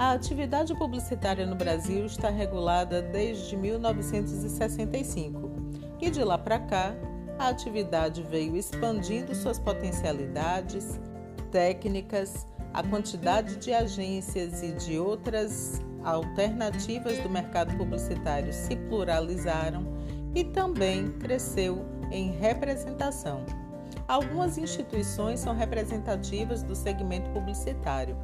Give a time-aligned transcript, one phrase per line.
[0.00, 5.50] A atividade publicitária no Brasil está regulada desde 1965
[6.00, 6.94] e de lá para cá
[7.38, 10.98] a atividade veio expandindo suas potencialidades,
[11.50, 19.84] técnicas, a quantidade de agências e de outras alternativas do mercado publicitário se pluralizaram
[20.34, 23.44] e também cresceu em representação.
[24.08, 28.16] Algumas instituições são representativas do segmento publicitário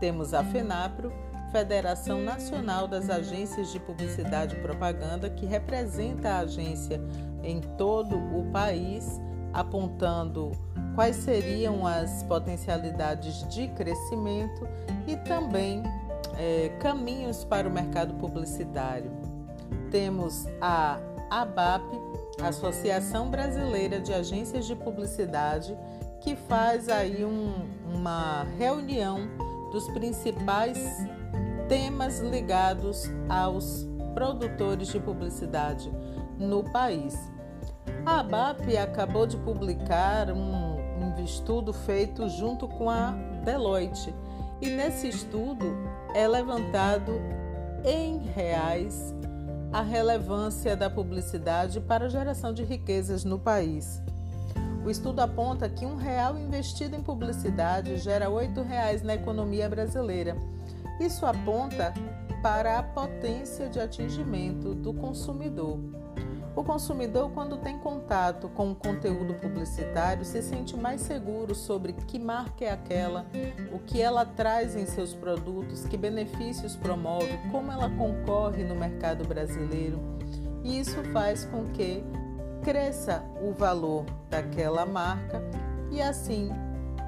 [0.00, 1.12] temos a FENAPRO,
[1.50, 7.00] Federação Nacional das Agências de Publicidade e Propaganda, que representa a agência
[7.42, 9.20] em todo o país,
[9.52, 10.52] apontando
[10.94, 14.68] quais seriam as potencialidades de crescimento
[15.06, 15.82] e também
[16.36, 19.10] é, caminhos para o mercado publicitário.
[19.90, 20.98] Temos a
[21.30, 21.82] ABAP,
[22.42, 25.76] Associação Brasileira de Agências de Publicidade,
[26.20, 27.54] que faz aí um,
[27.94, 29.28] uma reunião
[29.70, 30.78] dos principais
[31.68, 35.90] temas ligados aos produtores de publicidade
[36.38, 37.16] no país.
[38.04, 43.10] A ABAP acabou de publicar um, um estudo feito junto com a
[43.44, 44.14] Deloitte
[44.60, 45.76] e nesse estudo
[46.14, 47.12] é levantado
[47.84, 49.14] em reais
[49.72, 54.02] a relevância da publicidade para a geração de riquezas no país.
[54.84, 60.36] O estudo aponta que um real investido em publicidade gera oito reais na economia brasileira.
[61.00, 61.92] Isso aponta
[62.42, 65.78] para a potência de atingimento do consumidor.
[66.58, 72.18] O consumidor, quando tem contato com o conteúdo publicitário, se sente mais seguro sobre que
[72.18, 73.26] marca é aquela,
[73.72, 79.24] o que ela traz em seus produtos, que benefícios promove, como ela concorre no mercado
[79.24, 80.00] brasileiro.
[80.64, 82.02] E isso faz com que
[82.68, 85.42] cresça o valor daquela marca
[85.90, 86.50] e assim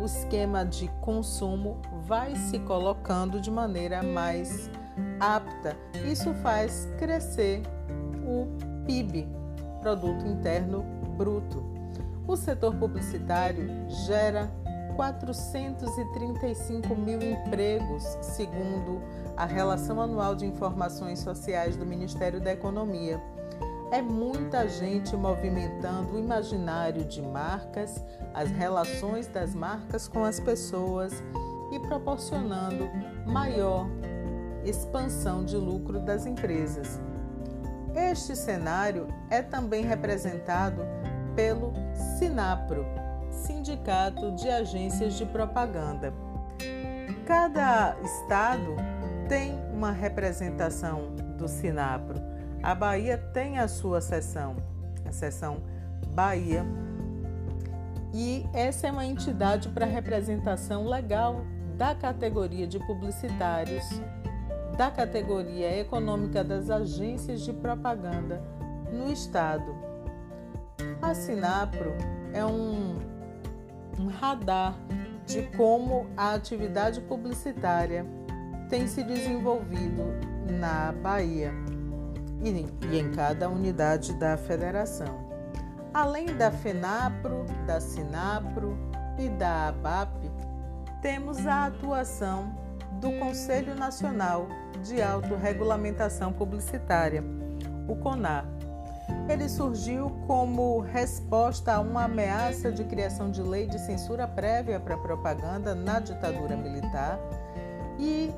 [0.01, 4.71] o esquema de consumo vai se colocando de maneira mais
[5.21, 5.77] apta.
[6.11, 7.61] Isso faz crescer
[8.25, 8.47] o
[8.87, 9.29] PIB,
[9.83, 10.83] Produto Interno
[11.19, 11.63] Bruto.
[12.27, 13.69] O setor publicitário
[14.07, 14.51] gera
[14.97, 19.03] 435 mil empregos, segundo
[19.37, 23.21] a Relação Anual de Informações Sociais do Ministério da Economia.
[23.93, 28.01] É muita gente movimentando o imaginário de marcas,
[28.33, 31.13] as relações das marcas com as pessoas
[31.73, 32.89] e proporcionando
[33.27, 33.89] maior
[34.65, 37.01] expansão de lucro das empresas.
[37.93, 40.83] Este cenário é também representado
[41.35, 41.73] pelo
[42.17, 42.87] SINAPRO,
[43.31, 46.15] Sindicato de Agências de Propaganda.
[47.27, 48.77] Cada estado
[49.29, 52.30] tem uma representação do SINAPRO.
[52.63, 54.57] A Bahia tem a sua seção,
[55.07, 55.63] a seção
[56.15, 56.65] Bahia,
[58.13, 61.43] e essa é uma entidade para representação legal
[61.79, 63.85] da categoria de publicitários,
[64.77, 68.43] da categoria econômica das agências de propaganda
[68.93, 69.75] no Estado.
[71.01, 71.95] A Sinapro
[72.35, 72.99] é um,
[73.99, 74.77] um radar
[75.25, 78.05] de como a atividade publicitária
[78.69, 80.05] tem se desenvolvido
[80.59, 81.53] na Bahia
[82.43, 85.29] e em cada unidade da federação.
[85.93, 88.79] Além da FENAPRO, da SINAPRO
[89.19, 90.31] e da ABAP,
[91.03, 92.55] temos a atuação
[93.01, 94.47] do Conselho Nacional
[94.83, 97.25] de Autorregulamentação Publicitária,
[97.89, 98.45] o CONAR.
[99.29, 104.97] Ele surgiu como resposta a uma ameaça de criação de lei de censura prévia para
[104.97, 107.19] propaganda na ditadura militar
[107.99, 108.31] e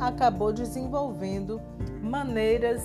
[0.00, 1.60] acabou desenvolvendo
[2.02, 2.82] maneiras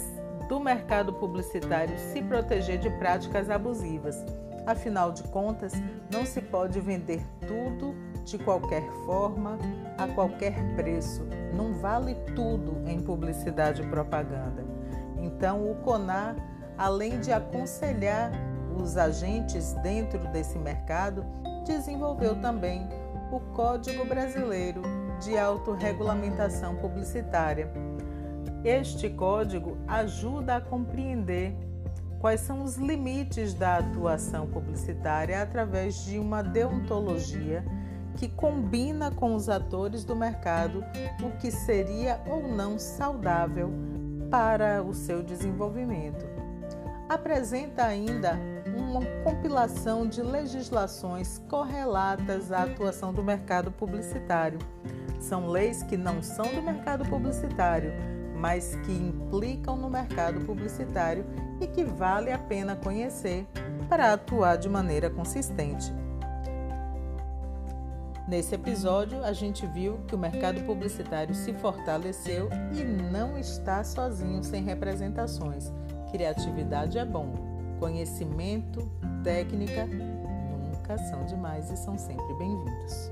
[0.47, 4.23] do mercado publicitário se proteger de práticas abusivas.
[4.65, 5.73] Afinal de contas,
[6.11, 9.57] não se pode vender tudo de qualquer forma,
[9.97, 11.23] a qualquer preço.
[11.53, 14.65] Não vale tudo em publicidade e propaganda.
[15.17, 16.35] Então, o CONAR,
[16.77, 18.31] além de aconselhar
[18.75, 21.23] os agentes dentro desse mercado,
[21.65, 22.87] desenvolveu também
[23.31, 24.81] o Código Brasileiro
[25.19, 27.71] de Autorregulamentação Publicitária
[28.65, 31.55] este código ajuda a compreender
[32.19, 37.63] quais são os limites da atuação publicitária através de uma deontologia
[38.17, 40.83] que combina com os atores do mercado
[41.23, 43.71] o que seria ou não saudável
[44.31, 46.25] para o seu desenvolvimento.
[47.07, 48.39] Apresenta ainda
[48.75, 54.57] uma compilação de legislações correlatas à atuação do mercado publicitário.
[55.19, 57.93] São leis que não são do mercado publicitário,
[58.35, 61.25] mas que implicam no mercado publicitário
[61.59, 63.47] e que vale a pena conhecer
[63.89, 65.93] para atuar de maneira consistente.
[68.27, 74.43] Nesse episódio, a gente viu que o mercado publicitário se fortaleceu e não está sozinho
[74.43, 75.71] sem representações.
[76.11, 77.35] Criatividade é bom,
[77.79, 78.89] conhecimento,
[79.23, 83.11] técnica nunca são demais e são sempre bem-vindos.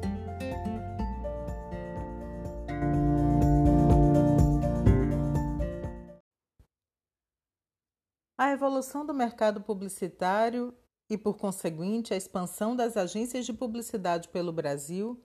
[8.35, 10.73] A evolução do mercado publicitário
[11.07, 15.21] e, por conseguinte, a expansão das agências de publicidade pelo Brasil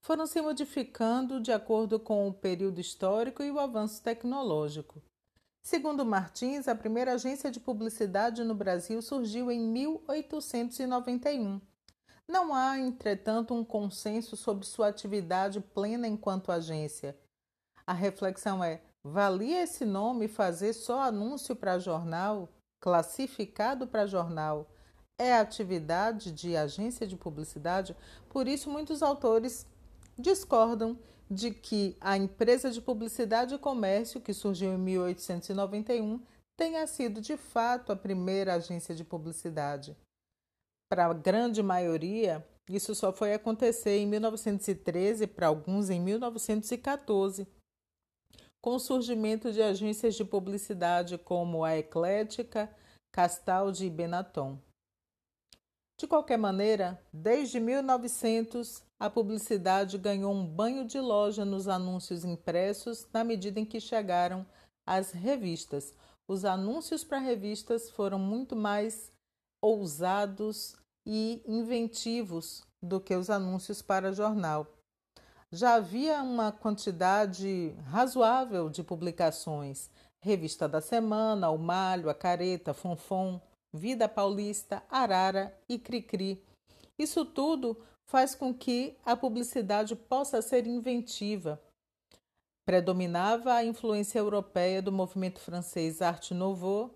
[0.00, 5.02] foram se modificando de acordo com o período histórico e o avanço tecnológico.
[5.64, 11.60] Segundo Martins, a primeira agência de publicidade no Brasil surgiu em 1891.
[12.28, 17.18] Não há, entretanto, um consenso sobre sua atividade plena enquanto agência.
[17.84, 22.48] A reflexão é: valia esse nome fazer só anúncio para jornal,
[22.80, 24.68] classificado para jornal?
[25.22, 27.96] é atividade de agência de publicidade,
[28.28, 29.66] por isso muitos autores
[30.18, 30.98] discordam
[31.30, 36.20] de que a empresa de publicidade e comércio, que surgiu em 1891,
[36.56, 39.96] tenha sido de fato a primeira agência de publicidade.
[40.90, 47.46] Para a grande maioria, isso só foi acontecer em 1913, para alguns em 1914,
[48.62, 52.74] com o surgimento de agências de publicidade como a Eclética,
[53.12, 54.56] Castaldi e Benetton.
[55.98, 63.06] De qualquer maneira, desde 1900, a publicidade ganhou um banho de loja nos anúncios impressos
[63.12, 64.46] na medida em que chegaram
[64.86, 65.92] as revistas.
[66.28, 69.12] Os anúncios para revistas foram muito mais
[69.60, 70.76] ousados
[71.06, 74.66] e inventivos do que os anúncios para jornal.
[75.54, 83.38] Já havia uma quantidade razoável de publicações: Revista da Semana, O Malho, A Careta, Fonfon,
[83.70, 86.42] Vida Paulista, Arara e Cricri.
[86.98, 87.76] Isso tudo
[88.06, 91.60] faz com que a publicidade possa ser inventiva.
[92.64, 96.94] Predominava a influência europeia do movimento francês Arte Nouveau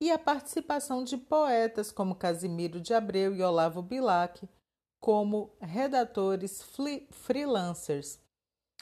[0.00, 4.48] e a participação de poetas como Casimiro de Abreu e Olavo Bilac
[5.00, 6.62] como redatores
[7.10, 8.18] freelancers.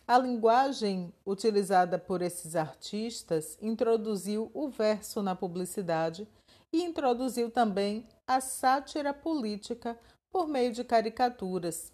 [0.07, 6.27] A linguagem utilizada por esses artistas introduziu o verso na publicidade
[6.73, 9.99] e introduziu também a sátira política
[10.31, 11.93] por meio de caricaturas.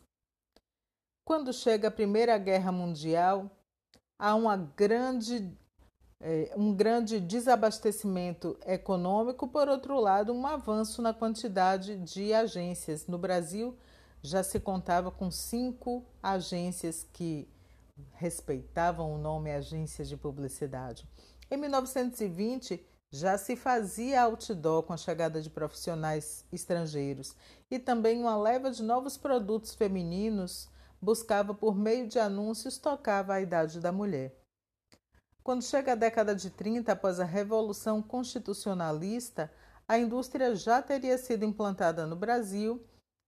[1.25, 3.51] Quando chega a Primeira Guerra Mundial,
[4.19, 5.51] há uma grande,
[6.21, 13.07] é, um grande desabastecimento econômico, por outro lado, um avanço na quantidade de agências.
[13.07, 13.77] No Brasil,
[14.25, 17.47] já se contava com cinco agências que
[18.15, 21.07] respeitavam o nome agências de publicidade.
[21.51, 22.83] Em 1920,
[23.13, 27.37] já se fazia outdoor com a chegada de profissionais estrangeiros
[27.71, 30.71] e também uma leva de novos produtos femininos
[31.01, 34.35] buscava por meio de anúncios tocava a idade da mulher.
[35.43, 39.53] Quando chega a década de 30, após a Revolução Constitucionalista,
[39.87, 42.83] a indústria já teria sido implantada no Brasil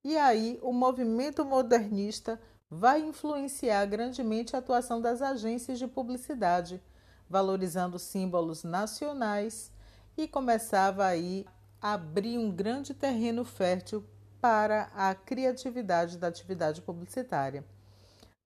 [0.08, 6.80] e aí o movimento modernista vai influenciar grandemente a atuação das agências de publicidade,
[7.28, 9.72] valorizando símbolos nacionais
[10.16, 11.44] e começava aí
[11.82, 14.04] a abrir um grande terreno fértil
[14.40, 17.64] para a criatividade da atividade publicitária.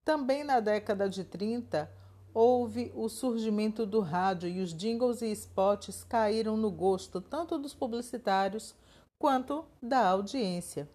[0.03, 1.87] Também na década de 30,
[2.33, 7.75] houve o surgimento do rádio e os jingles e spots caíram no gosto tanto dos
[7.75, 8.73] publicitários
[9.19, 10.89] quanto da audiência.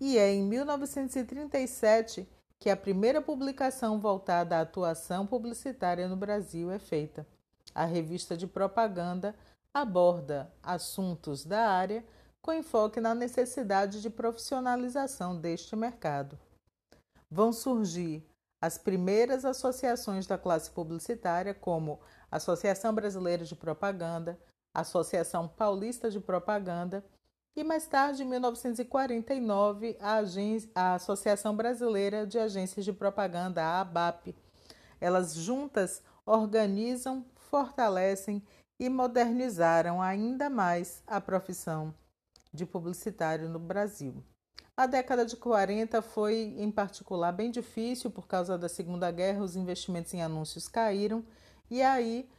[0.00, 2.28] E é em 1937
[2.58, 7.26] que a primeira publicação voltada à atuação publicitária no Brasil é feita.
[7.74, 9.34] A revista de propaganda
[9.72, 12.04] aborda assuntos da área
[12.40, 16.38] com enfoque na necessidade de profissionalização deste mercado.
[17.30, 18.24] Vão surgir
[18.60, 22.00] as primeiras associações da classe publicitária, como
[22.30, 24.38] Associação Brasileira de Propaganda,
[24.74, 27.04] Associação Paulista de Propaganda
[27.60, 30.20] e mais tarde, em 1949, a,
[30.74, 34.32] a Associação Brasileira de Agências de Propaganda, a ABAP.
[35.00, 38.40] Elas juntas organizam, fortalecem
[38.78, 41.92] e modernizaram ainda mais a profissão
[42.54, 44.22] de publicitário no Brasil.
[44.76, 49.56] A década de 40 foi, em particular, bem difícil por causa da Segunda Guerra, os
[49.56, 51.24] investimentos em anúncios caíram
[51.68, 52.30] e aí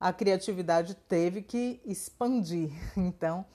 [0.00, 2.72] a criatividade teve que expandir.
[2.96, 3.46] Então,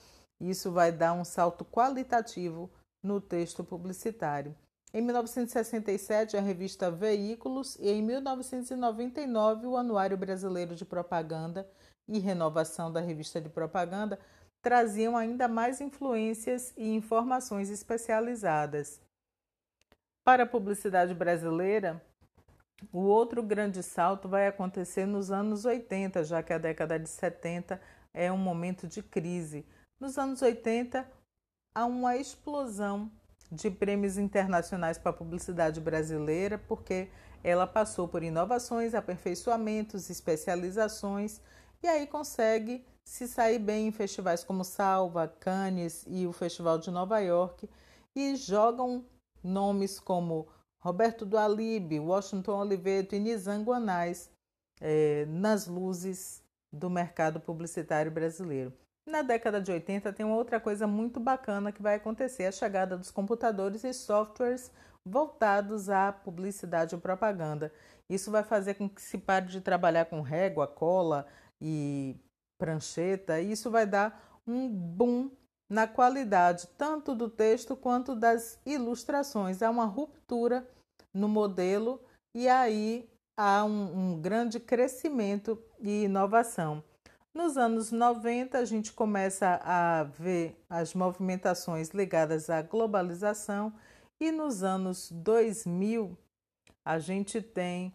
[0.49, 2.69] isso vai dar um salto qualitativo
[3.01, 4.55] no texto publicitário.
[4.93, 11.67] Em 1967, a revista Veículos e em 1999, o Anuário Brasileiro de Propaganda
[12.07, 14.19] e renovação da revista de propaganda
[14.61, 19.01] traziam ainda mais influências e informações especializadas.
[20.23, 22.01] Para a publicidade brasileira,
[22.91, 27.79] o outro grande salto vai acontecer nos anos 80, já que a década de 70
[28.13, 29.65] é um momento de crise.
[30.03, 31.09] Nos anos 80,
[31.73, 33.09] há uma explosão
[33.49, 37.07] de prêmios internacionais para a publicidade brasileira, porque
[37.41, 41.39] ela passou por inovações, aperfeiçoamentos, especializações
[41.81, 46.91] e aí consegue se sair bem em festivais como Salva, Cannes e o Festival de
[46.91, 47.69] Nova York
[48.13, 49.05] e jogam
[49.41, 50.49] nomes como
[50.81, 54.29] Roberto Dualib, Washington Oliveto e Nizam Guanais
[54.81, 56.43] é, nas luzes
[56.73, 58.82] do mercado publicitário brasileiro.
[59.05, 62.97] Na década de 80 tem uma outra coisa muito bacana que vai acontecer, a chegada
[62.97, 64.71] dos computadores e softwares
[65.05, 67.71] voltados à publicidade e propaganda.
[68.09, 71.27] Isso vai fazer com que se pare de trabalhar com régua, cola
[71.61, 72.15] e
[72.57, 75.29] prancheta, e isso vai dar um boom
[75.69, 79.61] na qualidade tanto do texto quanto das ilustrações.
[79.61, 80.67] Há uma ruptura
[81.13, 82.01] no modelo
[82.33, 86.83] e aí há um, um grande crescimento e inovação.
[87.35, 93.73] Nos anos 90, a gente começa a ver as movimentações ligadas à globalização,
[94.21, 96.15] e nos anos 2000,
[96.85, 97.91] a gente tem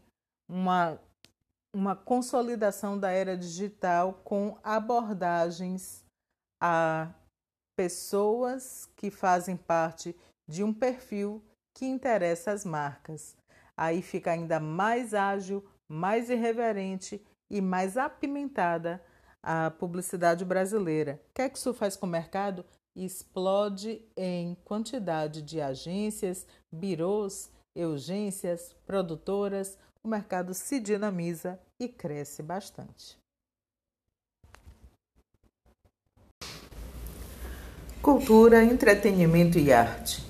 [0.51, 1.01] uma,
[1.73, 6.05] uma consolidação da era digital com abordagens
[6.61, 7.15] a
[7.79, 10.17] pessoas que fazem parte
[10.49, 11.41] de um perfil
[11.77, 13.37] que interessa as marcas.
[13.77, 19.01] Aí fica ainda mais ágil, mais irreverente e mais apimentada
[19.43, 21.21] a publicidade brasileira.
[21.31, 22.65] O que é que isso faz com o mercado?
[22.95, 29.79] Explode em quantidade de agências, birôs, urgências, produtoras.
[30.03, 33.17] O mercado se dinamiza e cresce bastante.
[38.03, 40.25] Cultura, entretenimento e arte.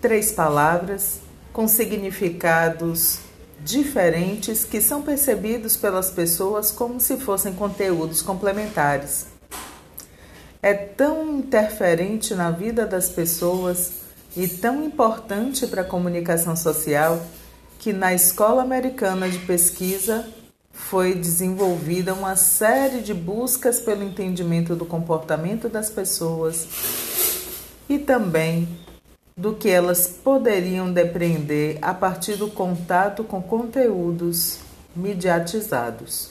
[0.00, 1.20] Três palavras
[1.52, 3.20] com significados
[3.64, 9.26] diferentes que são percebidos pelas pessoas como se fossem conteúdos complementares.
[10.62, 13.92] É tão interferente na vida das pessoas
[14.36, 17.20] e tão importante para a comunicação social
[17.78, 20.26] que na Escola Americana de Pesquisa
[20.72, 26.66] foi desenvolvida uma série de buscas pelo entendimento do comportamento das pessoas
[27.88, 28.68] e também
[29.36, 34.58] do que elas poderiam depreender a partir do contato com conteúdos
[34.94, 36.30] mediatizados.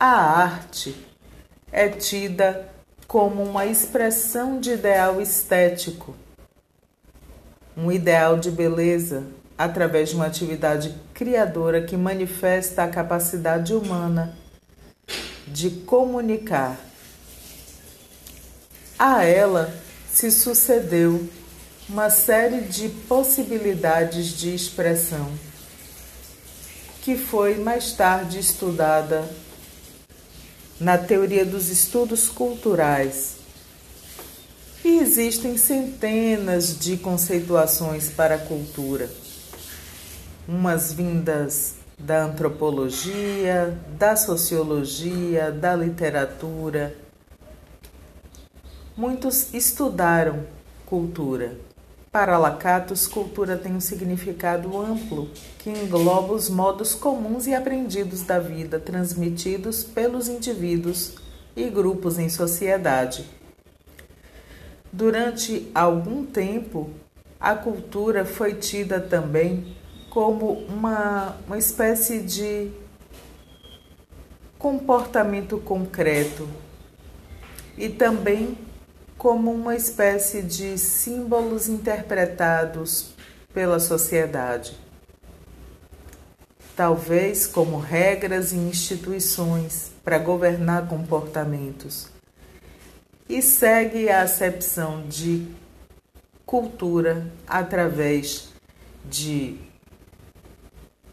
[0.00, 0.96] A arte
[1.70, 2.68] é tida
[3.06, 6.14] como uma expressão de ideal estético,
[7.76, 9.24] um ideal de beleza
[9.56, 14.36] através de uma atividade criadora que manifesta a capacidade humana
[15.46, 16.78] de comunicar.
[18.98, 19.72] A ela
[20.18, 21.28] se sucedeu
[21.88, 25.30] uma série de possibilidades de expressão
[27.02, 29.30] que foi mais tarde estudada
[30.80, 33.36] na teoria dos estudos culturais.
[34.84, 39.08] E existem centenas de conceituações para a cultura,
[40.48, 47.07] umas vindas da antropologia, da sociologia, da literatura
[48.98, 50.44] Muitos estudaram
[50.84, 51.56] cultura.
[52.10, 58.40] Para Lacatus, cultura tem um significado amplo que engloba os modos comuns e aprendidos da
[58.40, 61.14] vida transmitidos pelos indivíduos
[61.54, 63.24] e grupos em sociedade.
[64.92, 66.90] Durante algum tempo,
[67.38, 69.76] a cultura foi tida também
[70.10, 72.72] como uma, uma espécie de
[74.58, 76.48] comportamento concreto
[77.76, 78.58] e também
[79.18, 83.10] como uma espécie de símbolos interpretados
[83.52, 84.78] pela sociedade.
[86.76, 92.08] Talvez como regras e instituições para governar comportamentos.
[93.28, 95.48] E segue a acepção de
[96.46, 98.50] cultura através
[99.04, 99.58] de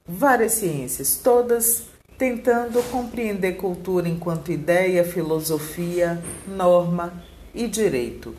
[0.07, 1.85] várias ciências, todas
[2.19, 7.12] tentando compreender cultura enquanto ideia, filosofia, norma
[7.55, 8.35] e direito.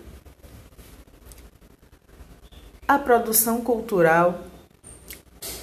[2.86, 4.44] A produção cultural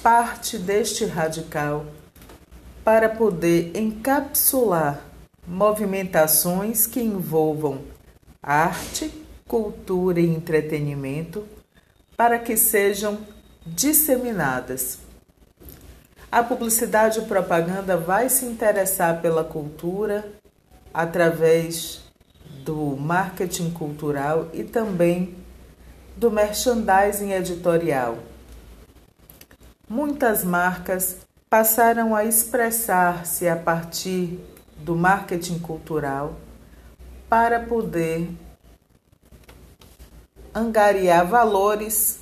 [0.02, 1.86] parte deste radical
[2.84, 5.00] para poder encapsular
[5.46, 7.82] movimentações que envolvam
[8.42, 9.10] arte,
[9.48, 11.46] cultura e entretenimento
[12.14, 13.18] para que sejam
[13.64, 14.98] disseminadas.
[16.30, 20.30] A publicidade e propaganda vai se interessar pela cultura
[20.92, 22.03] através
[22.64, 25.36] do marketing cultural e também
[26.16, 28.18] do merchandising editorial.
[29.88, 31.18] Muitas marcas
[31.50, 34.40] passaram a expressar-se a partir
[34.78, 36.36] do marketing cultural
[37.28, 38.30] para poder
[40.54, 42.20] angariar valores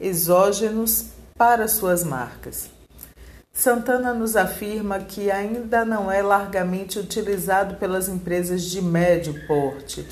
[0.00, 2.75] exógenos para suas marcas.
[3.56, 10.06] Santana nos afirma que ainda não é largamente utilizado pelas empresas de médio porte,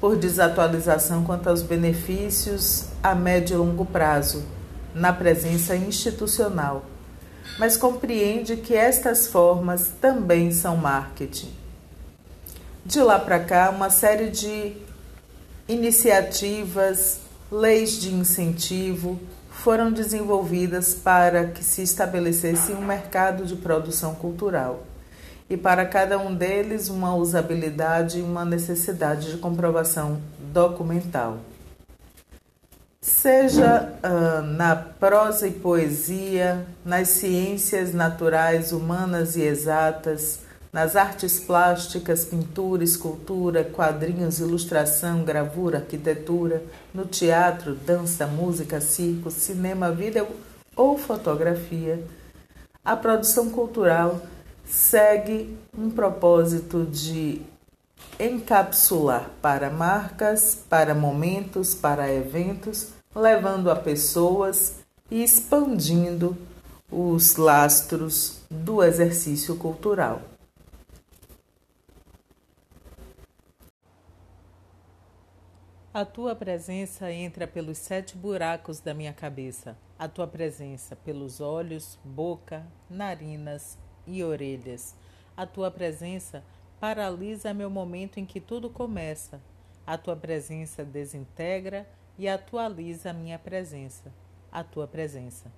[0.00, 4.46] por desatualização quanto aos benefícios a médio e longo prazo,
[4.94, 6.86] na presença institucional,
[7.58, 11.52] mas compreende que estas formas também são marketing.
[12.82, 14.72] De lá para cá, uma série de
[15.68, 17.20] iniciativas,
[17.52, 19.20] leis de incentivo,
[19.66, 24.84] foram desenvolvidas para que se estabelecesse um mercado de produção cultural
[25.50, 30.20] e para cada um deles uma usabilidade e uma necessidade de comprovação
[30.52, 31.38] documental.
[33.00, 40.42] Seja uh, na prosa e poesia, nas ciências naturais, humanas e exatas,
[40.76, 49.90] nas artes plásticas, pintura, escultura, quadrinhos, ilustração, gravura, arquitetura, no teatro, dança, música, circo, cinema,
[49.90, 50.28] vídeo
[50.76, 52.04] ou fotografia,
[52.84, 54.20] a produção cultural
[54.66, 57.40] segue um propósito de
[58.20, 64.74] encapsular para marcas, para momentos, para eventos, levando a pessoas
[65.10, 66.36] e expandindo
[66.92, 70.35] os lastros do exercício cultural.
[75.96, 79.78] A tua presença entra pelos sete buracos da minha cabeça.
[79.98, 84.94] A tua presença pelos olhos, boca, narinas e orelhas.
[85.34, 86.44] A tua presença
[86.78, 89.40] paralisa meu momento em que tudo começa.
[89.86, 91.88] A tua presença desintegra
[92.18, 94.12] e atualiza a minha presença.
[94.52, 95.50] A tua presença.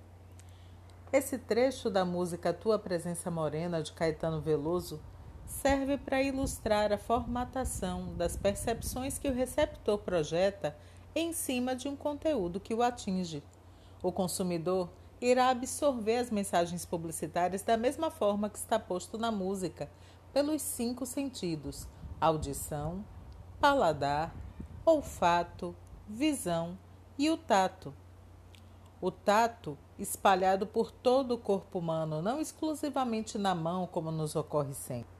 [1.11, 5.01] Esse trecho da música Tua Presença Morena de Caetano Veloso
[5.49, 10.77] serve para ilustrar a formatação das percepções que o receptor projeta
[11.15, 13.43] em cima de um conteúdo que o atinge.
[14.01, 19.89] O consumidor irá absorver as mensagens publicitárias da mesma forma que está posto na música,
[20.31, 21.87] pelos cinco sentidos:
[22.21, 23.03] audição,
[23.59, 24.33] paladar,
[24.85, 25.75] olfato,
[26.07, 26.77] visão
[27.17, 27.93] e o tato.
[29.01, 34.73] O tato espalhado por todo o corpo humano, não exclusivamente na mão, como nos ocorre
[34.73, 35.18] sempre.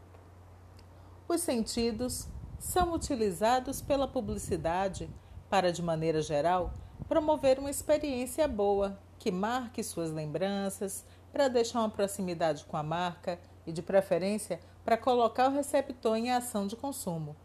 [1.30, 5.08] Os sentidos são utilizados pela publicidade
[5.48, 6.74] para, de maneira geral,
[7.08, 13.40] promover uma experiência boa que marque suas lembranças, para deixar uma proximidade com a marca
[13.68, 17.36] e, de preferência, para colocar o receptor em ação de consumo.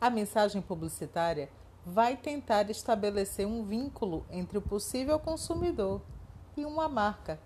[0.00, 1.48] A mensagem publicitária
[1.86, 6.02] vai tentar estabelecer um vínculo entre o possível consumidor
[6.56, 7.38] e uma marca,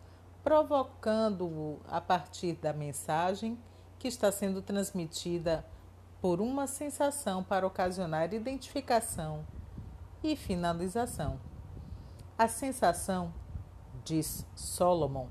[0.43, 3.59] provocando-o a partir da mensagem
[4.07, 5.67] que está sendo transmitida
[6.21, 9.45] por uma sensação para ocasionar identificação
[10.23, 11.41] e finalização.
[12.39, 13.35] A sensação,
[14.05, 15.27] diz Solomon,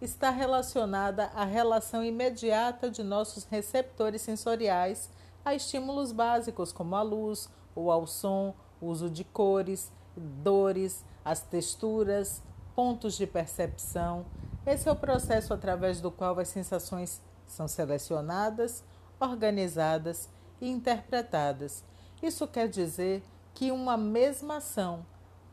[0.00, 5.10] está relacionada à relação imediata de nossos receptores sensoriais
[5.44, 12.44] a estímulos básicos como a luz ou ao som, uso de cores, dores, as texturas,
[12.76, 14.24] pontos de percepção.
[14.64, 18.84] Esse é o processo através do qual as sensações são selecionadas,
[19.18, 20.28] organizadas
[20.60, 21.84] e interpretadas.
[22.22, 25.04] Isso quer dizer que uma mesma ação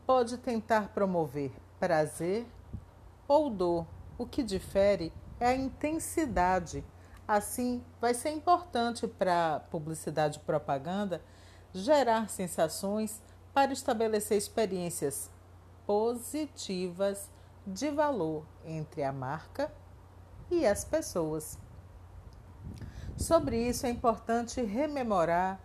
[0.06, 2.46] pode tentar promover prazer
[3.26, 3.86] ou dor.
[4.16, 6.84] O que difere é a intensidade.
[7.26, 11.20] Assim, vai ser importante para publicidade e propaganda
[11.74, 13.20] gerar sensações
[13.52, 15.30] para estabelecer experiências
[15.86, 17.28] positivas
[17.66, 19.70] de valor entre a marca
[20.50, 21.58] e as pessoas.
[23.18, 25.60] Sobre isso é importante rememorar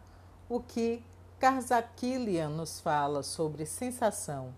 [0.49, 1.03] o que
[1.39, 4.55] Karzakilian nos fala sobre sensação.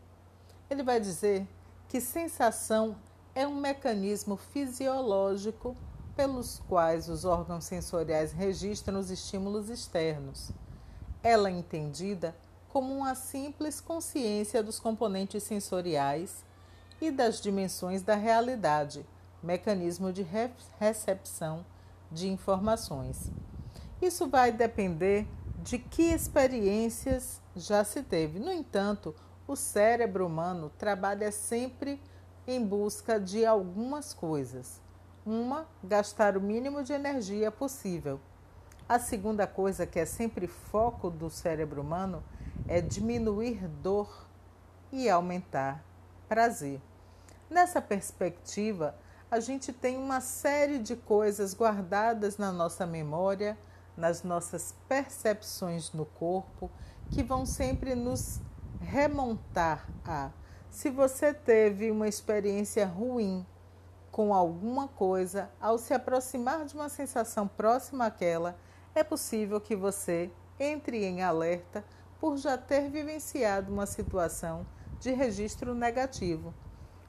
[0.69, 1.45] Ele vai dizer
[1.89, 2.95] que sensação
[3.35, 5.75] é um mecanismo fisiológico
[6.15, 10.51] pelos quais os órgãos sensoriais registram os estímulos externos.
[11.21, 12.33] Ela é entendida
[12.69, 16.45] como uma simples consciência dos componentes sensoriais
[17.01, 19.05] e das dimensões da realidade,
[19.43, 20.25] mecanismo de
[20.79, 21.65] recepção
[22.15, 23.29] de informações.
[24.01, 25.27] Isso vai depender
[25.61, 28.39] de que experiências já se teve.
[28.39, 29.13] No entanto,
[29.47, 32.01] o cérebro humano trabalha sempre
[32.47, 34.81] em busca de algumas coisas.
[35.25, 38.19] Uma, gastar o mínimo de energia possível.
[38.87, 42.23] A segunda coisa, que é sempre foco do cérebro humano,
[42.67, 44.27] é diminuir dor
[44.91, 45.83] e aumentar
[46.29, 46.79] prazer.
[47.49, 48.95] Nessa perspectiva,
[49.35, 53.57] a gente tem uma série de coisas guardadas na nossa memória,
[53.97, 56.71] nas nossas percepções no corpo,
[57.11, 58.39] que vão sempre nos
[58.79, 60.31] remontar a
[60.69, 63.45] se você teve uma experiência ruim
[64.09, 68.57] com alguma coisa, ao se aproximar de uma sensação próxima àquela,
[68.93, 71.83] é possível que você entre em alerta
[72.21, 74.65] por já ter vivenciado uma situação
[74.97, 76.53] de registro negativo.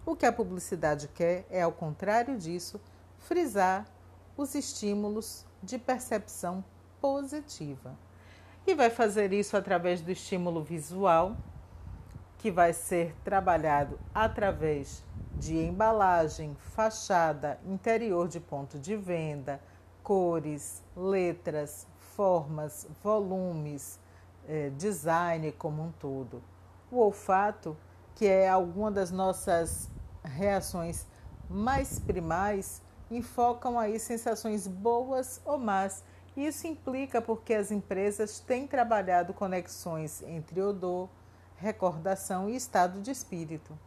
[0.07, 2.81] O que a publicidade quer é, ao contrário disso,
[3.19, 3.85] frisar
[4.37, 6.65] os estímulos de percepção
[7.01, 7.99] positiva.
[8.65, 11.37] E vai fazer isso através do estímulo visual,
[12.39, 15.03] que vai ser trabalhado através
[15.35, 19.61] de embalagem, fachada, interior de ponto de venda,
[20.05, 23.99] cores, letras, formas, volumes,
[24.47, 26.41] eh, design como um todo.
[26.93, 27.77] O olfato,
[28.15, 29.91] que é alguma das nossas
[30.27, 31.07] reações
[31.49, 36.03] mais primais, enfocam aí sensações boas ou más.
[36.37, 41.09] Isso implica porque as empresas têm trabalhado conexões entre odor,
[41.57, 43.79] recordação e estado de espírito.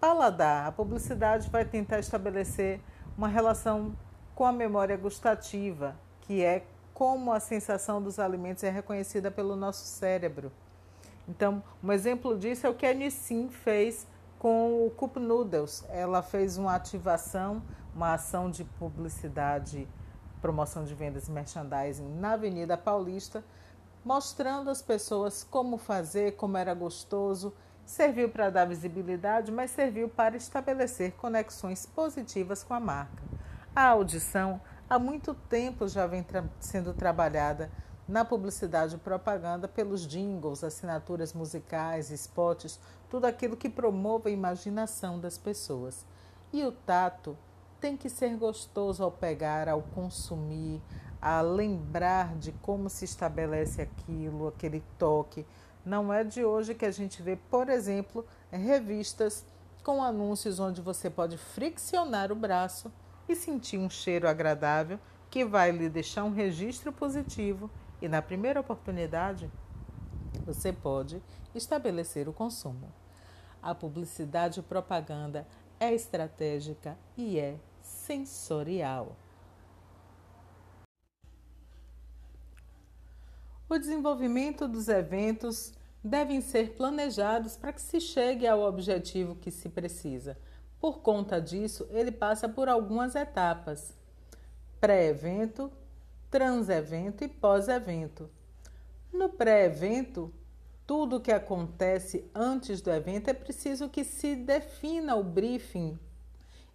[0.00, 0.66] Paladar.
[0.66, 2.80] A publicidade vai tentar estabelecer
[3.16, 3.96] uma relação
[4.34, 9.84] com a memória gustativa, que é como a sensação dos alimentos é reconhecida pelo nosso
[9.84, 10.50] cérebro.
[11.28, 14.06] Então, um exemplo disso é o que a Nissin fez
[14.38, 15.84] com o Cup Noodles.
[15.88, 17.62] Ela fez uma ativação,
[17.94, 19.88] uma ação de publicidade,
[20.40, 23.44] promoção de vendas e merchandising na Avenida Paulista,
[24.04, 27.52] mostrando às pessoas como fazer, como era gostoso.
[27.84, 33.22] Serviu para dar visibilidade, mas serviu para estabelecer conexões positivas com a marca.
[33.74, 37.70] A audição há muito tempo já vem tra sendo trabalhada
[38.08, 45.20] na publicidade e propaganda pelos jingles, assinaturas musicais, spots, tudo aquilo que promova a imaginação
[45.20, 46.06] das pessoas.
[46.50, 47.36] E o tato
[47.78, 50.80] tem que ser gostoso ao pegar, ao consumir,
[51.20, 55.44] a lembrar de como se estabelece aquilo, aquele toque.
[55.84, 59.44] Não é de hoje que a gente vê, por exemplo, revistas
[59.84, 62.90] com anúncios onde você pode friccionar o braço
[63.28, 64.98] e sentir um cheiro agradável
[65.30, 69.50] que vai lhe deixar um registro positivo e, na primeira oportunidade,
[70.44, 71.22] você pode
[71.54, 72.92] estabelecer o consumo.
[73.62, 75.46] A publicidade propaganda
[75.80, 79.16] é estratégica e é sensorial.
[83.68, 89.68] O desenvolvimento dos eventos devem ser planejados para que se chegue ao objetivo que se
[89.68, 90.38] precisa.
[90.80, 93.94] Por conta disso, ele passa por algumas etapas:
[94.80, 95.70] pré-evento,
[96.30, 98.30] trans-evento e pós-evento.
[99.12, 100.32] No pré-evento,
[100.86, 105.98] tudo o que acontece antes do evento é preciso que se defina o briefing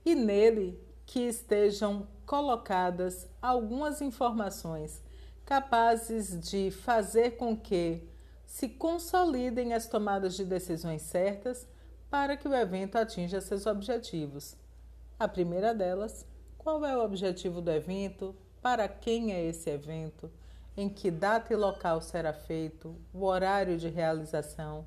[0.05, 5.01] e nele que estejam colocadas algumas informações
[5.45, 8.07] capazes de fazer com que
[8.45, 11.67] se consolidem as tomadas de decisões certas
[12.09, 14.55] para que o evento atinja seus objetivos.
[15.19, 16.25] A primeira delas,
[16.63, 20.31] qual é o objetivo do evento, para quem é esse evento,
[20.75, 24.85] em que data e local será feito, o horário de realização,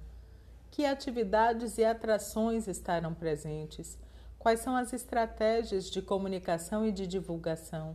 [0.70, 3.98] que atividades e atrações estarão presentes,
[4.38, 7.94] quais são as estratégias de comunicação e de divulgação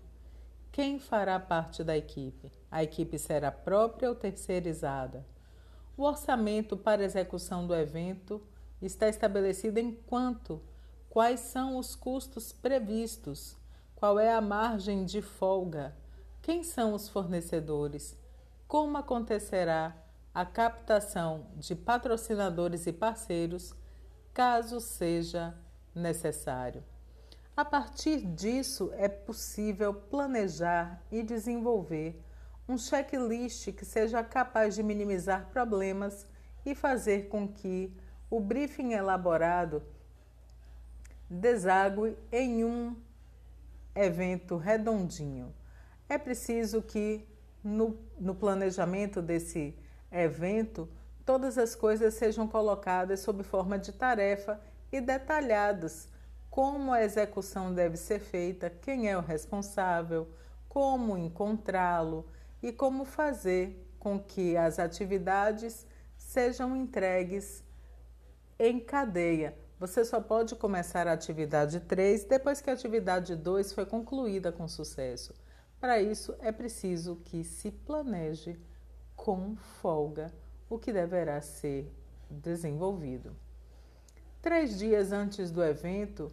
[0.71, 2.49] quem fará parte da equipe?
[2.71, 5.25] A equipe será própria ou terceirizada?
[5.97, 8.41] O orçamento para execução do evento
[8.81, 10.61] está estabelecido em quanto?
[11.09, 13.57] Quais são os custos previstos?
[14.01, 15.95] Qual é a margem de folga?
[16.41, 18.17] Quem são os fornecedores?
[18.67, 19.95] Como acontecerá
[20.33, 23.75] a captação de patrocinadores e parceiros,
[24.33, 25.55] caso seja
[25.93, 26.83] necessário?
[27.55, 32.19] A partir disso, é possível planejar e desenvolver
[32.67, 36.25] um checklist que seja capaz de minimizar problemas
[36.65, 37.95] e fazer com que
[38.31, 39.83] o briefing elaborado
[41.29, 42.95] desague em um
[43.95, 45.53] evento redondinho.
[46.07, 47.27] É preciso que
[47.63, 49.75] no, no planejamento desse
[50.11, 50.89] evento
[51.25, 54.59] todas as coisas sejam colocadas sob forma de tarefa
[54.91, 56.09] e detalhadas
[56.49, 60.27] como a execução deve ser feita, quem é o responsável,
[60.67, 62.25] como encontrá-lo
[62.61, 67.63] e como fazer com que as atividades sejam entregues
[68.59, 69.57] em cadeia.
[69.81, 74.67] Você só pode começar a atividade 3 depois que a atividade 2 foi concluída com
[74.67, 75.33] sucesso.
[75.79, 78.59] Para isso, é preciso que se planeje
[79.15, 80.31] com folga
[80.69, 81.91] o que deverá ser
[82.29, 83.35] desenvolvido.
[84.39, 86.31] Três dias antes do evento,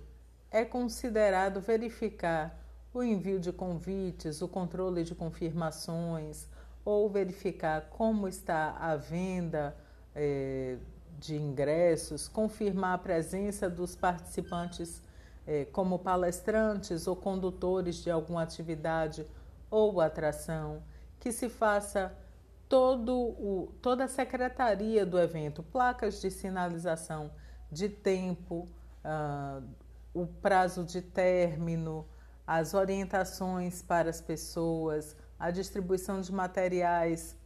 [0.50, 2.54] é considerado verificar
[2.92, 6.46] o envio de convites, o controle de confirmações,
[6.84, 9.74] ou verificar como está a venda
[10.14, 10.76] é,
[11.18, 15.02] de ingressos, confirmar a presença dos participantes
[15.46, 19.26] é, como palestrantes ou condutores de alguma atividade
[19.70, 20.82] ou atração,
[21.18, 22.14] que se faça
[22.68, 27.30] todo o, toda a secretaria do evento, placas de sinalização
[27.70, 28.68] de tempo,
[29.04, 29.64] uh,
[30.14, 32.06] o prazo de término,
[32.46, 37.36] as orientações para as pessoas, a distribuição de materiais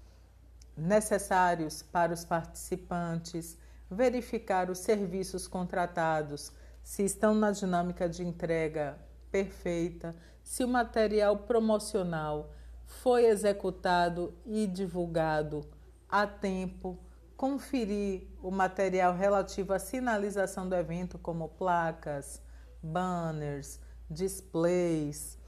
[0.76, 3.58] necessários para os participantes,
[3.92, 6.50] verificar os serviços contratados,
[6.83, 8.98] se estão na dinâmica de entrega
[9.31, 12.50] perfeita, se o material promocional
[12.87, 15.64] foi executado e divulgado
[16.09, 16.98] a tempo,
[17.37, 22.42] conferir o material relativo à sinalização do evento, como placas,
[22.83, 25.38] banners, displays,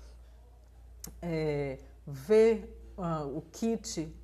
[1.21, 4.15] é, ver uh, o kit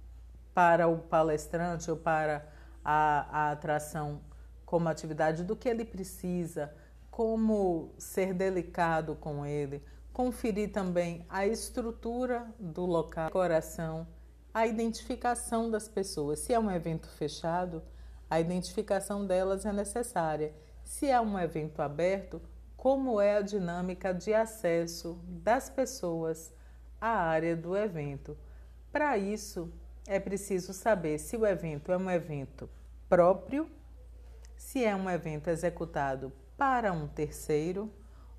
[0.55, 2.50] para o palestrante ou para
[2.85, 4.21] a, a atração
[4.65, 6.73] como atividade, do que ele precisa,
[7.11, 14.07] como ser delicado com ele, conferir também a estrutura do local, decoração,
[14.55, 16.39] a identificação das pessoas.
[16.39, 17.83] Se é um evento fechado,
[18.29, 20.55] a identificação delas é necessária.
[20.85, 22.41] Se é um evento aberto,
[22.77, 26.53] como é a dinâmica de acesso das pessoas
[27.01, 28.39] à área do evento.
[28.93, 29.73] Para isso,
[30.11, 32.69] é preciso saber se o evento é um evento
[33.09, 33.71] próprio,
[34.57, 37.89] se é um evento executado para um terceiro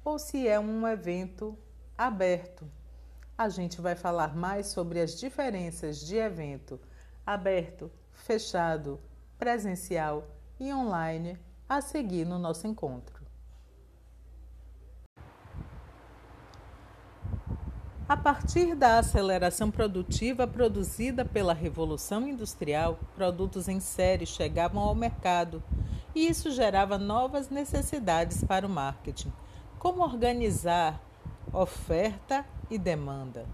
[0.03, 1.57] ou se é um evento
[1.97, 2.69] aberto.
[3.37, 6.77] A gente vai falar mais sobre as diferenças de evento
[7.25, 8.99] aberto, fechado,
[9.39, 10.27] presencial
[10.59, 13.20] e online a seguir no nosso encontro.
[18.11, 25.63] A partir da aceleração produtiva produzida pela Revolução Industrial, produtos em série chegavam ao mercado
[26.13, 29.31] e isso gerava novas necessidades para o marketing.
[29.79, 31.01] Como organizar
[31.53, 33.45] oferta e demanda?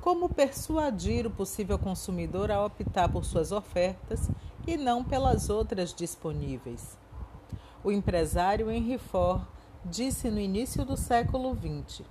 [0.00, 4.30] Como persuadir o possível consumidor a optar por suas ofertas
[4.64, 6.96] e não pelas outras disponíveis?
[7.82, 9.42] O empresário Henry Ford
[9.84, 12.06] disse no início do século XX: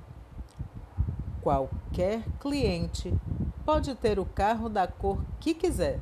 [1.48, 3.18] qualquer cliente
[3.64, 6.02] pode ter o carro da cor que quiser,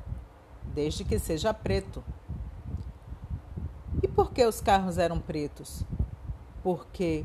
[0.73, 2.03] desde que seja preto.
[4.01, 5.83] E por que os carros eram pretos?
[6.63, 7.23] Porque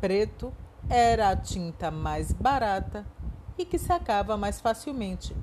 [0.00, 0.52] preto
[0.88, 3.06] era a tinta mais barata
[3.56, 5.36] e que secava mais facilmente.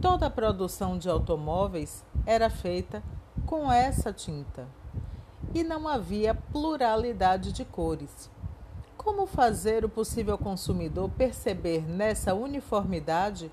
[0.00, 3.02] Toda a produção de automóveis era feita
[3.44, 4.68] com essa tinta
[5.52, 8.30] e não havia pluralidade de cores.
[9.08, 13.50] Como fazer o possível consumidor perceber nessa uniformidade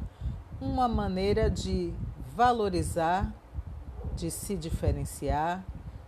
[0.59, 1.93] uma maneira de
[2.35, 3.33] valorizar,
[4.17, 5.63] de se diferenciar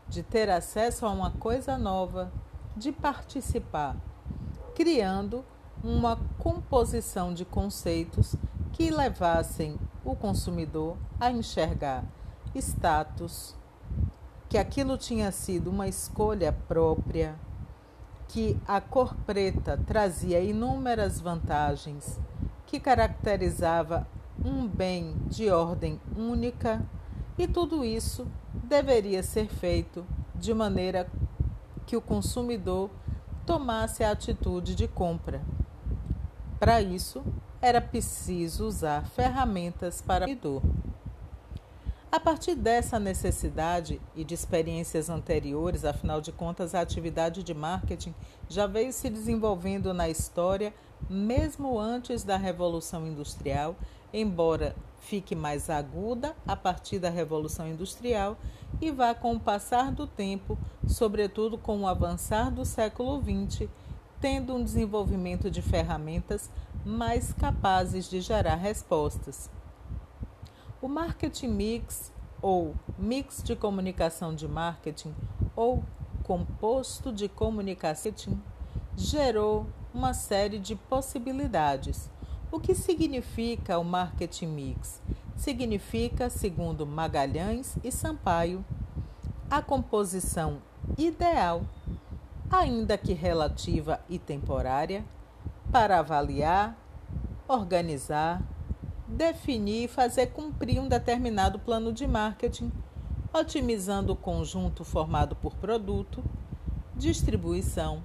[0.06, 2.30] de ter acesso a uma coisa nova,
[2.76, 3.96] de participar,
[4.76, 5.46] criando
[5.82, 8.36] uma composição de conceitos
[8.74, 12.04] que levassem o consumidor a enxergar
[12.54, 13.56] status,
[14.50, 17.47] que aquilo tinha sido uma escolha própria,
[18.28, 22.20] que a cor preta trazia inúmeras vantagens,
[22.66, 24.08] que caracterizava
[24.44, 26.86] um bem de ordem única,
[27.38, 31.10] e tudo isso deveria ser feito de maneira
[31.86, 32.90] que o consumidor
[33.46, 35.42] tomasse a atitude de compra.
[36.60, 37.24] Para isso,
[37.62, 40.62] era preciso usar ferramentas para o consumidor.
[42.10, 48.16] A partir dessa necessidade e de experiências anteriores, afinal de contas, a atividade de marketing
[48.48, 50.74] já veio se desenvolvendo na história
[51.10, 53.76] mesmo antes da Revolução Industrial,
[54.14, 58.38] embora fique mais aguda a partir da Revolução Industrial
[58.80, 63.68] e vá com o passar do tempo, sobretudo com o avançar do século XX,
[64.22, 66.50] tendo um desenvolvimento de ferramentas
[66.86, 69.50] mais capazes de gerar respostas.
[70.82, 72.12] O marketing mix,
[72.42, 75.14] ou mix de comunicação de marketing,
[75.56, 75.84] ou
[76.24, 78.14] composto de comunicação,
[78.96, 82.10] gerou uma série de possibilidades
[82.50, 85.02] o que significa o marketing mix?
[85.36, 88.64] Significa, segundo Magalhães e Sampaio,
[89.52, 90.62] a composição
[90.98, 91.64] ideal,
[92.50, 95.04] ainda que relativa e temporária,
[95.70, 96.78] para avaliar,
[97.50, 98.42] organizar,
[99.08, 102.72] definir e fazer cumprir um determinado plano de marketing,
[103.34, 106.24] otimizando o conjunto formado por produto,
[106.96, 108.04] distribuição,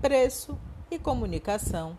[0.00, 0.58] preço
[0.90, 1.98] e comunicação,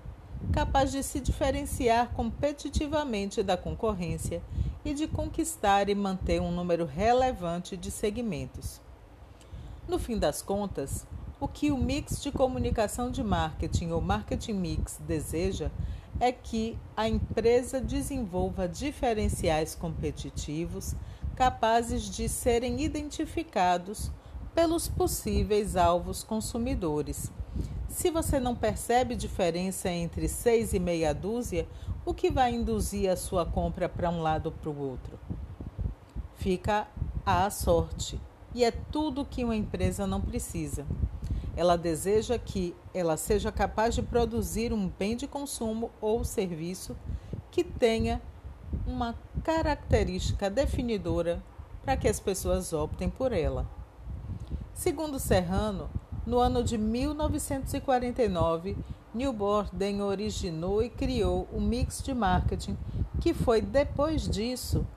[0.51, 4.41] capaz de se diferenciar competitivamente da concorrência
[4.83, 8.81] e de conquistar e manter um número relevante de segmentos.
[9.87, 11.05] No fim das contas,
[11.39, 15.69] o que o mix de comunicação de marketing ou marketing mix deseja
[16.21, 20.93] é que a empresa desenvolva diferenciais competitivos
[21.35, 24.11] capazes de serem identificados
[24.53, 27.31] pelos possíveis alvos consumidores.
[27.89, 31.67] Se você não percebe diferença entre seis e meia dúzia,
[32.05, 35.19] o que vai induzir a sua compra para um lado ou para o outro?
[36.35, 36.87] Fica
[37.25, 38.21] à sorte,
[38.53, 40.85] e é tudo que uma empresa não precisa.
[41.55, 46.95] Ela deseja que ela seja capaz de produzir um bem de consumo ou serviço
[47.49, 48.21] que tenha
[48.87, 51.43] uma característica definidora
[51.83, 53.67] para que as pessoas optem por ela.
[54.73, 55.89] Segundo Serrano,
[56.25, 58.77] no ano de 1949,
[59.13, 62.77] New Borden originou e criou um mix de marketing
[63.19, 64.87] que foi depois disso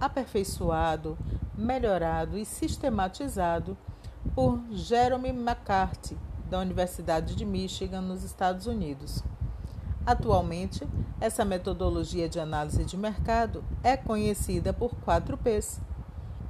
[0.00, 1.18] aperfeiçoado,
[1.56, 3.76] melhorado e sistematizado
[4.34, 6.16] por Jerome McCarthy,
[6.48, 9.22] da Universidade de Michigan, nos Estados Unidos.
[10.06, 10.86] Atualmente,
[11.20, 15.80] essa metodologia de análise de mercado é conhecida por 4Ps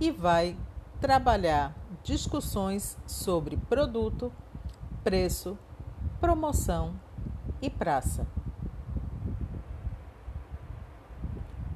[0.00, 0.56] e vai
[1.00, 4.32] trabalhar discussões sobre produto,
[5.02, 5.56] preço,
[6.20, 6.94] promoção
[7.62, 8.26] e praça.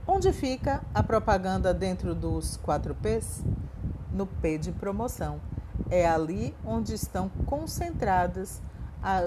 [0.06, 3.44] Onde fica a propaganda dentro dos 4Ps?
[4.12, 5.40] No P de promoção
[5.90, 8.60] é ali onde estão concentradas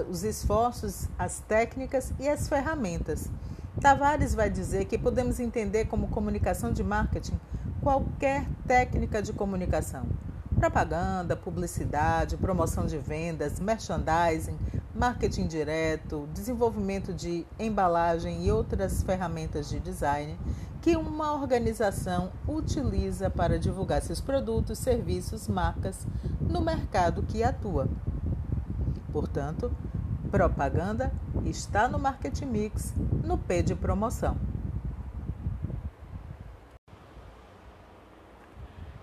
[0.08, 3.28] os esforços, as técnicas e as ferramentas.
[3.80, 7.38] Tavares vai dizer que podemos entender como comunicação de marketing
[7.80, 10.06] qualquer técnica de comunicação.
[10.56, 14.56] Propaganda, publicidade, promoção de vendas, merchandising,
[14.94, 20.38] marketing direto, desenvolvimento de embalagem e outras ferramentas de design
[20.82, 26.06] que uma organização utiliza para divulgar seus produtos, serviços, marcas
[26.40, 27.88] no mercado que atua.
[29.12, 29.74] Portanto,
[30.30, 31.12] propaganda
[31.44, 34.36] está no marketing mix, no P de promoção.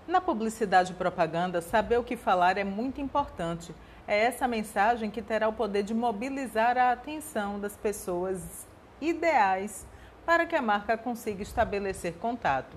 [0.06, 3.72] Na publicidade e propaganda, saber o que falar é muito importante.
[4.10, 8.66] É essa mensagem que terá o poder de mobilizar a atenção das pessoas
[9.00, 9.86] ideais
[10.26, 12.76] para que a marca consiga estabelecer contato.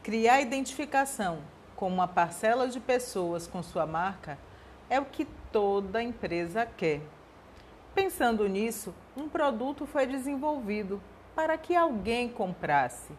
[0.00, 1.40] Criar identificação
[1.74, 4.38] com uma parcela de pessoas com sua marca
[4.88, 7.00] é o que toda empresa quer.
[7.92, 11.02] Pensando nisso, um produto foi desenvolvido
[11.34, 13.12] para que alguém comprasse.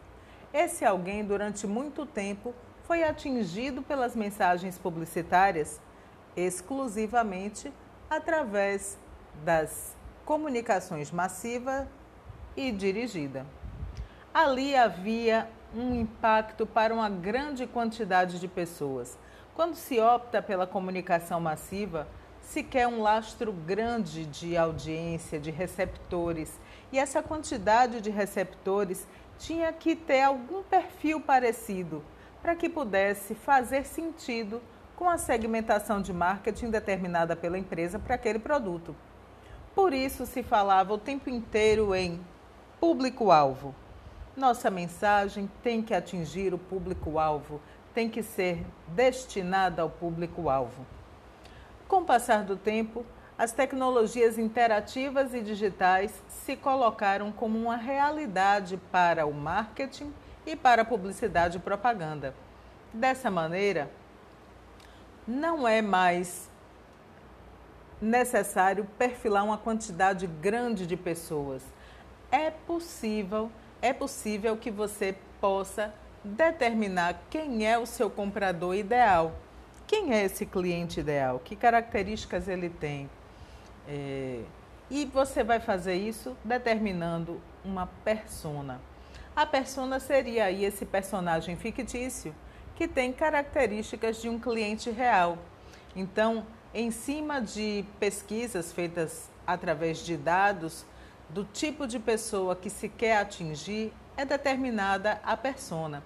[0.53, 5.81] Esse alguém, durante muito tempo, foi atingido pelas mensagens publicitárias
[6.35, 7.71] exclusivamente
[8.09, 8.97] através
[9.43, 11.87] das comunicações massivas
[12.55, 13.45] e dirigida.
[14.33, 19.17] Ali havia um impacto para uma grande quantidade de pessoas.
[19.55, 22.07] Quando se opta pela comunicação massiva,
[22.41, 26.59] se quer um lastro grande de audiência, de receptores,
[26.91, 29.07] e essa quantidade de receptores
[29.39, 32.03] tinha que ter algum perfil parecido
[32.41, 34.61] para que pudesse fazer sentido
[34.95, 38.95] com a segmentação de marketing determinada pela empresa para aquele produto.
[39.75, 42.19] Por isso se falava o tempo inteiro em
[42.79, 43.73] Público-alvo.
[44.35, 47.61] Nossa mensagem tem que atingir o público-alvo,
[47.93, 50.85] tem que ser destinada ao público-alvo.
[51.87, 53.05] Com o passar do tempo,
[53.37, 60.13] as tecnologias interativas e digitais se colocaram como uma realidade para o marketing
[60.45, 62.35] e para a publicidade e propaganda.
[62.93, 63.89] Dessa maneira,
[65.27, 66.49] não é mais
[68.01, 71.63] necessário perfilar uma quantidade grande de pessoas
[72.33, 75.93] é possível, é possível que você possa
[76.23, 79.35] determinar quem é o seu comprador ideal.
[79.85, 81.39] Quem é esse cliente ideal?
[81.45, 83.07] Que características ele tem?
[83.87, 84.41] É,
[84.89, 88.81] e você vai fazer isso determinando uma persona.
[89.35, 92.33] A persona seria aí esse personagem fictício
[92.75, 95.37] que tem características de um cliente real.
[95.95, 100.85] Então, em cima de pesquisas feitas através de dados,
[101.29, 106.03] do tipo de pessoa que se quer atingir é determinada a persona.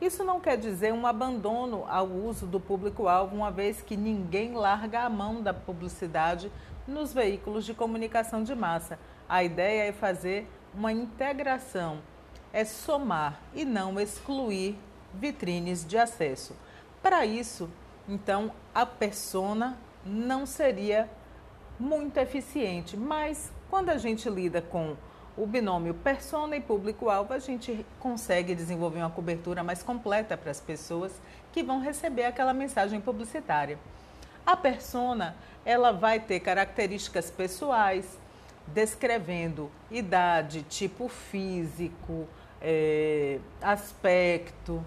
[0.00, 5.02] Isso não quer dizer um abandono ao uso do público-alvo, uma vez que ninguém larga
[5.02, 6.50] a mão da publicidade
[6.88, 8.98] nos veículos de comunicação de massa.
[9.28, 12.00] A ideia é fazer uma integração,
[12.52, 14.76] é somar e não excluir
[15.14, 16.54] vitrines de acesso.
[17.02, 17.68] Para isso,
[18.08, 21.08] Então, a persona não seria
[21.78, 24.96] muito eficiente, mas quando a gente lida com
[25.36, 30.60] o binômio persona e público-alvo, a gente consegue desenvolver uma cobertura mais completa para as
[30.60, 31.12] pessoas
[31.52, 33.78] que vão receber aquela mensagem publicitária.
[34.44, 38.18] A persona, ela vai ter características pessoais,
[38.66, 42.26] descrevendo idade, tipo físico,
[42.60, 44.84] é, aspecto,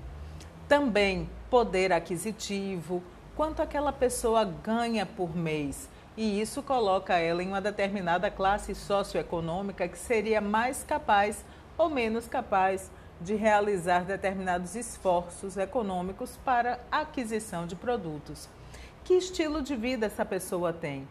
[0.67, 3.03] também poder aquisitivo,
[3.35, 5.89] quanto aquela pessoa ganha por mês.
[6.17, 11.43] E isso coloca ela em uma determinada classe socioeconômica que seria mais capaz
[11.77, 12.89] ou menos capaz
[13.19, 18.49] de realizar determinados esforços econômicos para aquisição de produtos.
[19.03, 21.07] Que estilo de vida essa pessoa tem?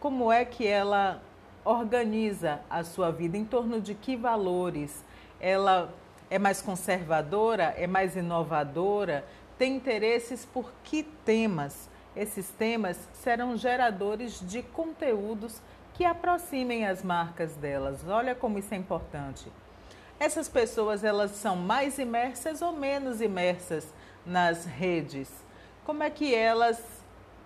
[0.00, 1.22] Como é que ela
[1.64, 3.36] organiza a sua vida?
[3.36, 5.04] Em torno de que valores?
[5.40, 5.92] Ela
[6.30, 7.74] é mais conservadora?
[7.76, 9.24] É mais inovadora?
[9.58, 11.88] Tem interesses por que temas?
[12.14, 15.60] Esses temas serão geradores de conteúdos
[15.94, 18.06] que aproximem as marcas delas.
[18.06, 19.50] Olha como isso é importante.
[20.18, 23.86] Essas pessoas elas são mais imersas ou menos imersas
[24.24, 25.30] nas redes?
[25.84, 26.82] Como é que elas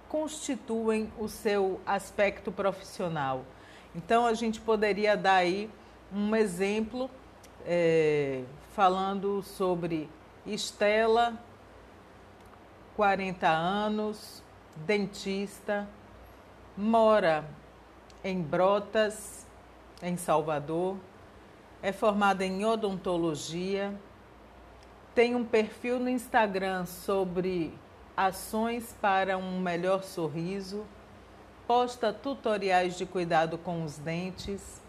[0.09, 3.45] constituem o seu aspecto profissional?
[3.95, 5.69] Então a gente poderia dar aí
[6.13, 7.11] um exemplo
[7.67, 8.43] é,
[8.75, 10.09] falando sobre
[10.47, 11.39] Estela,
[12.97, 14.43] 40 anos,
[14.77, 15.89] dentista,
[16.77, 17.45] mora
[18.23, 19.47] em Brotas,
[20.03, 20.97] em Salvador,
[21.83, 23.95] é formada em odontologia,
[25.15, 27.75] tem um perfil no Instagram sobre
[28.17, 30.85] ações para um melhor sorriso,
[31.67, 34.81] posta tutoriais de cuidado com os dentes,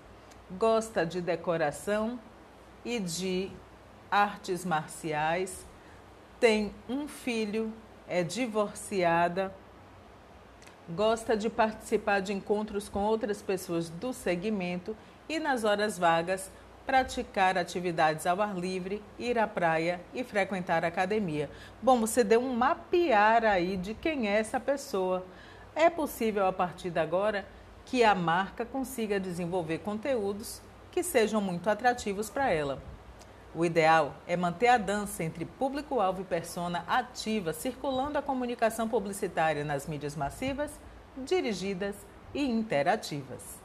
[0.51, 2.19] gosta de decoração
[2.83, 3.51] e de
[4.11, 5.65] artes marciais,
[6.39, 7.73] tem um filho,
[8.07, 9.51] é divorciada
[10.91, 14.95] gosta de participar de encontros com outras pessoas do segmento
[15.27, 16.51] e, nas horas vagas,
[16.85, 21.49] praticar atividades ao ar livre, ir à praia e frequentar a academia.
[21.81, 25.25] Bom, você deu um mapear aí de quem é essa pessoa.
[25.75, 27.45] É possível, a partir de agora,
[27.85, 32.81] que a marca consiga desenvolver conteúdos que sejam muito atrativos para ela.
[33.53, 39.65] O ideal é manter a dança entre público-alvo e persona ativa, circulando a comunicação publicitária
[39.65, 40.79] nas mídias massivas,
[41.17, 41.95] dirigidas
[42.33, 43.59] e interativas.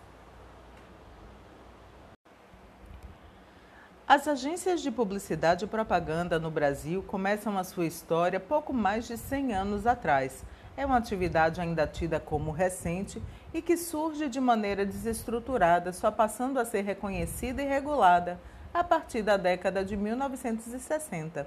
[4.09, 9.17] As agências de publicidade e propaganda no Brasil começam a sua história pouco mais de
[9.17, 10.45] 100 anos atrás.
[10.77, 13.23] É uma atividade ainda tida como recente
[13.55, 18.39] e que surge de maneira desestruturada, só passando a ser reconhecida e regulada
[18.79, 21.47] a partir da década de 1960.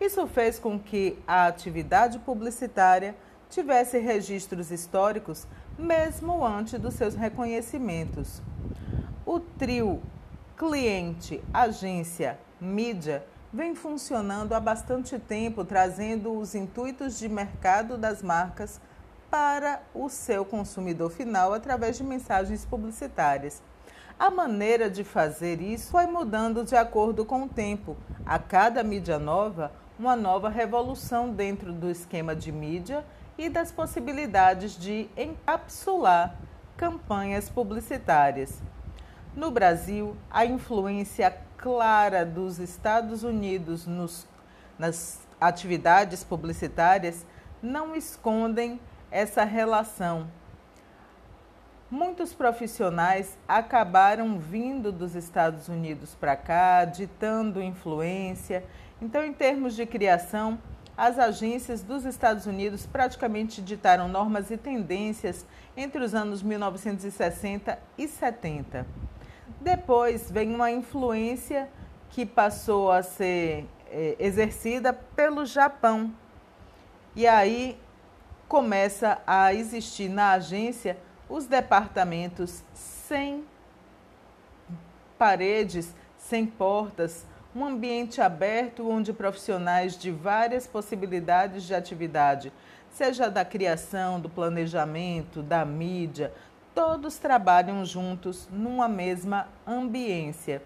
[0.00, 3.14] Isso fez com que a atividade publicitária
[3.48, 5.46] tivesse registros históricos
[5.78, 8.42] mesmo antes dos seus reconhecimentos.
[9.24, 10.02] O trio
[10.56, 18.80] cliente, agência, mídia vem funcionando há bastante tempo, trazendo os intuitos de mercado das marcas
[19.30, 23.62] para o seu consumidor final através de mensagens publicitárias.
[24.20, 27.96] A maneira de fazer isso foi mudando de acordo com o tempo.
[28.26, 33.02] A cada mídia nova, uma nova revolução dentro do esquema de mídia
[33.38, 36.36] e das possibilidades de encapsular
[36.76, 38.62] campanhas publicitárias.
[39.34, 44.28] No Brasil, a influência clara dos Estados Unidos nos,
[44.78, 47.24] nas atividades publicitárias
[47.62, 48.78] não escondem
[49.10, 50.28] essa relação
[51.90, 58.62] Muitos profissionais acabaram vindo dos Estados Unidos para cá, ditando influência.
[59.02, 60.56] Então, em termos de criação,
[60.96, 65.44] as agências dos Estados Unidos praticamente ditaram normas e tendências
[65.76, 68.86] entre os anos 1960 e 70.
[69.60, 71.68] Depois vem uma influência
[72.10, 76.14] que passou a ser é, exercida pelo Japão.
[77.16, 77.76] E aí
[78.46, 80.96] começa a existir na agência
[81.30, 83.44] os departamentos sem
[85.16, 87.24] paredes, sem portas,
[87.54, 92.52] um ambiente aberto onde profissionais de várias possibilidades de atividade,
[92.90, 96.32] seja da criação, do planejamento, da mídia,
[96.74, 100.62] todos trabalham juntos numa mesma ambiência.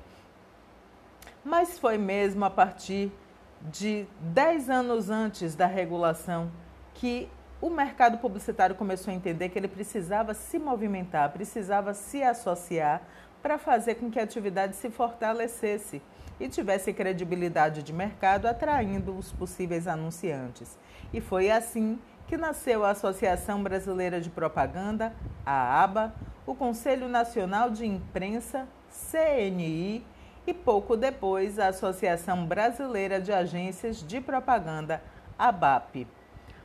[1.44, 3.12] Mas foi mesmo a partir
[3.60, 6.50] de 10 anos antes da regulação
[6.94, 7.28] que
[7.64, 13.00] o mercado publicitário começou a entender que ele precisava se movimentar, precisava se associar
[13.42, 16.02] para fazer com que a atividade se fortalecesse
[16.38, 20.78] e tivesse credibilidade de mercado, atraindo os possíveis anunciantes.
[21.10, 25.14] E foi assim que nasceu a Associação Brasileira de Propaganda,
[25.46, 26.14] a ABA,
[26.46, 28.68] o Conselho Nacional de Imprensa,
[29.10, 30.04] CNI,
[30.46, 35.02] e pouco depois a Associação Brasileira de Agências de Propaganda,
[35.38, 36.06] ABAP.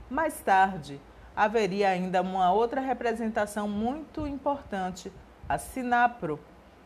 [0.10, 1.00] Mais tarde,
[1.36, 5.12] haveria ainda uma outra representação muito importante,
[5.48, 6.40] a Sinapro,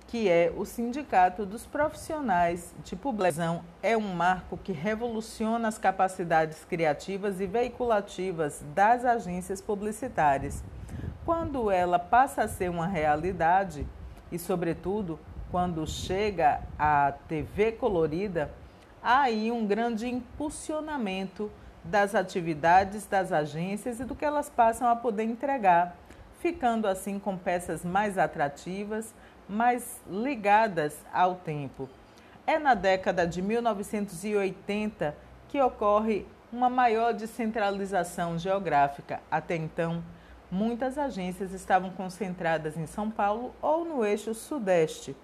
[0.07, 3.63] que é o Sindicato dos Profissionais de Publicação.
[3.81, 10.61] É um marco que revoluciona as capacidades criativas e veiculativas das agências publicitárias.
[11.23, 13.87] Quando ela passa a ser uma realidade,
[14.29, 15.17] e, sobretudo,
[15.49, 18.51] quando chega à TV colorida,
[19.01, 21.49] há aí um grande impulsionamento
[21.83, 25.95] das atividades das agências e do que elas passam a poder entregar,
[26.39, 29.13] ficando assim com peças mais atrativas,
[29.47, 31.89] mais ligadas ao tempo.
[32.45, 35.15] É na década de 1980
[35.49, 39.19] que ocorre uma maior descentralização geográfica.
[39.29, 40.03] Até então,
[40.51, 45.15] muitas agências estavam concentradas em São Paulo ou no eixo Sudeste.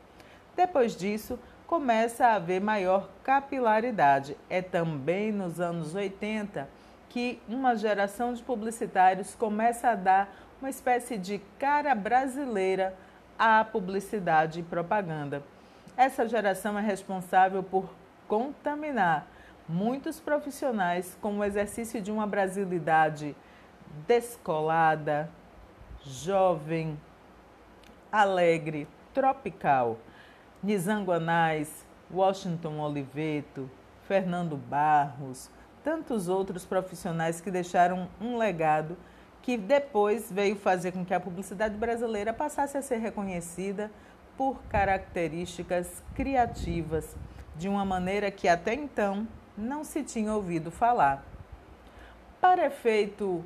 [0.55, 1.39] Depois disso,
[1.69, 4.35] começa a haver maior capilaridade.
[4.49, 6.67] É também nos anos 80
[7.07, 12.95] que uma geração de publicitários começa a dar uma espécie de cara brasileira
[13.37, 15.43] à publicidade e propaganda.
[15.95, 17.87] Essa geração é responsável por
[18.27, 19.27] contaminar
[19.67, 23.35] muitos profissionais com o exercício de uma brasilidade
[24.07, 25.29] descolada,
[26.03, 26.99] jovem,
[28.11, 29.99] alegre, tropical
[30.61, 33.69] Nizanguanais, Washington Oliveto,
[34.07, 35.49] Fernando Barros,
[35.83, 38.97] tantos outros profissionais que deixaram um legado
[39.41, 43.89] que depois veio fazer com que a publicidade brasileira passasse a ser reconhecida
[44.37, 47.15] por características criativas,
[47.55, 51.23] de uma maneira que até então não se tinha ouvido falar.
[52.41, 53.43] Para efeito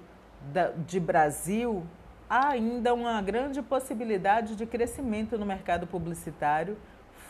[0.86, 1.84] de Brasil,
[2.30, 6.78] há ainda uma grande possibilidade de crescimento no mercado publicitário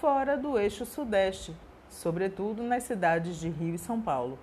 [0.03, 1.55] fora do eixo Sudeste,
[1.87, 4.37] sobretudo nas cidades de Rio e São Paulo.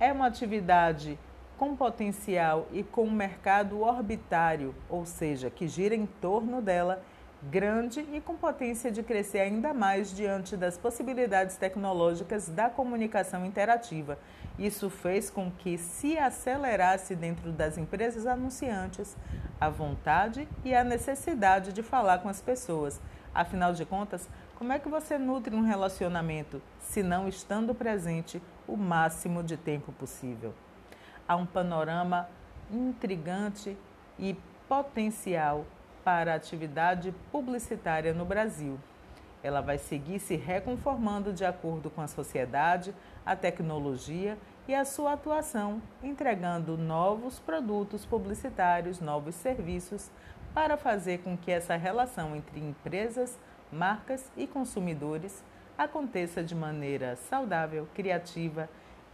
[0.00, 1.16] É uma atividade
[1.56, 7.00] com potencial e com um mercado orbitário, ou seja, que gira em torno dela,
[7.44, 14.18] grande e com potência de crescer ainda mais diante das possibilidades tecnológicas da comunicação interativa.
[14.58, 19.16] Isso fez com que se acelerasse dentro das empresas anunciantes
[19.60, 23.00] a vontade e a necessidade de falar com as pessoas.
[23.34, 28.76] Afinal de contas, como é que você nutre um relacionamento se não estando presente o
[28.76, 30.54] máximo de tempo possível?
[31.26, 32.28] Há um panorama
[32.70, 33.76] intrigante
[34.18, 34.36] e
[34.68, 35.64] potencial
[36.04, 38.78] para a atividade publicitária no Brasil.
[39.42, 42.94] Ela vai seguir se reconformando de acordo com a sociedade,
[43.26, 44.38] a tecnologia
[44.68, 50.10] e a sua atuação, entregando novos produtos publicitários, novos serviços,
[50.54, 53.38] para fazer com que essa relação entre empresas
[53.72, 55.42] marcas e consumidores
[55.76, 58.68] aconteça de maneira saudável, criativa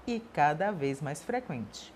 [0.07, 1.95] e cada vez mais frequente.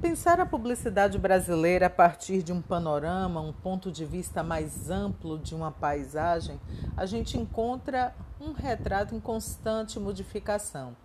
[0.00, 5.38] Pensar a publicidade brasileira a partir de um panorama, um ponto de vista mais amplo
[5.38, 6.60] de uma paisagem,
[6.96, 10.96] a gente encontra um retrato em constante modificação.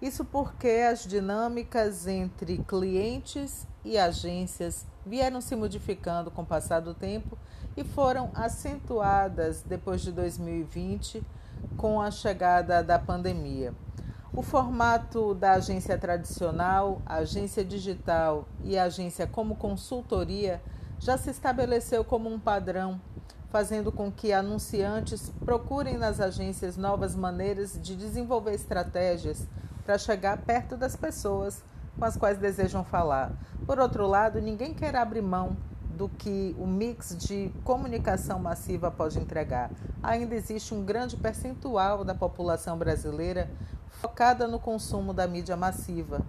[0.00, 6.92] Isso porque as dinâmicas entre clientes e agências vieram se modificando com o passar do
[6.92, 7.38] tempo
[7.74, 11.22] e foram acentuadas depois de 2020
[11.74, 13.72] com a chegada da pandemia.
[14.30, 20.60] O formato da agência tradicional, agência digital e agência como consultoria
[20.98, 23.00] já se estabeleceu como um padrão,
[23.48, 29.46] fazendo com que anunciantes procurem nas agências novas maneiras de desenvolver estratégias
[29.82, 31.64] para chegar perto das pessoas
[31.98, 33.32] com as quais desejam falar.
[33.66, 35.56] Por outro lado, ninguém quer abrir mão
[35.90, 39.70] do que o mix de comunicação massiva pode entregar.
[40.00, 43.50] Ainda existe um grande percentual da população brasileira
[43.90, 46.20] focada no consumo da mídia massiva.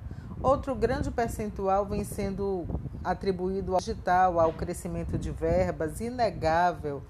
[0.42, 2.66] Outro grande percentual vem sendo
[3.04, 7.04] atribuído ao digital, ao crescimento de verbas, inegável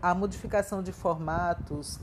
[0.00, 1.98] a modificação de formatos,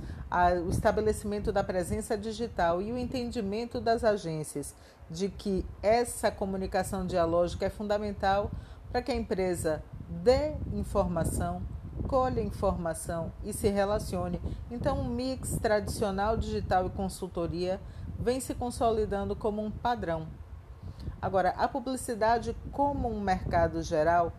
[0.65, 4.75] o estabelecimento da presença digital e o entendimento das agências
[5.09, 8.51] de que essa comunicação dialógica é fundamental
[8.91, 11.61] para que a empresa dê informação,
[12.07, 14.41] colha informação e se relacione.
[14.71, 17.79] Então, o um mix tradicional digital e consultoria
[18.19, 20.27] vem se consolidando como um padrão.
[21.21, 24.33] Agora, a publicidade como um mercado geral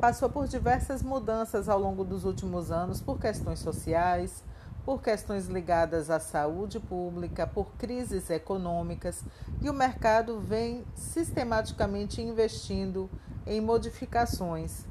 [0.00, 4.42] passou por diversas mudanças ao longo dos últimos anos por questões sociais,
[4.84, 9.22] por questões ligadas à saúde pública, por crises econômicas,
[9.60, 13.10] e o mercado vem sistematicamente investindo
[13.46, 14.84] em modificações.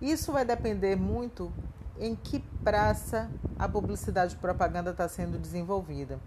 [0.00, 1.52] Isso vai depender muito
[1.98, 6.18] em que praça a publicidade e propaganda está sendo desenvolvida.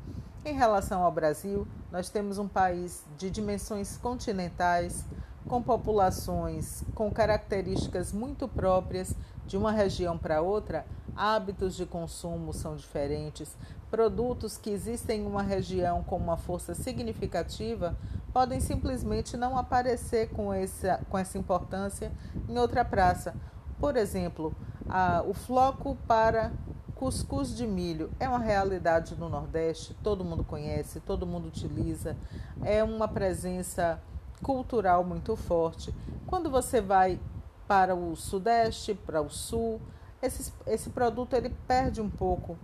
[0.45, 5.05] Em relação ao Brasil, nós temos um país de dimensões continentais,
[5.47, 10.85] com populações com características muito próprias de uma região para outra,
[11.15, 13.57] hábitos de consumo são diferentes,
[13.89, 17.95] produtos que existem em uma região com uma força significativa
[18.33, 22.11] podem simplesmente não aparecer com essa, com essa importância
[22.49, 23.35] em outra praça.
[23.79, 24.55] Por exemplo,
[24.89, 26.51] a, o floco para
[26.95, 32.17] cuscuz de milho é uma realidade no Nordeste, todo mundo conhece, todo mundo utiliza,
[32.63, 33.99] é uma presença
[34.41, 35.93] cultural muito forte.
[36.25, 37.19] Quando você vai
[37.67, 39.81] para o Sudeste, para o Sul,
[40.23, 42.57] esse, esse produto ele perde um pouco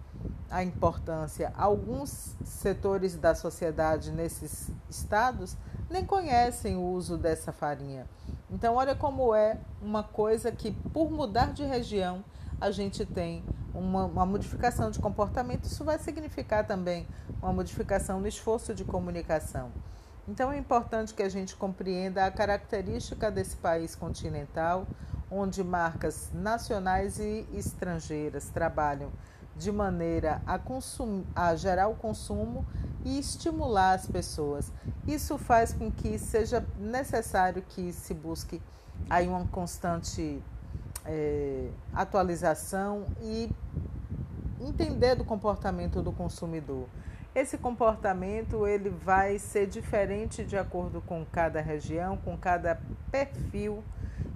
[0.50, 1.52] a importância.
[1.58, 5.58] Alguns setores da sociedade nesses estados
[5.90, 8.08] nem conhecem o uso dessa farinha.
[8.50, 12.24] Então, olha como é uma coisa que, por mudar de região,
[12.62, 13.44] a gente tem
[13.74, 15.66] uma, uma, modificação de comportamento.
[15.66, 17.08] Isso vai significar também
[17.42, 19.72] uma modificação no esforço de comunicação.
[20.30, 24.86] Então, é importante que a gente compreenda a característica desse país continental,
[25.30, 29.12] onde marcas nacionais e estrangeiras trabalham
[29.58, 32.64] de maneira a, consum, a gerar o consumo
[33.04, 34.72] e estimular as pessoas.
[35.08, 38.62] Isso faz com que seja necessário que se busque
[39.10, 40.44] aí uma constante
[41.06, 43.52] é, atualização e
[44.62, 46.86] entender do comportamento do consumidor.
[47.36, 53.84] Esse comportamento ele vai ser diferente de acordo com cada região, com cada perfil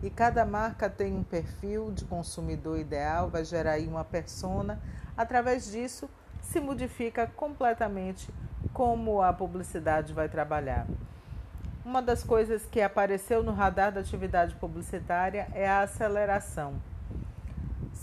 [0.03, 4.79] e cada marca tem um perfil de consumidor ideal, vai gerar aí uma persona.
[5.17, 6.07] Através disso,
[6.39, 8.29] se modifica completamente
[8.73, 10.85] como a publicidade vai trabalhar.
[11.83, 16.75] Uma das coisas que apareceu no radar da atividade publicitária é a aceleração.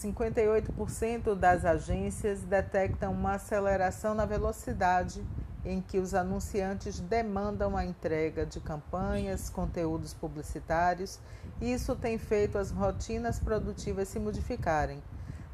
[0.00, 5.22] 58% das agências detectam uma aceleração na velocidade
[5.64, 11.18] em que os anunciantes demandam a entrega de campanhas, conteúdos publicitários,
[11.60, 15.02] e isso tem feito as rotinas produtivas se modificarem.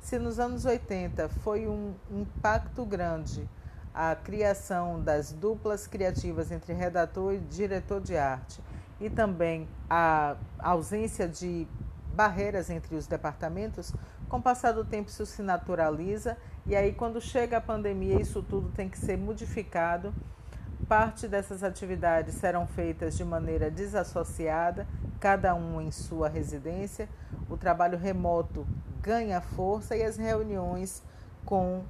[0.01, 3.49] Se nos anos 80 foi um impacto grande
[3.92, 8.61] a criação das duplas criativas entre redator e diretor de arte,
[9.01, 11.66] e também a ausência de
[12.14, 13.92] barreiras entre os departamentos,
[14.29, 18.43] com o passar do tempo isso se naturaliza e aí quando chega a pandemia isso
[18.43, 20.12] tudo tem que ser modificado.
[20.89, 24.87] Parte dessas atividades serão feitas de maneira desassociada,
[25.18, 27.09] cada um em sua residência.
[27.49, 28.66] O trabalho remoto
[29.01, 31.03] ganha força e as reuniões
[31.45, 31.83] com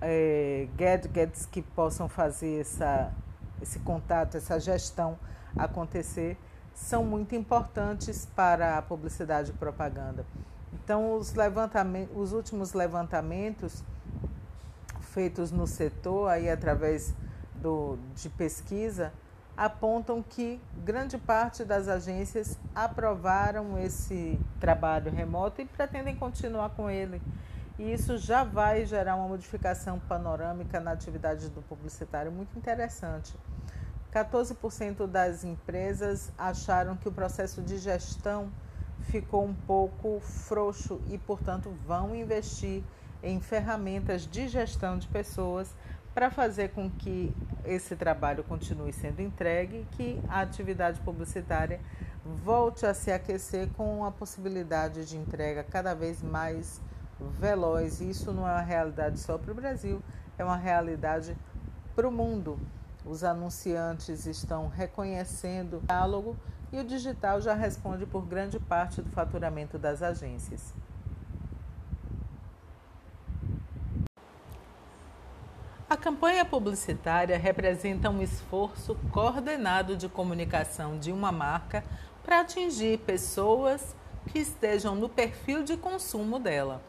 [0.00, 3.12] é, gadgets que possam fazer essa,
[3.60, 5.18] esse contato, essa gestão
[5.56, 6.36] acontecer,
[6.74, 10.26] são muito importantes para a publicidade e propaganda.
[10.72, 13.84] Então, os, levantamentos, os últimos levantamentos
[15.00, 17.14] feitos no setor, aí através
[17.54, 19.12] do, de pesquisa,
[19.56, 27.20] apontam que grande parte das agências aprovaram esse trabalho remoto e pretendem continuar com ele.
[27.78, 33.34] E isso já vai gerar uma modificação panorâmica na atividade do publicitário muito interessante.
[34.12, 38.50] 14% das empresas acharam que o processo de gestão
[39.02, 42.82] ficou um pouco frouxo e, portanto, vão investir
[43.22, 45.74] em ferramentas de gestão de pessoas
[46.14, 47.34] para fazer com que
[47.64, 51.80] esse trabalho continue sendo entregue e que a atividade publicitária
[52.24, 56.80] volte a se aquecer com a possibilidade de entrega cada vez mais
[57.38, 58.00] veloz.
[58.00, 60.02] Isso não é uma realidade só para o Brasil,
[60.38, 61.36] é uma realidade
[61.94, 62.58] para o mundo.
[63.04, 66.36] Os anunciantes estão reconhecendo o diálogo
[66.72, 70.72] e o digital já responde por grande parte do faturamento das agências.
[75.88, 81.84] A campanha publicitária representa um esforço coordenado de comunicação de uma marca
[82.24, 83.94] para atingir pessoas
[84.28, 86.80] que estejam no perfil de consumo dela.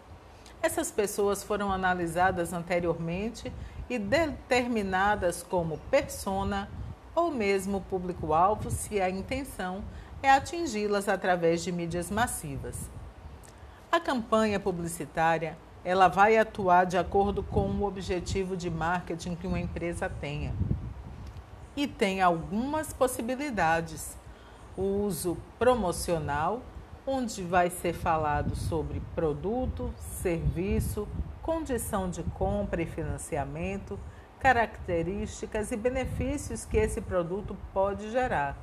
[0.61, 3.51] Essas pessoas foram analisadas anteriormente
[3.89, 6.69] e determinadas como persona
[7.15, 9.83] ou mesmo público-alvo se a intenção
[10.21, 12.89] é atingi-las através de mídias massivas.
[13.91, 19.59] A campanha publicitária ela vai atuar de acordo com o objetivo de marketing que uma
[19.59, 20.53] empresa tenha.
[21.75, 24.17] E tem algumas possibilidades.
[24.77, 26.61] O uso promocional,
[27.05, 31.07] onde vai ser falado sobre produto, serviço
[31.43, 33.99] condição de compra e financiamento,
[34.43, 38.57] características e benefícios que esse produto pode gerar.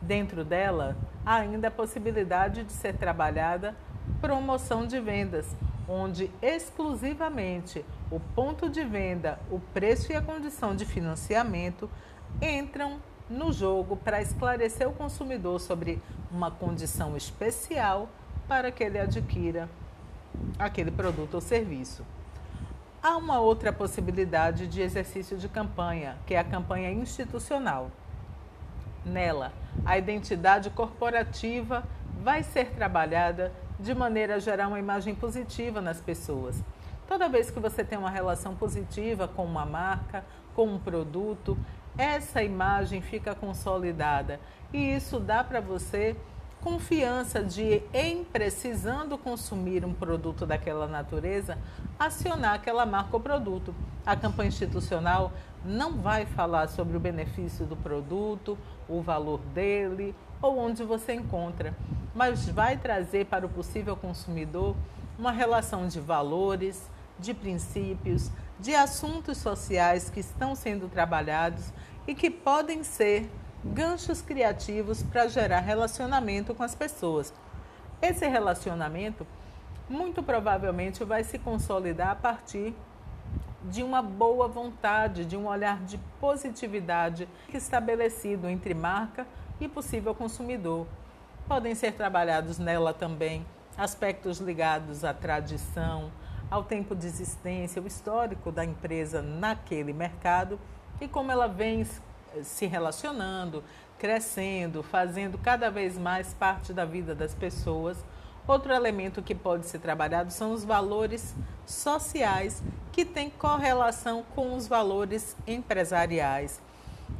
[0.00, 3.76] Dentro dela, há ainda a possibilidade de ser trabalhada
[4.22, 5.54] promoção de vendas,
[5.86, 11.90] onde exclusivamente o ponto de venda, o preço e a condição de financiamento
[12.40, 12.98] entram
[13.28, 16.00] no jogo para esclarecer o consumidor sobre
[16.30, 18.08] uma condição especial
[18.48, 19.68] para que ele adquira
[20.58, 22.02] aquele produto ou serviço.
[23.02, 27.90] Há uma outra possibilidade de exercício de campanha, que é a campanha institucional.
[29.04, 29.52] Nela,
[29.84, 31.82] a identidade corporativa
[32.20, 36.62] vai ser trabalhada de maneira a gerar uma imagem positiva nas pessoas.
[37.08, 40.24] Toda vez que você tem uma relação positiva com uma marca,
[40.54, 41.58] com um produto,
[41.98, 44.38] essa imagem fica consolidada
[44.72, 46.16] e isso dá para você
[46.62, 51.58] confiança de, em precisando consumir um produto daquela natureza,
[51.98, 53.74] acionar aquela marca ou produto.
[54.06, 55.32] A campanha institucional
[55.64, 58.56] não vai falar sobre o benefício do produto,
[58.88, 61.74] o valor dele ou onde você encontra,
[62.14, 64.76] mas vai trazer para o possível consumidor
[65.18, 66.88] uma relação de valores,
[67.18, 71.72] de princípios, de assuntos sociais que estão sendo trabalhados
[72.06, 73.30] e que podem ser
[73.64, 77.32] ganchos criativos para gerar relacionamento com as pessoas.
[78.00, 79.26] Esse relacionamento
[79.88, 82.74] muito provavelmente vai se consolidar a partir
[83.64, 89.26] de uma boa vontade, de um olhar de positividade estabelecido entre marca
[89.60, 90.86] e possível consumidor.
[91.46, 93.46] Podem ser trabalhados nela também
[93.76, 96.10] aspectos ligados à tradição,
[96.50, 100.58] ao tempo de existência, o histórico da empresa naquele mercado
[101.00, 101.86] e como ela vem
[102.42, 103.62] se relacionando,
[103.98, 107.96] crescendo, fazendo cada vez mais parte da vida das pessoas.
[108.46, 114.66] Outro elemento que pode ser trabalhado são os valores sociais que têm correlação com os
[114.66, 116.60] valores empresariais.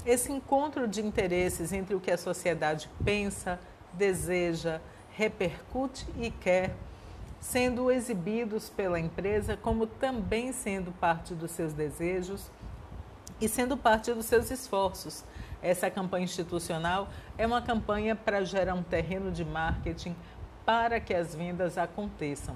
[0.04, 3.60] Esse encontro de interesses entre o que a sociedade pensa,
[3.92, 6.74] deseja, repercute e quer,
[7.40, 12.50] sendo exibidos pela empresa como também sendo parte dos seus desejos
[13.43, 15.24] e sendo parte dos seus esforços.
[15.61, 20.14] Essa campanha institucional é uma campanha para gerar um terreno de marketing
[20.64, 22.55] para que as vendas aconteçam.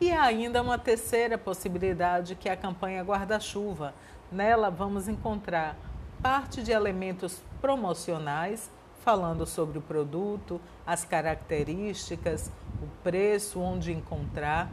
[0.00, 3.94] E há ainda uma terceira possibilidade que é a campanha guarda-chuva.
[4.30, 5.76] Nela vamos encontrar
[6.22, 8.70] parte de elementos promocionais,
[9.02, 14.70] falando sobre o produto, as características, o preço, onde encontrar,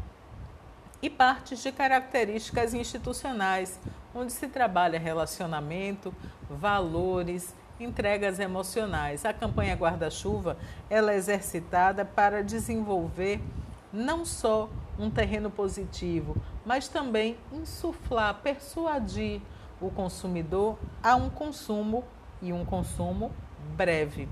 [1.04, 3.78] e partes de características institucionais,
[4.16, 6.16] onde se trabalha relacionamento,
[6.50, 9.26] valores, entregas emocionais.
[9.26, 10.58] A campanha Guarda-Chuva
[10.90, 13.42] é exercitada para desenvolver
[13.92, 19.42] não só um terreno positivo, mas também insuflar, persuadir
[19.82, 22.06] o consumidor a um consumo
[22.42, 23.30] e um consumo
[23.76, 24.30] breve.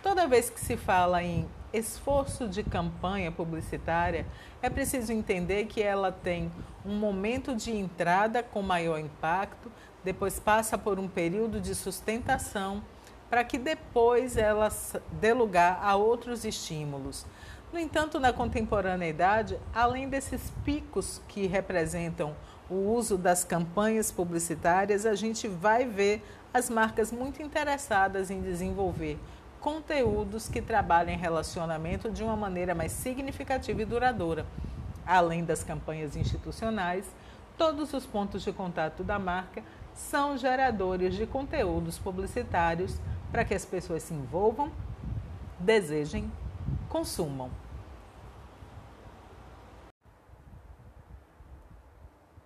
[0.00, 4.26] Toda vez que se fala em esforço de campanha publicitária,
[4.62, 6.50] é preciso entender que ela tem
[6.84, 9.70] um momento de entrada com maior impacto,
[10.02, 12.82] depois passa por um período de sustentação,
[13.28, 14.70] para que depois ela
[15.12, 17.26] dê lugar a outros estímulos.
[17.70, 22.34] No entanto, na contemporaneidade, além desses picos que representam
[22.70, 29.18] o uso das campanhas publicitárias, a gente vai ver as marcas muito interessadas em desenvolver
[29.68, 34.46] conteúdos que trabalhem relacionamento de uma maneira mais significativa e duradoura.
[35.04, 37.04] Além das campanhas institucionais,
[37.58, 39.62] todos os pontos de contato da marca
[39.92, 42.96] são geradores de conteúdos publicitários
[43.30, 44.72] para que as pessoas se envolvam,
[45.58, 46.32] desejem,
[46.88, 47.50] consumam.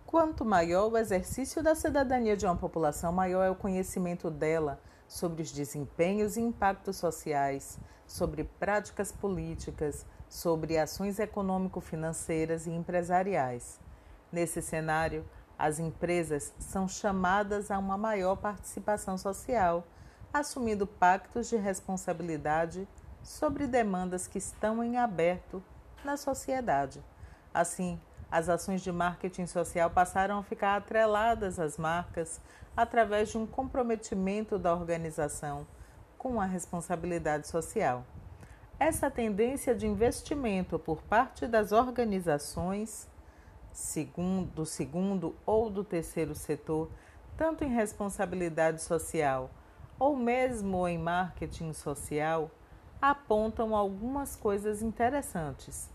[0.05, 4.81] Quanto maior o exercício da cidadania de uma população, maior é o conhecimento dela
[5.12, 13.78] sobre os desempenhos e impactos sociais, sobre práticas políticas, sobre ações econômico-financeiras e empresariais.
[14.32, 15.22] Nesse cenário,
[15.58, 19.86] as empresas são chamadas a uma maior participação social,
[20.32, 22.88] assumindo pactos de responsabilidade
[23.22, 25.62] sobre demandas que estão em aberto
[26.02, 27.04] na sociedade.
[27.52, 28.00] Assim,
[28.33, 32.41] as ações de marketing social passaram a ficar atreladas às marcas
[32.74, 35.66] através de um comprometimento da organização
[36.16, 38.07] com a responsabilidade social.
[38.80, 43.07] Essa tendência de investimento por parte das organizações
[43.70, 46.91] segundo, do segundo ou do terceiro setor,
[47.37, 49.51] tanto em responsabilidade social
[49.99, 52.51] ou mesmo em marketing social,
[53.01, 55.91] apontam algumas coisas interessantes.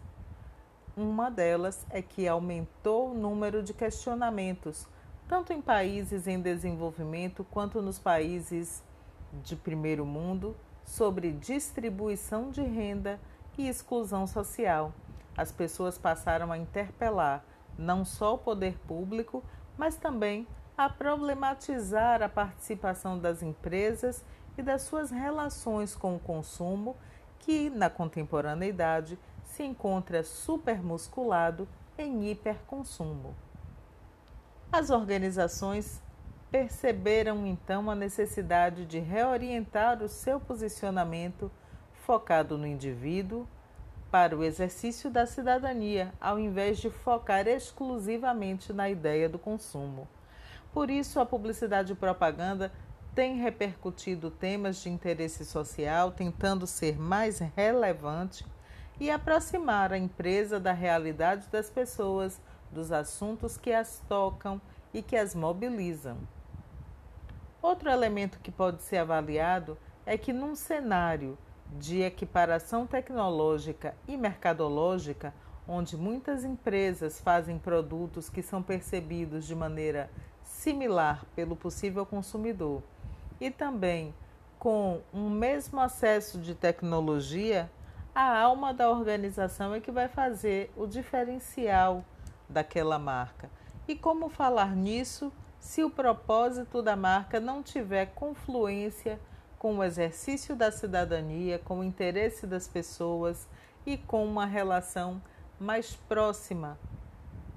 [0.97, 4.87] Uma delas é que aumentou o número de questionamentos,
[5.27, 8.83] tanto em países em desenvolvimento quanto nos países
[9.43, 13.19] de primeiro mundo, sobre distribuição de renda
[13.57, 14.91] e exclusão social.
[15.35, 17.45] As pessoas passaram a interpelar
[17.77, 19.43] não só o poder público,
[19.77, 24.23] mas também a problematizar a participação das empresas
[24.57, 26.95] e das suas relações com o consumo,
[27.39, 29.19] que na contemporaneidade
[29.57, 33.35] se encontra supermusculado em hiperconsumo.
[34.71, 35.99] As organizações
[36.51, 41.51] perceberam então a necessidade de reorientar o seu posicionamento
[42.05, 43.47] focado no indivíduo
[44.11, 50.07] para o exercício da cidadania, ao invés de focar exclusivamente na ideia do consumo.
[50.71, 52.71] Por isso, a publicidade e propaganda
[53.15, 58.45] tem repercutido temas de interesse social, tentando ser mais relevante
[58.99, 62.41] e aproximar a empresa da realidade das pessoas,
[62.71, 64.59] dos assuntos que as tocam
[64.93, 66.17] e que as mobilizam.
[67.61, 71.37] Outro elemento que pode ser avaliado é que, num cenário
[71.77, 75.33] de equiparação tecnológica e mercadológica,
[75.67, 80.09] onde muitas empresas fazem produtos que são percebidos de maneira
[80.43, 82.81] similar pelo possível consumidor
[83.39, 84.13] e também
[84.57, 87.69] com um mesmo acesso de tecnologia,
[88.19, 92.03] a alma da organização é que vai fazer o diferencial
[92.49, 93.47] daquela marca.
[93.87, 99.19] E como falar nisso se o propósito da marca não tiver confluência
[99.59, 103.47] com o exercício da cidadania, com o interesse das pessoas
[103.85, 105.21] e com uma relação
[105.59, 106.75] mais próxima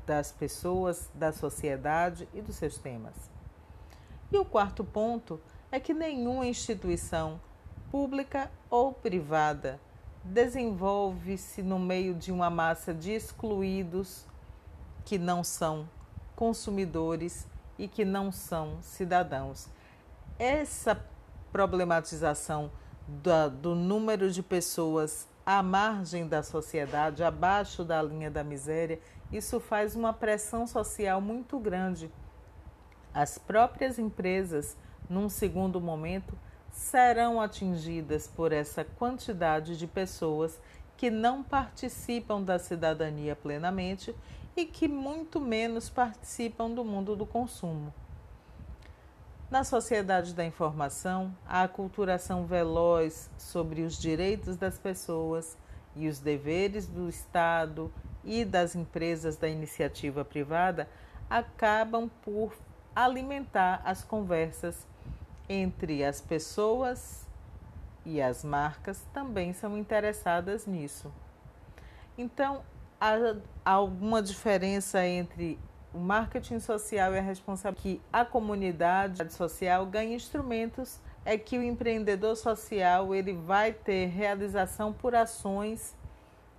[0.04, 3.14] das pessoas, da sociedade e dos seus temas.
[4.30, 5.40] E o quarto ponto
[5.72, 7.40] é que nenhuma instituição,
[7.90, 9.80] pública ou privada,
[10.22, 14.26] desenvolve-se no meio de uma massa de excluídos
[15.04, 15.88] que não são
[16.36, 17.46] consumidores
[17.78, 19.68] e que não são cidadãos.
[20.38, 21.04] Essa
[21.50, 22.70] problematização
[23.06, 29.00] do, do número de pessoas à margem da sociedade, abaixo da linha da miséria,
[29.32, 32.10] isso faz uma pressão social muito grande.
[33.12, 34.76] As próprias empresas,
[35.08, 36.38] num segundo momento,
[36.80, 40.58] serão atingidas por essa quantidade de pessoas
[40.96, 44.16] que não participam da cidadania plenamente
[44.56, 47.92] e que muito menos participam do mundo do consumo.
[49.50, 55.58] Na sociedade da informação, a aculturação veloz sobre os direitos das pessoas
[55.94, 57.92] e os deveres do Estado
[58.24, 60.88] e das empresas da iniciativa privada
[61.28, 62.54] acabam por
[62.96, 64.88] alimentar as conversas
[65.52, 67.26] entre as pessoas
[68.06, 71.12] e as marcas também são interessadas nisso.
[72.16, 72.62] Então,
[73.00, 73.34] há
[73.64, 75.58] alguma diferença entre
[75.92, 81.62] o marketing social e a responsabilidade que a comunidade social ganha instrumentos é que o
[81.64, 85.96] empreendedor social ele vai ter realização por ações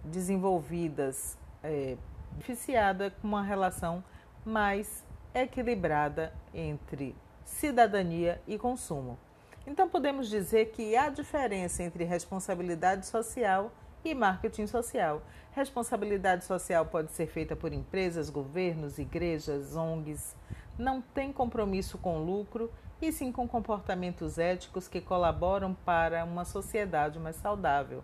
[0.03, 1.95] desenvolvidas é,
[2.31, 4.03] beneficiada com uma relação
[4.43, 7.15] mais equilibrada entre
[7.51, 9.19] cidadania e consumo.
[9.67, 13.71] Então podemos dizer que há diferença entre responsabilidade social
[14.03, 15.21] e marketing social.
[15.51, 20.35] Responsabilidade social pode ser feita por empresas, governos, igrejas, ONGs.
[20.79, 22.71] Não tem compromisso com lucro
[23.01, 28.03] e sim com comportamentos éticos que colaboram para uma sociedade mais saudável.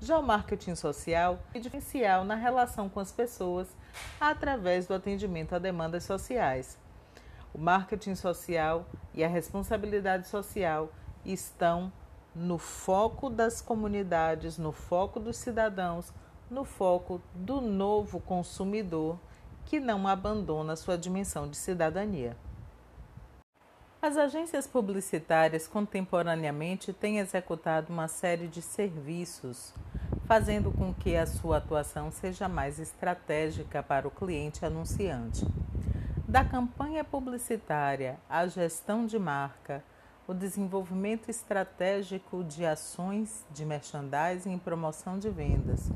[0.00, 3.68] Já o marketing social é diferencial na relação com as pessoas
[4.18, 6.78] através do atendimento a demandas sociais.
[7.56, 8.84] O marketing social
[9.14, 10.92] e a responsabilidade social
[11.24, 11.90] estão
[12.34, 16.12] no foco das comunidades, no foco dos cidadãos,
[16.50, 19.18] no foco do novo consumidor
[19.64, 22.36] que não abandona sua dimensão de cidadania.
[24.02, 29.72] As agências publicitárias contemporaneamente têm executado uma série de serviços,
[30.26, 35.46] fazendo com que a sua atuação seja mais estratégica para o cliente anunciante.
[36.28, 39.84] Da campanha publicitária à gestão de marca,
[40.26, 45.88] o desenvolvimento estratégico de ações de merchandising e promoção de vendas,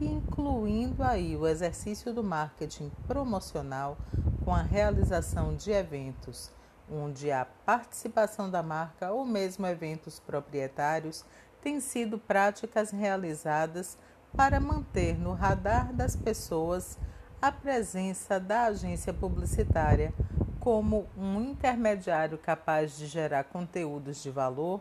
[0.00, 3.96] incluindo aí o exercício do marketing promocional
[4.44, 6.50] com a realização de eventos,
[6.90, 11.24] onde a participação da marca ou mesmo eventos proprietários
[11.62, 13.96] têm sido práticas realizadas
[14.36, 16.98] para manter no radar das pessoas
[17.40, 20.12] a presença da agência publicitária
[20.58, 24.80] como um intermediário capaz de gerar conteúdos de valor,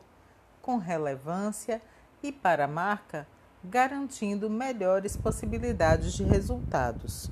[0.61, 1.81] com relevância
[2.23, 3.27] e para a marca,
[3.63, 7.29] garantindo melhores possibilidades de resultados.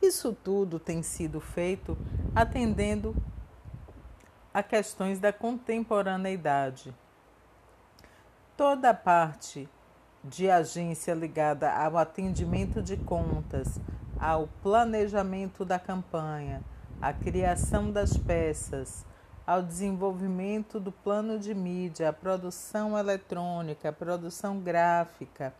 [0.00, 1.96] Isso tudo tem sido feito
[2.34, 3.16] atendendo
[4.52, 6.94] a questões da contemporaneidade.
[8.56, 9.68] Toda a parte
[10.22, 13.80] de agência ligada ao atendimento de contas,
[14.24, 16.62] ao planejamento da campanha,
[16.98, 19.04] à criação das peças,
[19.46, 25.52] ao desenvolvimento do plano de mídia, à produção eletrônica, à produção gráfica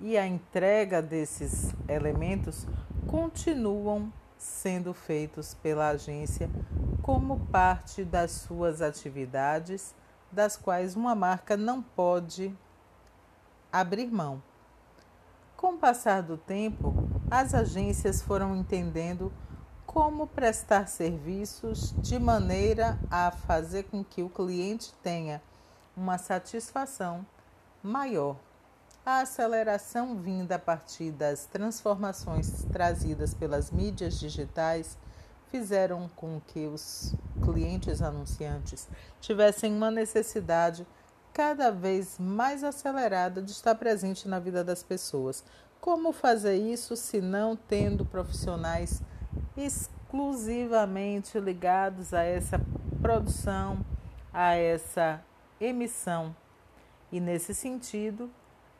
[0.00, 2.66] e a entrega desses elementos
[3.06, 6.48] continuam sendo feitos pela agência
[7.02, 9.94] como parte das suas atividades,
[10.32, 12.50] das quais uma marca não pode
[13.70, 14.42] abrir mão.
[15.54, 19.32] Com o passar do tempo, as agências foram entendendo
[19.84, 25.42] como prestar serviços de maneira a fazer com que o cliente tenha
[25.96, 27.26] uma satisfação
[27.82, 28.36] maior.
[29.04, 34.96] A aceleração vinda a partir das transformações trazidas pelas mídias digitais
[35.50, 38.88] fizeram com que os clientes anunciantes
[39.20, 40.86] tivessem uma necessidade
[41.34, 45.42] cada vez mais acelerada de estar presente na vida das pessoas.
[45.84, 49.02] Como fazer isso se não tendo profissionais
[49.54, 52.58] exclusivamente ligados a essa
[53.02, 53.84] produção,
[54.32, 55.22] a essa
[55.60, 56.34] emissão?
[57.12, 58.30] E nesse sentido,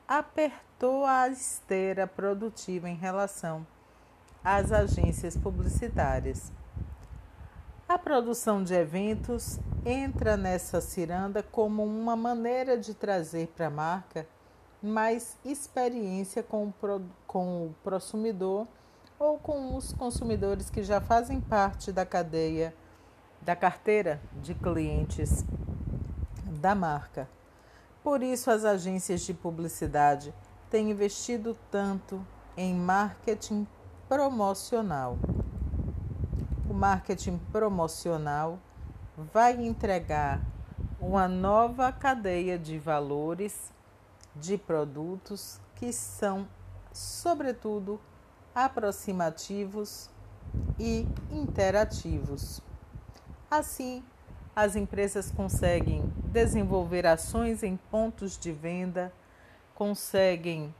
[0.08, 3.66] apertou a esteira produtiva em relação
[4.42, 6.50] às agências publicitárias.
[7.86, 14.26] A produção de eventos entra nessa ciranda como uma maneira de trazer para a marca
[14.84, 16.74] mais experiência com o,
[17.26, 18.66] com o consumidor
[19.18, 22.74] ou com os consumidores que já fazem parte da cadeia,
[23.40, 25.44] da carteira de clientes
[26.60, 27.28] da marca.
[28.02, 30.34] Por isso, as agências de publicidade
[30.70, 32.24] têm investido tanto
[32.56, 33.66] em marketing
[34.08, 35.18] promocional
[36.74, 38.58] o marketing promocional
[39.16, 40.40] vai entregar
[40.98, 43.72] uma nova cadeia de valores
[44.34, 46.48] de produtos que são,
[46.92, 48.00] sobretudo,
[48.54, 50.10] aproximativos
[50.78, 52.60] e interativos.
[53.50, 54.02] Assim,
[54.54, 59.12] as empresas conseguem desenvolver ações em pontos de venda,
[59.74, 60.74] conseguem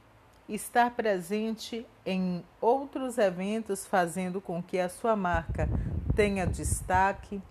[0.47, 5.67] estar presente em outros eventos, fazendo com que a sua marca
[6.15, 7.41] tenha destaque,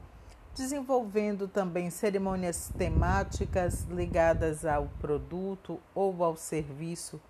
[0.55, 7.20] desenvolvendo também cerimônias temáticas ligadas ao produto ou ao serviço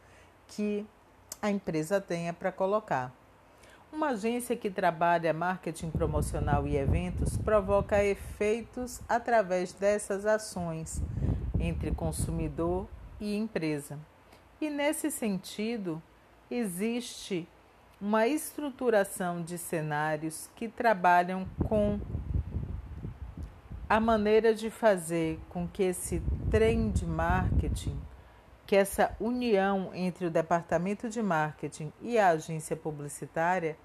[0.48, 0.86] que
[1.40, 3.12] a empresa tenha para colocar.
[3.90, 11.00] Uma agência que trabalha marketing promocional e eventos provoca efeitos através dessas ações
[11.60, 12.88] entre consumidor
[13.20, 13.98] e empresa.
[14.60, 16.02] E nesse sentido,
[16.50, 17.48] existe
[18.00, 22.00] uma estruturação de cenários que trabalham com
[23.95, 26.20] a maneira de fazer com que esse
[26.51, 27.97] trem de marketing,
[28.66, 33.76] que essa união entre o departamento de marketing e a agência publicitária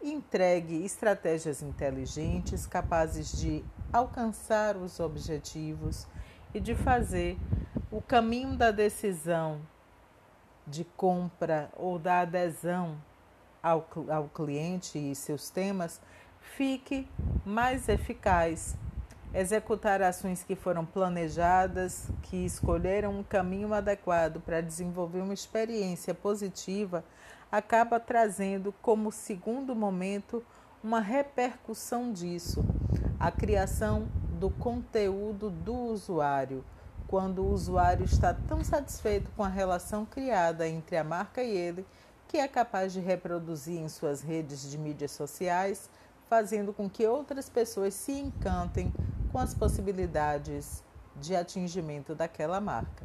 [0.00, 6.06] entregue estratégias inteligentes capazes de alcançar os objetivos
[6.54, 7.36] e de fazer
[7.90, 9.60] o caminho da decisão
[10.64, 12.96] de compra ou da adesão
[13.60, 16.00] ao, ao cliente e seus temas
[16.54, 17.08] fique
[17.44, 18.76] mais eficaz.
[19.34, 27.04] Executar ações que foram planejadas, que escolheram um caminho adequado para desenvolver uma experiência positiva,
[27.50, 30.44] acaba trazendo como segundo momento
[30.82, 32.64] uma repercussão disso,
[33.18, 36.64] a criação do conteúdo do usuário
[37.06, 41.86] quando o usuário está tão satisfeito com a relação criada entre a marca e ele
[42.28, 45.88] que é capaz de reproduzir em suas redes de mídias sociais,
[46.28, 48.92] fazendo com que outras pessoas se encantem
[49.32, 50.82] com as possibilidades
[51.20, 53.04] de atingimento daquela marca.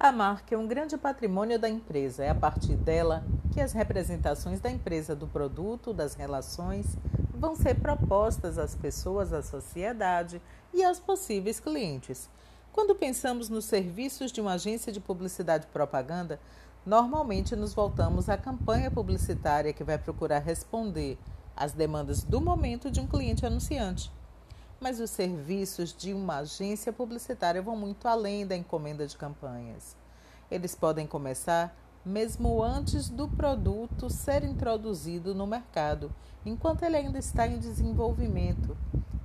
[0.00, 2.22] A marca é um grande patrimônio da empresa.
[2.24, 6.96] É a partir dela que as representações da empresa do produto, das relações,
[7.34, 10.40] vão ser propostas às pessoas, à sociedade
[10.72, 12.30] e aos possíveis clientes.
[12.72, 16.38] Quando pensamos nos serviços de uma agência de publicidade e propaganda,
[16.84, 21.18] normalmente nos voltamos à campanha publicitária que vai procurar responder
[21.56, 24.12] às demandas do momento de um cliente anunciante.
[24.80, 29.96] Mas os serviços de uma agência publicitária vão muito além da encomenda de campanhas.
[30.50, 36.10] Eles podem começar mesmo antes do produto ser introduzido no mercado,
[36.46, 38.76] enquanto ele ainda está em desenvolvimento,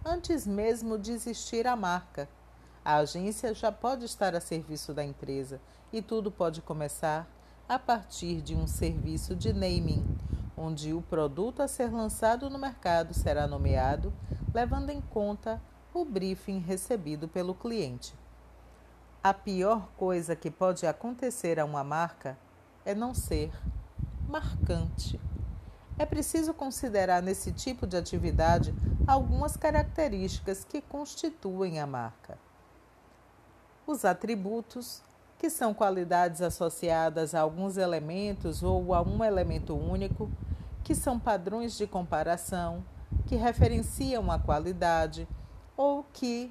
[0.04, 2.28] antes mesmo de existir a marca.
[2.84, 5.62] A agência já pode estar a serviço da empresa
[5.94, 7.26] e tudo pode começar
[7.74, 10.06] a partir de um serviço de naming,
[10.56, 14.14] onde o produto a ser lançado no mercado será nomeado,
[14.54, 15.60] levando em conta
[15.92, 18.14] o briefing recebido pelo cliente.
[19.24, 22.38] A pior coisa que pode acontecer a uma marca
[22.86, 23.52] é não ser
[24.30, 25.20] marcante.
[25.98, 28.72] É preciso considerar nesse tipo de atividade
[29.08, 32.38] algumas características que constituem a marca.
[33.88, 35.02] Os atributos,
[35.44, 40.32] que são qualidades associadas a alguns elementos ou a um elemento único,
[40.86, 42.82] que são padrões de comparação,
[43.28, 45.28] que referenciam a qualidade
[45.76, 46.50] ou que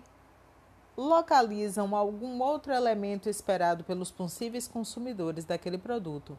[0.95, 6.39] localizam algum outro elemento esperado pelos possíveis consumidores daquele produto.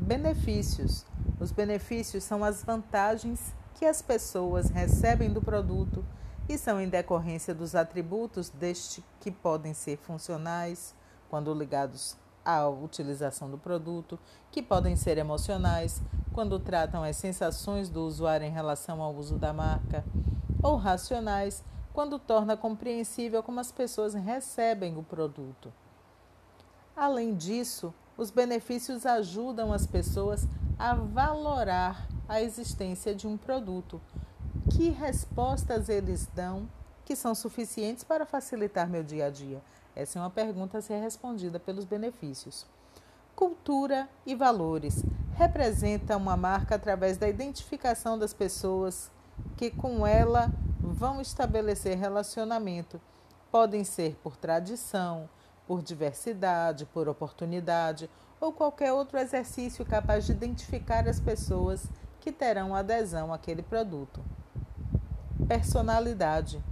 [0.00, 1.04] Benefícios
[1.38, 6.02] os benefícios são as vantagens que as pessoas recebem do produto
[6.48, 10.96] e são em decorrência dos atributos deste que podem ser funcionais,
[11.28, 14.18] quando ligados à utilização do produto,
[14.50, 16.00] que podem ser emocionais,
[16.32, 20.04] quando tratam as sensações do usuário em relação ao uso da marca,
[20.62, 25.72] ou racionais, quando torna compreensível como as pessoas recebem o produto.
[26.96, 30.46] Além disso, os benefícios ajudam as pessoas
[30.78, 34.00] a valorar a existência de um produto.
[34.70, 36.68] Que respostas eles dão
[37.04, 39.62] que são suficientes para facilitar meu dia a dia?
[39.98, 42.64] Essa é uma pergunta a ser respondida pelos benefícios.
[43.34, 45.02] Cultura e valores
[45.34, 49.10] representa uma marca através da identificação das pessoas
[49.56, 53.00] que com ela vão estabelecer relacionamento.
[53.50, 55.28] Podem ser por tradição,
[55.66, 58.08] por diversidade, por oportunidade
[58.40, 61.88] ou qualquer outro exercício capaz de identificar as pessoas
[62.20, 64.22] que terão adesão àquele produto.
[65.48, 66.62] Personalidade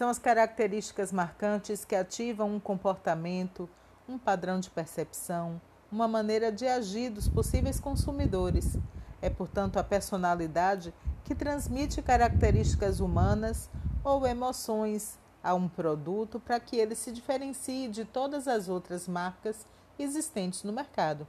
[0.00, 3.68] são as características marcantes que ativam um comportamento,
[4.08, 5.60] um padrão de percepção,
[5.92, 8.78] uma maneira de agir dos possíveis consumidores.
[9.20, 13.68] É, portanto, a personalidade que transmite características humanas
[14.02, 19.66] ou emoções a um produto para que ele se diferencie de todas as outras marcas
[19.98, 21.26] existentes no mercado.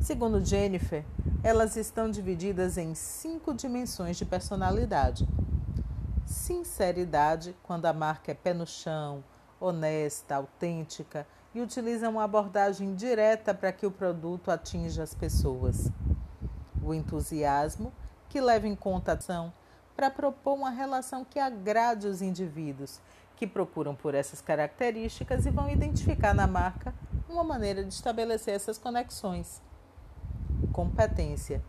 [0.00, 1.04] Segundo Jennifer,
[1.44, 5.28] elas estão divididas em cinco dimensões de personalidade.
[6.26, 9.22] Sinceridade, quando a marca é pé no chão,
[9.60, 15.90] honesta, autêntica e utiliza uma abordagem direta para que o produto atinja as pessoas.
[16.82, 17.92] O entusiasmo,
[18.28, 19.52] que leva em conta a ação
[19.94, 23.00] para propor uma relação que agrade os indivíduos,
[23.36, 26.94] que procuram por essas características e vão identificar na marca
[27.28, 29.60] uma maneira de estabelecer essas conexões.
[30.72, 31.62] Competência.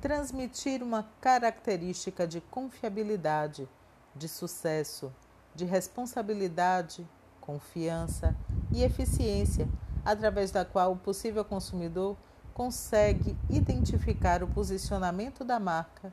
[0.00, 3.68] Transmitir uma característica de confiabilidade,
[4.14, 5.12] de sucesso,
[5.54, 7.06] de responsabilidade,
[7.40, 8.34] confiança
[8.72, 9.68] e eficiência,
[10.04, 12.16] através da qual o possível consumidor
[12.52, 16.12] consegue identificar o posicionamento da marca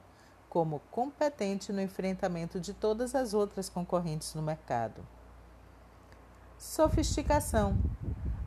[0.49, 5.05] como competente no enfrentamento de todas as outras concorrentes no mercado.
[6.57, 7.77] Sofisticação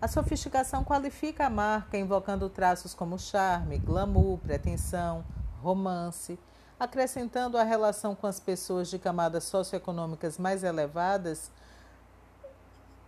[0.04, 5.24] a sofisticação qualifica a marca, invocando traços como charme, glamour, pretensão,
[5.62, 6.38] romance,
[6.78, 11.50] acrescentando a relação com as pessoas de camadas socioeconômicas mais elevadas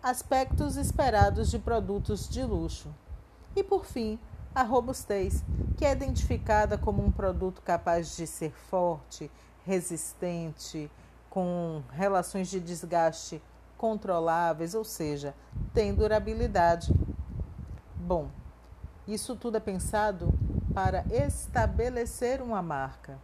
[0.03, 2.95] aspectos esperados de produtos de luxo.
[3.57, 4.20] E por fim,
[4.55, 5.43] a robustez,
[5.77, 9.28] que é identificada como um produto capaz de ser forte,
[9.65, 10.89] resistente,
[11.28, 13.43] com relações de desgaste
[13.77, 15.35] controláveis, ou seja,
[15.74, 16.95] tem durabilidade.
[17.97, 18.31] Bom,
[19.09, 20.32] isso tudo é pensado
[20.73, 23.19] para estabelecer uma marca.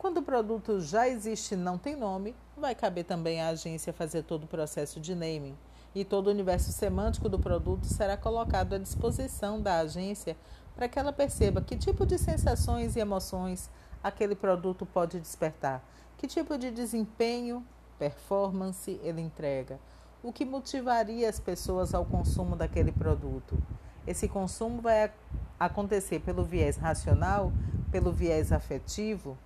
[0.00, 4.22] Quando o produto já existe e não tem nome, vai caber também à agência fazer
[4.22, 5.54] todo o processo de naming
[5.94, 10.38] e todo o universo semântico do produto será colocado à disposição da agência
[10.74, 13.68] para que ela perceba que tipo de sensações e emoções
[14.02, 15.84] aquele produto pode despertar,
[16.16, 17.62] que tipo de desempenho
[17.98, 19.78] performance ele entrega?
[20.22, 23.62] O que motivaria as pessoas ao consumo daquele produto?
[24.06, 25.12] Esse consumo vai
[25.58, 27.52] acontecer pelo viés racional,
[27.92, 29.36] pelo viés afetivo?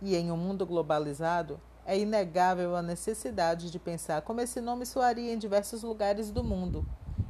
[0.00, 5.32] E em um mundo globalizado, é inegável a necessidade de pensar como esse nome soaria
[5.32, 6.84] em diversos lugares do mundo.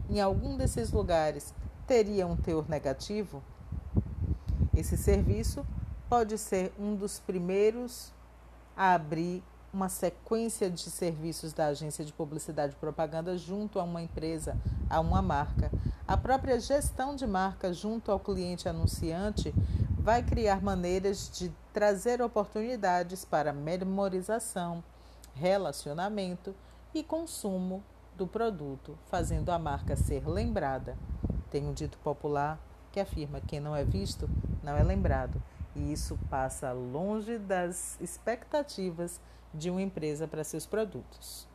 [0.09, 1.55] Em algum desses lugares,
[1.87, 3.43] teria um teor negativo?
[4.75, 5.65] Esse serviço
[6.09, 8.13] pode ser um dos primeiros
[8.77, 9.43] a abrir
[9.77, 14.57] uma sequência de serviços da agência de publicidade e propaganda junto a uma empresa,
[14.89, 15.71] a uma marca.
[16.09, 19.55] A própria gestão de marca junto ao cliente anunciante
[19.99, 24.83] vai criar maneiras de trazer oportunidades para memorização,
[25.35, 26.55] relacionamento
[26.95, 27.85] e consumo
[28.17, 30.97] do produto, fazendo a marca ser lembrada.
[31.51, 32.59] Tem um dito popular
[32.91, 34.27] que afirma: quem não é visto
[34.63, 35.43] não é lembrado.
[35.75, 39.21] E isso passa longe das expectativas
[39.53, 41.47] de uma empresa para seus produtos.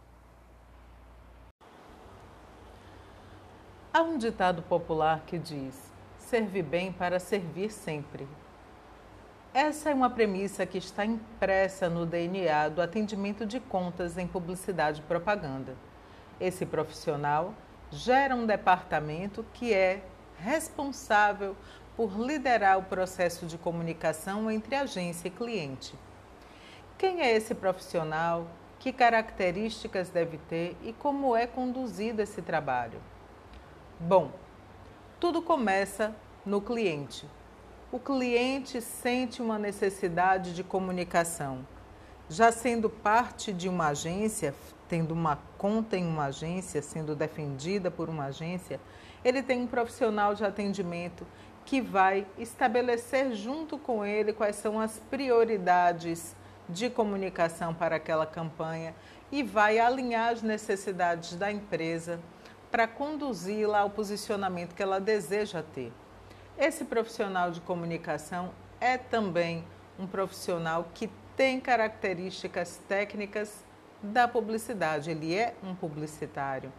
[3.94, 5.76] Há um ditado popular que diz:
[6.18, 8.28] serve bem para servir sempre.
[9.54, 15.02] Essa é uma premissa que está impressa no DNA do atendimento de contas em publicidade
[15.02, 15.76] e propaganda.
[16.40, 17.54] Esse profissional
[17.92, 20.04] gera um departamento que é
[20.38, 21.56] responsável
[21.98, 25.94] por liderar o processo de comunicação entre agência e cliente.
[27.02, 28.46] Quem é esse profissional?
[28.78, 33.02] Que características deve ter e como é conduzido esse trabalho?
[34.00, 34.32] Bom,
[35.20, 36.14] tudo começa
[36.46, 37.26] no cliente.
[37.92, 41.66] O cliente sente uma necessidade de comunicação.
[42.30, 44.54] Já sendo parte de uma agência,
[44.88, 48.80] tendo uma conta em uma agência, sendo defendida por uma agência,
[49.26, 51.26] ele tem um profissional de atendimento
[51.66, 56.40] que vai estabelecer junto com ele quais são as prioridades
[56.72, 58.96] de comunicação para aquela campanha
[59.32, 62.20] e vai alinhar as necessidades da empresa
[62.72, 65.92] para conduzi-la ao posicionamento que ela deseja ter.
[66.58, 69.64] Esse profissional de comunicação é também
[70.00, 73.64] um profissional que tem características técnicas
[74.02, 76.72] da publicidade, ele é um publicitário.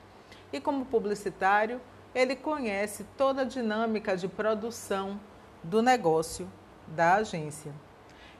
[0.52, 1.80] E como publicitário,
[2.14, 5.20] ele conhece toda a dinâmica de produção
[5.62, 6.50] do negócio
[6.86, 7.72] da agência.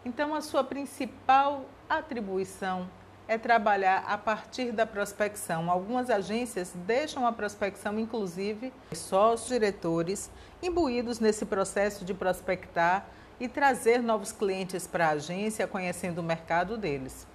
[0.04, 2.88] Então, a sua principal atribuição
[3.28, 5.70] é trabalhar a partir da prospecção.
[5.70, 10.30] Algumas agências deixam a prospecção, inclusive, só os diretores
[10.62, 13.06] imbuídos nesse processo de prospectar
[13.38, 17.26] e trazer novos clientes para a agência, conhecendo o mercado deles.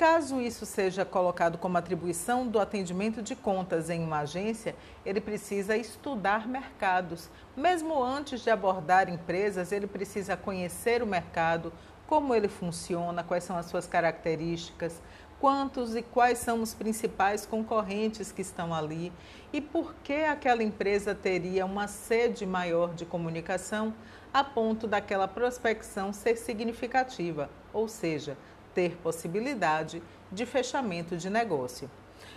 [0.00, 4.74] Caso isso seja colocado como atribuição do atendimento de contas em uma agência,
[5.04, 7.28] ele precisa estudar mercados.
[7.54, 11.70] Mesmo antes de abordar empresas, ele precisa conhecer o mercado,
[12.06, 15.02] como ele funciona, quais são as suas características,
[15.38, 19.12] quantos e quais são os principais concorrentes que estão ali
[19.52, 23.92] e por que aquela empresa teria uma sede maior de comunicação
[24.32, 28.36] a ponto daquela prospecção ser significativa, ou seja,
[28.80, 30.02] ter possibilidade
[30.32, 31.90] de fechamento de negócio.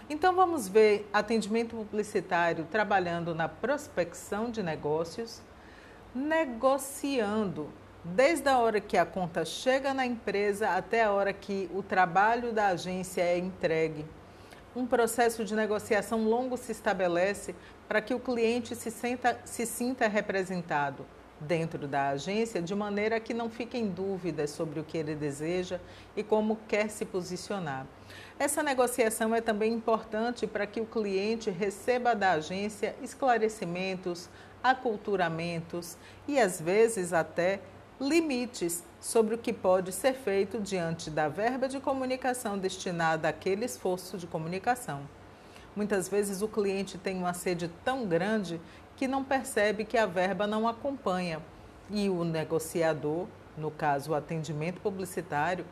[0.10, 5.42] Então vamos ver atendimento publicitário trabalhando na prospecção de negócios,
[6.14, 7.70] negociando
[8.04, 12.52] desde a hora que a conta chega na empresa até a hora que o trabalho
[12.52, 14.06] da agência é entregue.
[14.76, 17.56] Um processo de negociação longo se estabelece
[17.88, 21.06] para que o cliente se, senta, se sinta representado
[21.40, 25.80] dentro da agência de maneira que não fiquem dúvidas sobre o que ele deseja
[26.16, 27.86] e como quer se posicionar.
[28.40, 34.30] Essa negociação é também importante para que o cliente receba da agência esclarecimentos,
[34.64, 35.98] aculturamentos
[36.28, 37.60] e às vezes até
[38.00, 44.18] limites sobre o que pode ser feito diante da verba de comunicação destinada àquele esforço
[44.18, 45.02] de comunicação.
[45.76, 48.62] Muitas vezes o cliente tem uma sede tão grande
[49.04, 51.42] que não percebe que a verba não acompanha
[51.90, 53.28] e o negociador,
[53.58, 55.66] no caso o atendimento publicitário,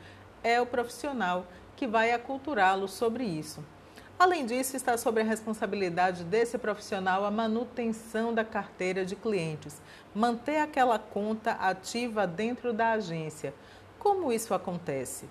[0.44, 1.46] é o profissional
[1.78, 3.64] que vai aculturá-lo sobre isso.
[4.20, 9.82] Além disso, está sob a responsabilidade desse profissional a manutenção da carteira de clientes,
[10.14, 13.54] manter aquela conta ativa dentro da agência.
[13.98, 15.26] Como isso acontece?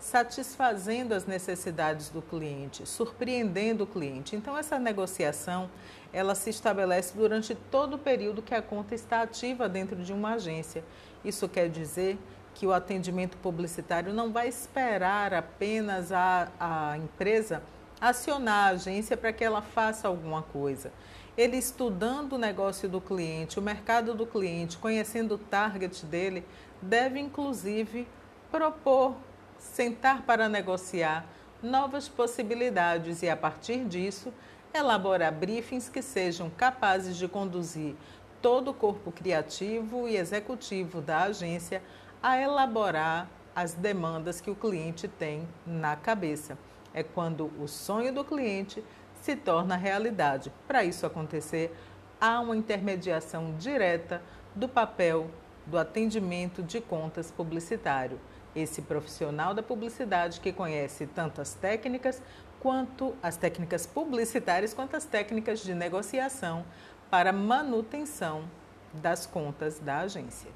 [0.00, 4.34] Satisfazendo as necessidades do cliente, surpreendendo o cliente.
[4.34, 5.70] Então, essa negociação
[6.12, 10.34] ela se estabelece durante todo o período que a conta está ativa dentro de uma
[10.34, 10.82] agência.
[11.24, 12.18] Isso quer dizer
[12.54, 17.62] que o atendimento publicitário não vai esperar apenas a, a empresa
[18.00, 20.90] acionar a agência para que ela faça alguma coisa.
[21.36, 26.44] Ele estudando o negócio do cliente, o mercado do cliente, conhecendo o target dele,
[26.82, 28.08] deve inclusive
[28.50, 29.14] propor,
[29.60, 31.24] sentar para negociar
[31.62, 34.32] novas possibilidades e a partir disso
[34.74, 37.94] elaborar briefings que sejam capazes de conduzir
[38.40, 41.82] todo o corpo criativo e executivo da agência
[42.22, 46.56] a elaborar as demandas que o cliente tem na cabeça
[46.94, 48.82] é quando o sonho do cliente
[49.22, 50.52] se torna realidade.
[50.66, 51.74] Para isso acontecer,
[52.20, 54.22] há uma intermediação direta
[54.54, 55.30] do papel
[55.66, 58.18] do atendimento de contas publicitário.
[58.54, 62.20] Esse profissional da publicidade que conhece tanto as técnicas
[62.60, 66.64] quanto as técnicas publicitárias quanto as técnicas de negociação
[67.10, 68.44] para manutenção
[68.92, 70.50] das contas da agência.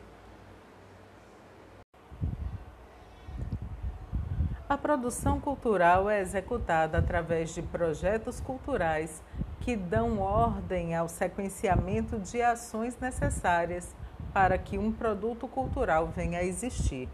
[4.68, 9.22] A produção cultural é executada através de projetos culturais
[9.60, 13.94] que dão ordem ao sequenciamento de ações necessárias
[14.32, 17.08] para que um produto cultural venha a existir.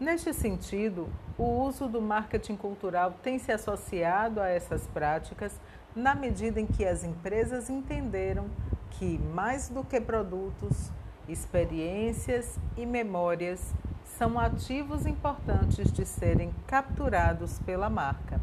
[0.00, 1.08] Neste sentido,
[1.38, 5.60] o uso do marketing cultural tem se associado a essas práticas
[5.94, 8.46] na medida em que as empresas entenderam
[8.90, 10.90] que, mais do que produtos,
[11.28, 13.72] experiências e memórias
[14.18, 18.40] são ativos importantes de serem capturados pela marca.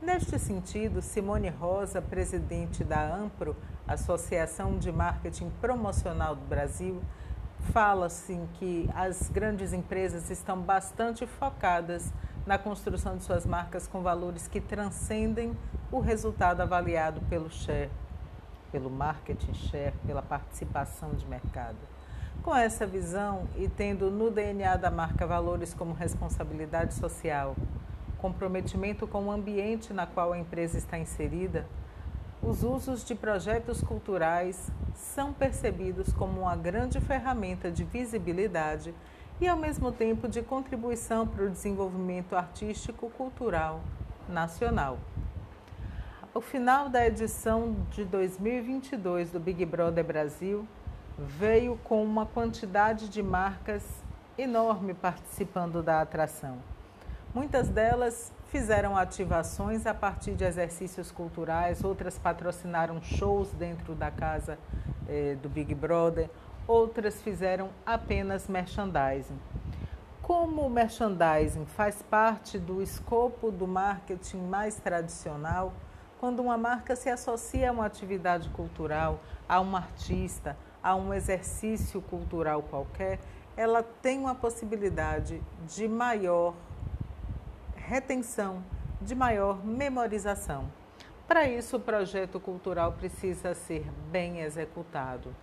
[0.00, 3.56] Neste sentido, Simone Rosa, presidente da AMPRO,
[3.88, 7.02] Associação de Marketing Promocional do Brasil,
[7.72, 12.12] fala assim que as grandes empresas estão bastante focadas
[12.46, 15.56] na construção de suas marcas com valores que transcendem
[15.92, 17.90] o resultado avaliado pelo share,
[18.72, 21.78] pelo marketing share, pela participação de mercado.
[22.42, 27.54] Com essa visão e tendo no DNA da marca valores como responsabilidade social,
[28.18, 31.66] comprometimento com o ambiente na qual a empresa está inserida,
[32.42, 38.94] os usos de projetos culturais são percebidos como uma grande ferramenta de visibilidade
[39.40, 43.80] e, ao mesmo tempo, de contribuição para o desenvolvimento artístico-cultural
[44.28, 44.98] nacional.
[46.32, 50.66] O final da edição de 2022 do Big Brother Brasil
[51.18, 53.84] veio com uma quantidade de marcas
[54.38, 56.58] enorme participando da atração.
[57.34, 64.58] Muitas delas fizeram ativações a partir de exercícios culturais, outras patrocinaram shows dentro da casa
[65.08, 66.28] eh, do Big Brother,
[66.66, 69.38] outras fizeram apenas merchandising.
[70.20, 75.72] Como o merchandising faz parte do escopo do marketing mais tradicional,
[76.18, 82.02] quando uma marca se associa a uma atividade cultural, a um artista, a um exercício
[82.02, 83.20] cultural qualquer,
[83.56, 86.54] ela tem uma possibilidade de maior
[87.90, 88.62] retenção,
[89.02, 90.70] de maior memorização.
[91.26, 95.34] Para isso, o projeto cultural precisa ser bem executado.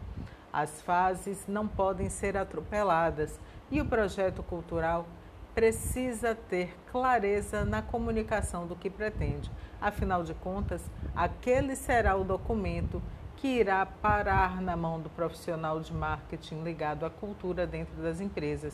[0.54, 3.38] As fases não podem ser atropeladas
[3.70, 5.06] e o projeto cultural
[5.54, 9.52] precisa ter clareza na comunicação do que pretende.
[9.82, 10.82] Afinal de contas,
[11.14, 13.04] aquele será o documento
[13.36, 18.74] que irá parar na mão do profissional de marketing ligado à cultura dentro das empresas.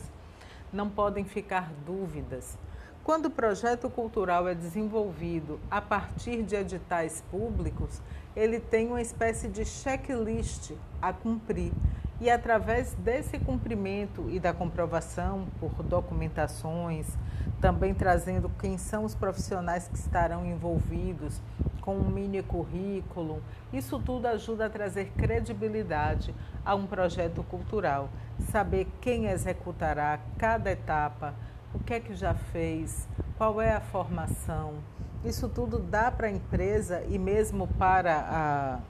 [0.72, 2.56] Não podem ficar dúvidas.
[3.04, 8.00] Quando o projeto cultural é desenvolvido a partir de editais públicos,
[8.34, 10.72] ele tem uma espécie de checklist
[11.02, 11.70] a cumprir.
[12.18, 17.06] E através desse cumprimento e da comprovação por documentações,
[17.60, 21.42] também trazendo quem são os profissionais que estarão envolvidos,
[21.82, 23.42] com um mini currículo.
[23.70, 28.08] Isso tudo ajuda a trazer credibilidade a um projeto cultural.
[28.50, 31.34] Saber quem executará cada etapa,
[31.74, 34.74] o que é que já fez, qual é a formação.
[35.24, 38.80] Isso tudo dá para a empresa e mesmo para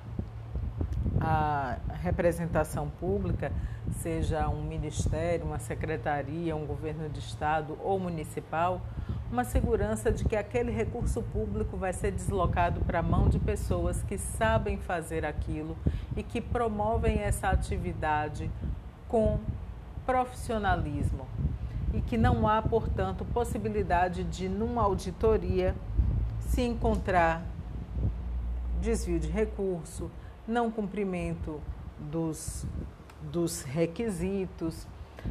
[1.20, 3.51] a, a representação pública,
[4.02, 8.81] seja um ministério, uma secretaria, um governo de estado ou municipal,
[9.31, 14.02] uma segurança de que aquele recurso público vai ser deslocado para a mão de pessoas
[14.02, 15.77] que sabem fazer aquilo
[16.16, 18.51] e que promovem essa atividade
[19.09, 19.39] com
[20.05, 21.27] profissionalismo
[21.95, 25.77] e que não há, portanto, possibilidade de, numa auditoria,
[26.41, 27.43] se encontrar
[28.81, 30.11] desvio de recurso,
[30.47, 31.61] não cumprimento
[31.99, 32.66] dos,
[33.23, 34.87] dos requisitos.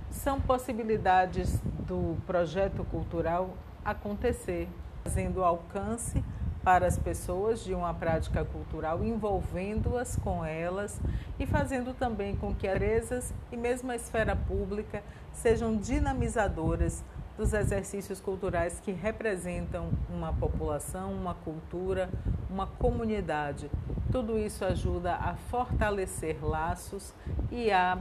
[0.09, 3.53] São possibilidades do projeto cultural
[3.83, 4.69] acontecer,
[5.03, 6.23] fazendo alcance
[6.63, 10.99] para as pessoas de uma prática cultural, envolvendo-as com elas
[11.37, 17.03] e fazendo também com que empresas e mesmo a esfera pública sejam dinamizadoras
[17.37, 22.09] dos exercícios culturais que representam uma população, uma cultura,
[22.49, 23.69] uma comunidade.
[24.11, 27.13] Tudo isso ajuda a fortalecer laços
[27.51, 27.99] e a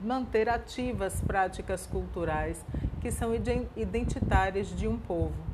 [0.00, 2.64] manter ativas práticas culturais
[3.00, 3.32] que são
[3.76, 5.53] identitárias de um povo.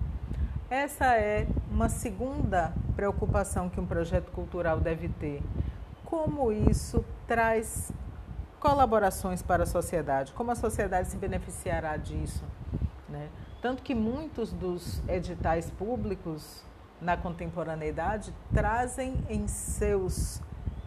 [0.71, 5.43] Essa é uma segunda preocupação que um projeto cultural deve ter.
[6.05, 7.91] Como isso traz
[8.61, 12.45] colaborações para a sociedade, como a sociedade se beneficiará disso.
[13.09, 13.29] Né?
[13.61, 16.65] Tanto que muitos dos editais públicos
[17.01, 20.41] na contemporaneidade trazem em seus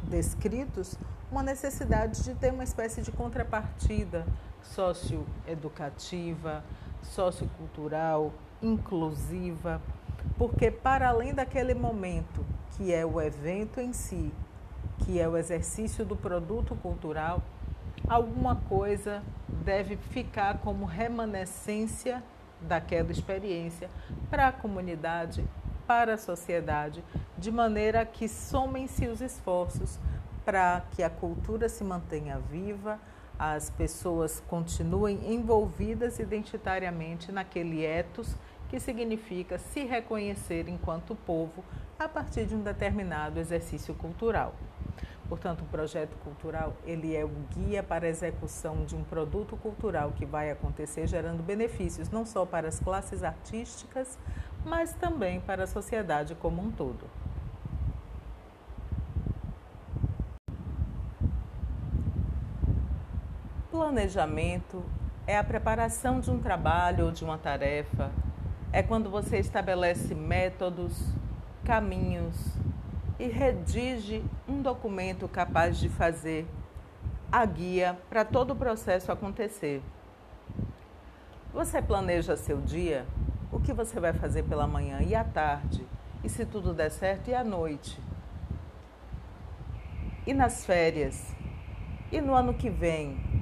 [0.04, 0.98] descritos
[1.30, 4.26] uma necessidade de ter uma espécie de contrapartida
[4.62, 6.64] socioeducativa,
[7.02, 8.32] sociocultural,
[8.64, 9.82] inclusiva,
[10.38, 14.34] porque para além daquele momento que é o evento em si,
[15.00, 17.42] que é o exercício do produto cultural,
[18.08, 22.24] alguma coisa deve ficar como remanescência
[22.62, 23.90] daquela experiência
[24.30, 25.46] para a comunidade,
[25.86, 27.04] para a sociedade,
[27.38, 30.00] de maneira que somem-se os esforços
[30.46, 33.00] para que a cultura se mantenha viva,
[33.38, 38.36] as pessoas continuem envolvidas identitariamente naquele ethos
[38.74, 41.64] que significa se reconhecer enquanto povo
[42.00, 44.56] a partir de um determinado exercício cultural.
[45.30, 50.12] Portanto, o projeto cultural ele é o guia para a execução de um produto cultural
[50.14, 54.18] que vai acontecer gerando benefícios não só para as classes artísticas,
[54.66, 57.08] mas também para a sociedade como um todo.
[63.70, 64.84] Planejamento
[65.28, 68.10] é a preparação de um trabalho ou de uma tarefa,
[68.74, 71.00] é quando você estabelece métodos,
[71.64, 72.36] caminhos
[73.20, 76.48] e redige um documento capaz de fazer
[77.32, 79.84] a guia para todo o processo acontecer.
[81.54, 83.06] Você planeja seu dia,
[83.52, 85.86] o que você vai fazer pela manhã e à tarde,
[86.24, 88.02] e se tudo der certo, e à noite.
[90.26, 91.32] E nas férias,
[92.12, 93.33] e no ano que vem.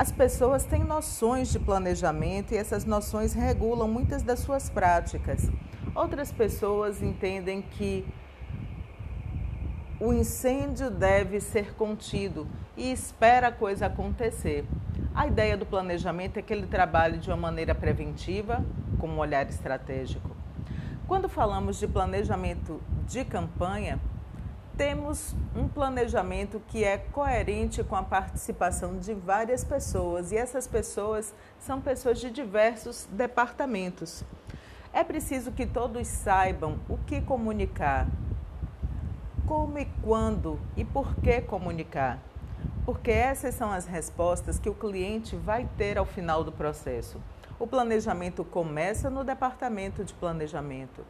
[0.00, 5.50] As pessoas têm noções de planejamento e essas noções regulam muitas das suas práticas.
[5.94, 8.06] Outras pessoas entendem que
[10.00, 12.48] o incêndio deve ser contido
[12.78, 14.64] e espera a coisa acontecer.
[15.14, 18.64] A ideia do planejamento é que ele trabalhe de uma maneira preventiva,
[18.98, 20.30] com um olhar estratégico.
[21.06, 24.00] Quando falamos de planejamento de campanha,
[24.80, 31.34] temos um planejamento que é coerente com a participação de várias pessoas e essas pessoas
[31.58, 34.24] são pessoas de diversos departamentos.
[34.90, 38.06] É preciso que todos saibam o que comunicar,
[39.46, 42.18] como e quando e por que comunicar?
[42.86, 47.20] Porque essas são as respostas que o cliente vai ter ao final do processo.
[47.58, 51.04] O planejamento começa no departamento de planejamento,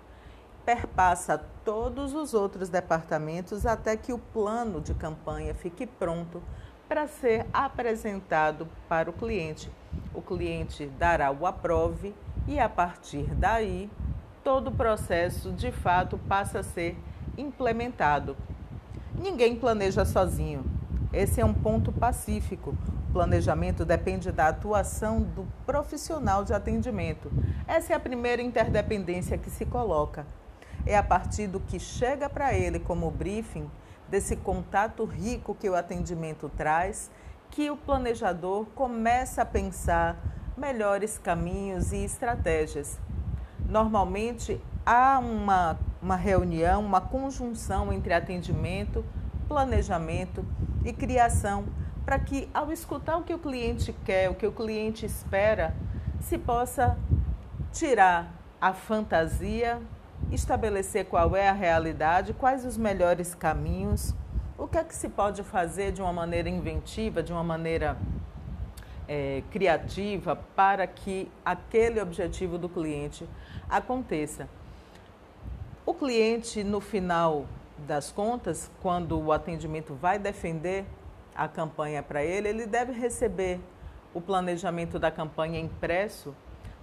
[0.64, 6.42] perpassa todos os outros departamentos até que o plano de campanha fique pronto
[6.88, 9.70] para ser apresentado para o cliente.
[10.12, 12.14] O cliente dará o aprove
[12.48, 13.90] e a partir daí
[14.42, 16.98] todo o processo de fato passa a ser
[17.38, 18.36] implementado.
[19.14, 20.64] Ninguém planeja sozinho.
[21.12, 22.76] Esse é um ponto pacífico.
[23.08, 27.30] O planejamento depende da atuação do profissional de atendimento.
[27.66, 30.26] Essa é a primeira interdependência que se coloca.
[30.86, 33.70] É a partir do que chega para ele como briefing,
[34.08, 37.10] desse contato rico que o atendimento traz,
[37.50, 40.16] que o planejador começa a pensar
[40.56, 42.98] melhores caminhos e estratégias.
[43.68, 49.04] Normalmente há uma uma reunião, uma conjunção entre atendimento,
[49.46, 50.44] planejamento
[50.84, 51.66] e criação,
[52.04, 55.74] para que ao escutar o que o cliente quer, o que o cliente espera,
[56.20, 56.98] se possa
[57.72, 59.80] tirar a fantasia,
[60.30, 64.14] estabelecer qual é a realidade, quais os melhores caminhos,
[64.56, 67.96] o que é que se pode fazer de uma maneira inventiva, de uma maneira
[69.08, 73.28] é, criativa para que aquele objetivo do cliente
[73.68, 74.48] aconteça.
[75.84, 77.46] O cliente, no final
[77.78, 80.84] das contas, quando o atendimento vai defender
[81.34, 83.58] a campanha para ele, ele deve receber
[84.12, 86.34] o planejamento da campanha impresso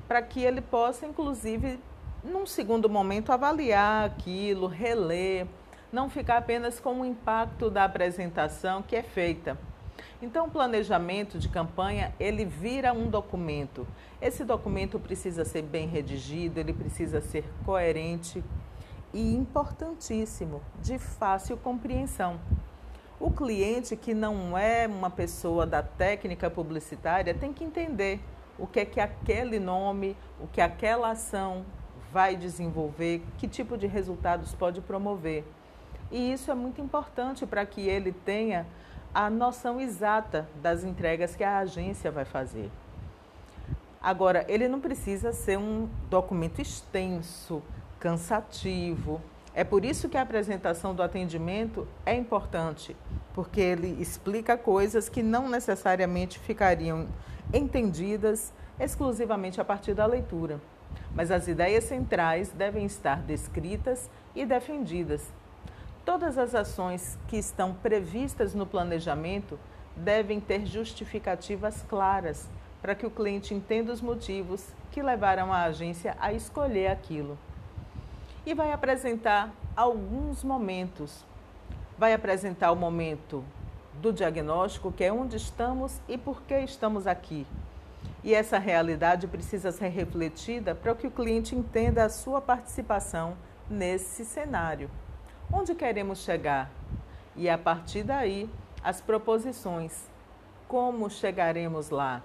[0.07, 1.79] para que ele possa, inclusive,
[2.27, 5.47] num segundo momento, avaliar aquilo, reler,
[5.91, 9.57] não ficar apenas com o impacto da apresentação que é feita.
[10.21, 13.87] Então, o planejamento de campanha, ele vira um documento.
[14.21, 18.43] Esse documento precisa ser bem redigido, ele precisa ser coerente
[19.13, 22.39] e importantíssimo, de fácil compreensão.
[23.19, 28.19] O cliente que não é uma pessoa da técnica publicitária tem que entender
[28.59, 31.65] o que é que aquele nome, o que aquela ação
[32.11, 35.43] vai desenvolver, que tipo de resultados pode promover.
[36.11, 38.65] E isso é muito importante para que ele tenha
[39.13, 42.71] a noção exata das entregas que a agência vai fazer.
[44.01, 47.61] Agora, ele não precisa ser um documento extenso,
[47.99, 49.19] cansativo.
[49.53, 52.95] É por isso que a apresentação do atendimento é importante,
[53.33, 57.07] porque ele explica coisas que não necessariamente ficariam
[57.53, 60.61] entendidas exclusivamente a partir da leitura.
[61.13, 65.31] Mas as ideias centrais devem estar descritas e defendidas.
[66.05, 69.59] Todas as ações que estão previstas no planejamento
[69.95, 72.47] devem ter justificativas claras
[72.81, 77.37] para que o cliente entenda os motivos que levaram a agência a escolher aquilo
[78.47, 81.25] e vai apresentar alguns momentos.
[81.97, 83.43] Vai apresentar o momento
[84.01, 87.45] do diagnóstico, que é onde estamos e por que estamos aqui.
[88.23, 93.37] E essa realidade precisa ser refletida para que o cliente entenda a sua participação
[93.69, 94.89] nesse cenário.
[95.51, 96.69] Onde queremos chegar?
[97.35, 98.49] E a partir daí,
[98.83, 100.09] as proposições.
[100.67, 102.21] Como chegaremos lá?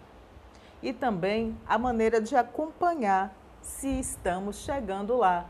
[0.82, 5.46] E também a maneira de acompanhar se estamos chegando lá.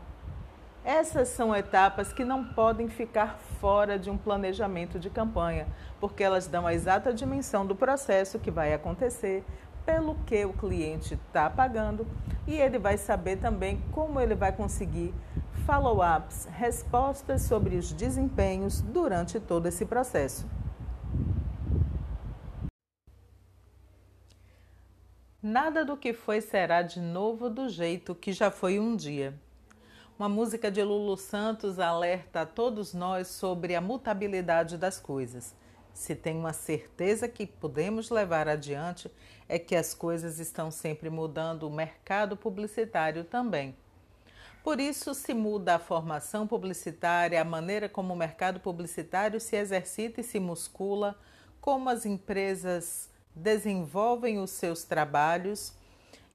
[0.85, 5.65] Essas são etapas que não podem ficar fora de um planejamento de campanha,
[5.99, 9.45] porque elas dão a exata dimensão do processo que vai acontecer,
[9.85, 12.07] pelo que o cliente está pagando
[12.47, 15.13] e ele vai saber também como ele vai conseguir
[15.65, 20.45] follow-ups, respostas sobre os desempenhos durante todo esse processo.
[25.41, 29.33] Nada do que foi será de novo do jeito que já foi um dia.
[30.17, 35.53] Uma música de Lulu Santos alerta a todos nós sobre a mutabilidade das coisas.
[35.93, 39.11] Se tem uma certeza que podemos levar adiante,
[39.47, 43.75] é que as coisas estão sempre mudando, o mercado publicitário também.
[44.63, 50.21] Por isso, se muda a formação publicitária, a maneira como o mercado publicitário se exercita
[50.21, 51.19] e se muscula,
[51.59, 55.73] como as empresas desenvolvem os seus trabalhos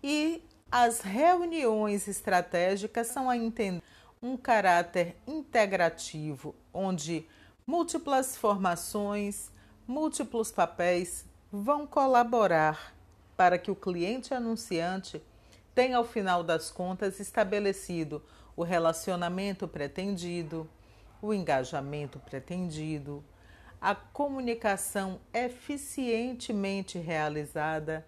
[0.03, 3.83] e as reuniões estratégicas são a entender
[4.21, 7.27] um caráter integrativo, onde
[7.67, 9.51] múltiplas formações,
[9.87, 12.95] múltiplos papéis vão colaborar
[13.39, 15.23] para que o cliente anunciante
[15.73, 18.21] tenha, ao final das contas, estabelecido
[18.57, 20.69] o relacionamento pretendido,
[21.23, 23.25] o engajamento pretendido,
[23.81, 28.05] a comunicação eficientemente realizada,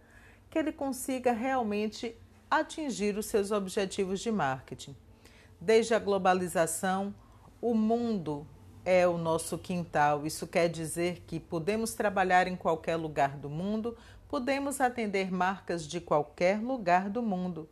[0.51, 2.13] que ele consiga realmente
[2.51, 4.97] atingir os seus objetivos de marketing.
[5.61, 7.15] Desde a globalização,
[7.63, 8.45] o mundo
[8.85, 10.27] é o nosso quintal.
[10.27, 13.97] Isso quer dizer que podemos trabalhar em qualquer lugar do mundo,
[14.31, 17.69] podemos atender marcas de qualquer lugar do mundo.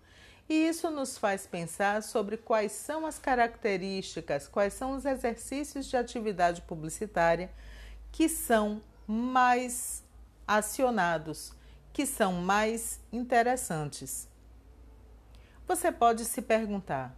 [0.48, 5.97] E isso nos faz pensar sobre quais são as características, quais são os exercícios de
[5.97, 7.48] atividade publicitária
[8.10, 10.02] que são mais
[10.48, 11.52] acionados,
[11.93, 14.26] que são mais interessantes.
[15.64, 17.14] Você pode se perguntar: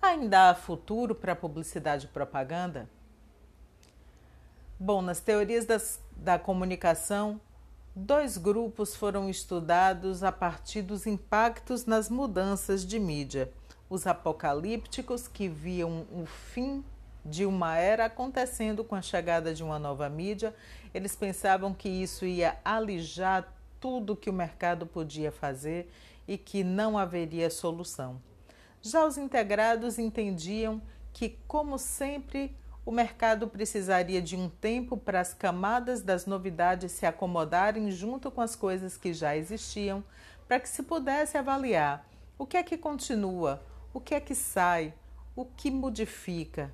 [0.00, 2.88] ainda há futuro para publicidade e propaganda?
[4.78, 7.40] Bom, nas teorias das, da comunicação,
[7.94, 13.52] dois grupos foram estudados a partir dos impactos nas mudanças de mídia.
[13.88, 16.84] Os apocalípticos, que viam o fim
[17.24, 20.54] de uma era acontecendo com a chegada de uma nova mídia,
[20.92, 25.90] eles pensavam que isso ia alijar tudo que o mercado podia fazer
[26.26, 28.20] e que não haveria solução.
[28.82, 32.54] Já os integrados entendiam que, como sempre,
[32.86, 38.40] o mercado precisaria de um tempo para as camadas das novidades se acomodarem junto com
[38.40, 40.04] as coisas que já existiam,
[40.46, 42.06] para que se pudesse avaliar
[42.38, 44.92] o que é que continua, o que é que sai,
[45.34, 46.70] o que modifica.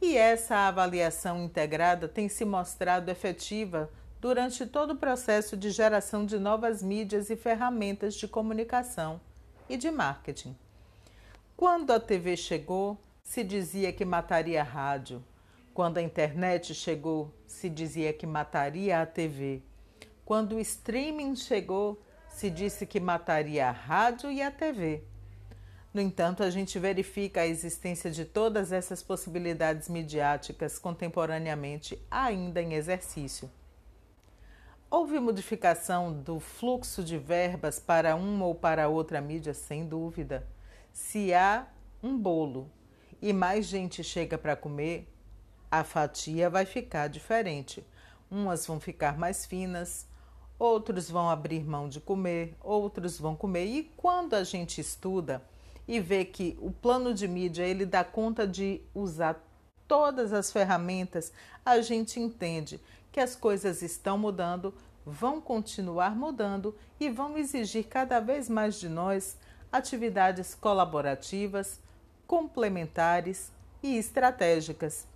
[0.00, 3.90] E essa avaliação integrada tem se mostrado efetiva
[4.20, 9.20] durante todo o processo de geração de novas mídias e ferramentas de comunicação
[9.68, 10.56] e de marketing.
[11.56, 15.22] Quando a TV chegou, se dizia que mataria a rádio.
[15.78, 19.62] Quando a internet chegou, se dizia que mataria a TV.
[20.24, 25.04] Quando o streaming chegou, se disse que mataria a rádio e a TV.
[25.94, 32.74] No entanto, a gente verifica a existência de todas essas possibilidades midiáticas contemporaneamente ainda em
[32.74, 33.48] exercício.
[34.90, 40.44] Houve modificação do fluxo de verbas para uma ou para outra mídia, sem dúvida.
[40.92, 41.68] Se há
[42.02, 42.68] um bolo
[43.22, 45.08] e mais gente chega para comer,
[45.70, 47.84] a fatia vai ficar diferente.
[48.30, 50.06] Umas vão ficar mais finas,
[50.58, 53.66] outros vão abrir mão de comer, outros vão comer.
[53.66, 55.42] E quando a gente estuda
[55.86, 59.42] e vê que o plano de mídia ele dá conta de usar
[59.86, 61.32] todas as ferramentas,
[61.64, 62.80] a gente entende
[63.10, 64.74] que as coisas estão mudando,
[65.04, 69.38] vão continuar mudando e vão exigir cada vez mais de nós
[69.72, 71.80] atividades colaborativas,
[72.26, 73.50] complementares
[73.82, 75.06] e estratégicas.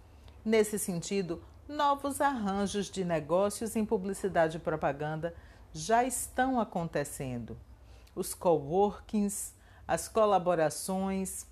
[0.45, 5.35] Nesse sentido, novos arranjos de negócios em publicidade e propaganda
[5.73, 7.57] já estão acontecendo.
[8.15, 9.55] Os coworkings,
[9.87, 11.47] as colaborações,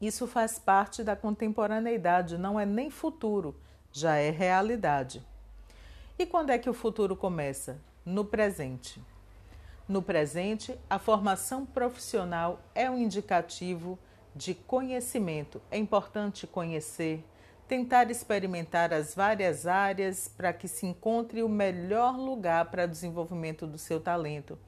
[0.00, 3.54] isso faz parte da contemporaneidade, não é nem futuro,
[3.92, 5.24] já é realidade.
[6.18, 7.80] E quando é que o futuro começa?
[8.04, 9.00] No presente.
[9.88, 13.98] No presente, a formação profissional é um indicativo
[14.34, 15.62] de conhecimento.
[15.70, 17.24] É importante conhecer,
[17.68, 23.78] tentar experimentar as várias áreas para que se encontre o melhor lugar para desenvolvimento do
[23.78, 24.58] seu talento.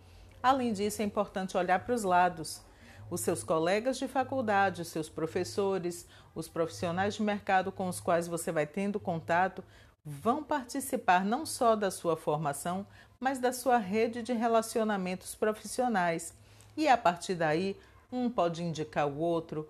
[0.43, 2.63] Além disso, é importante olhar para os lados.
[3.11, 8.27] Os seus colegas de faculdade, os seus professores, os profissionais de mercado com os quais
[8.27, 9.63] você vai tendo contato
[10.05, 12.87] vão participar não só da sua formação,
[13.19, 16.33] mas da sua rede de relacionamentos profissionais.
[16.77, 17.77] E a partir daí,
[18.13, 19.69] um pode indicar o outro.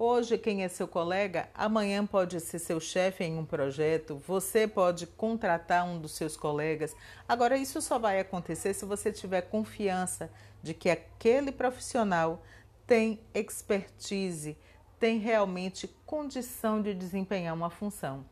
[0.00, 5.08] Hoje, quem é seu colega, amanhã pode ser seu chefe em um projeto, você pode
[5.08, 6.94] contratar um dos seus colegas.
[7.28, 10.30] Agora, isso só vai acontecer se você tiver confiança
[10.62, 12.44] de que aquele profissional
[12.86, 14.56] tem expertise,
[15.00, 18.24] tem realmente condição de desempenhar uma função.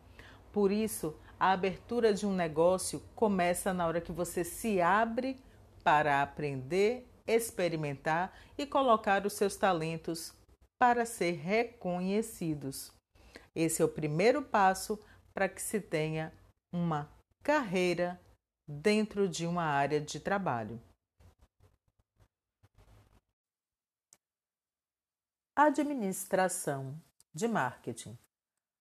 [0.53, 5.37] Por isso, a abertura de um negócio começa na hora que você se abre
[5.83, 10.33] para aprender, experimentar e colocar os seus talentos
[10.79, 12.93] para ser reconhecidos.
[13.55, 14.99] Esse é o primeiro passo
[15.33, 16.33] para que se tenha
[16.73, 17.11] uma
[17.43, 18.21] carreira
[18.69, 20.81] dentro de uma área de trabalho.
[25.55, 27.01] Administração
[27.33, 28.19] de marketing.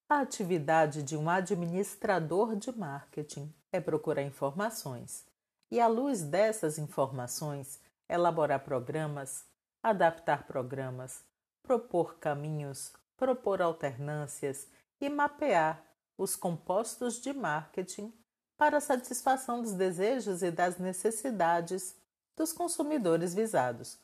[0.09, 5.25] A atividade de um administrador de marketing é procurar informações
[5.71, 9.45] e, à luz dessas informações, elaborar programas,
[9.81, 11.23] adaptar programas,
[11.65, 14.67] propor caminhos, propor alternâncias
[15.01, 15.83] e mapear
[16.17, 18.13] os compostos de marketing
[18.57, 21.95] para a satisfação dos desejos e das necessidades
[22.37, 23.99] dos consumidores visados.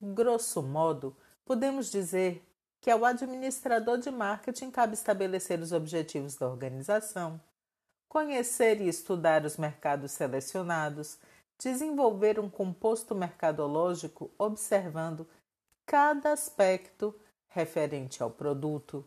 [0.00, 2.44] Grosso modo, podemos dizer
[2.80, 7.40] que ao administrador de marketing cabe estabelecer os objetivos da organização,
[8.08, 11.18] conhecer e estudar os mercados selecionados,
[11.56, 15.28] desenvolver um composto mercadológico observando
[15.86, 17.14] cada aspecto
[17.48, 19.06] referente ao produto,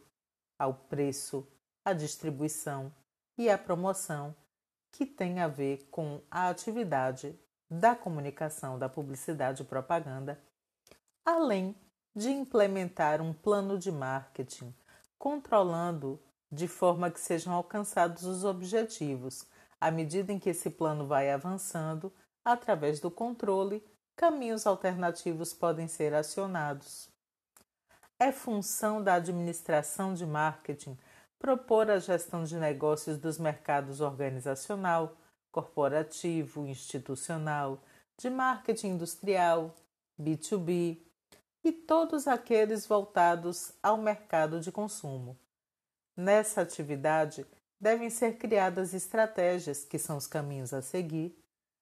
[0.58, 1.48] ao preço,
[1.84, 2.94] à distribuição
[3.38, 4.36] e à promoção
[4.92, 7.38] que tem a ver com a atividade
[7.70, 10.42] da comunicação, da publicidade e propaganda,
[11.26, 11.76] além
[12.16, 14.74] de implementar um plano de marketing,
[15.18, 19.46] controlando de forma que sejam alcançados os objetivos,
[19.82, 23.84] à medida em que esse plano vai avançando, através do controle,
[24.16, 27.10] caminhos alternativos podem ser acionados.
[28.18, 30.98] É função da administração de marketing
[31.38, 35.16] propor a gestão de negócios dos mercados organizacional,
[35.52, 37.82] corporativo, institucional,
[38.18, 39.76] de marketing industrial,
[40.20, 40.98] B2B,
[41.64, 45.38] e todos aqueles voltados ao mercado de consumo.
[46.16, 47.46] Nessa atividade,
[47.80, 51.38] devem ser criadas estratégias, que são os caminhos a seguir,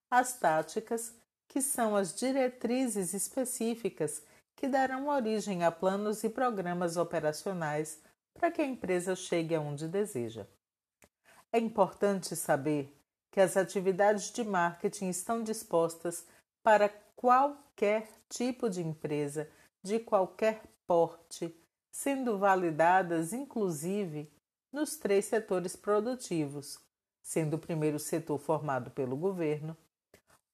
[0.09, 1.13] as táticas,
[1.53, 4.23] que são as diretrizes específicas
[4.55, 8.01] que darão origem a planos e programas operacionais
[8.33, 10.47] para que a empresa chegue aonde deseja.
[11.51, 12.91] É importante saber
[13.29, 16.25] que as atividades de marketing estão dispostas
[16.63, 19.47] para qualquer tipo de empresa
[19.83, 21.55] de qualquer porte,
[21.91, 24.27] sendo validadas inclusive
[24.71, 26.79] nos três setores produtivos,
[27.21, 29.77] sendo o primeiro setor formado pelo governo,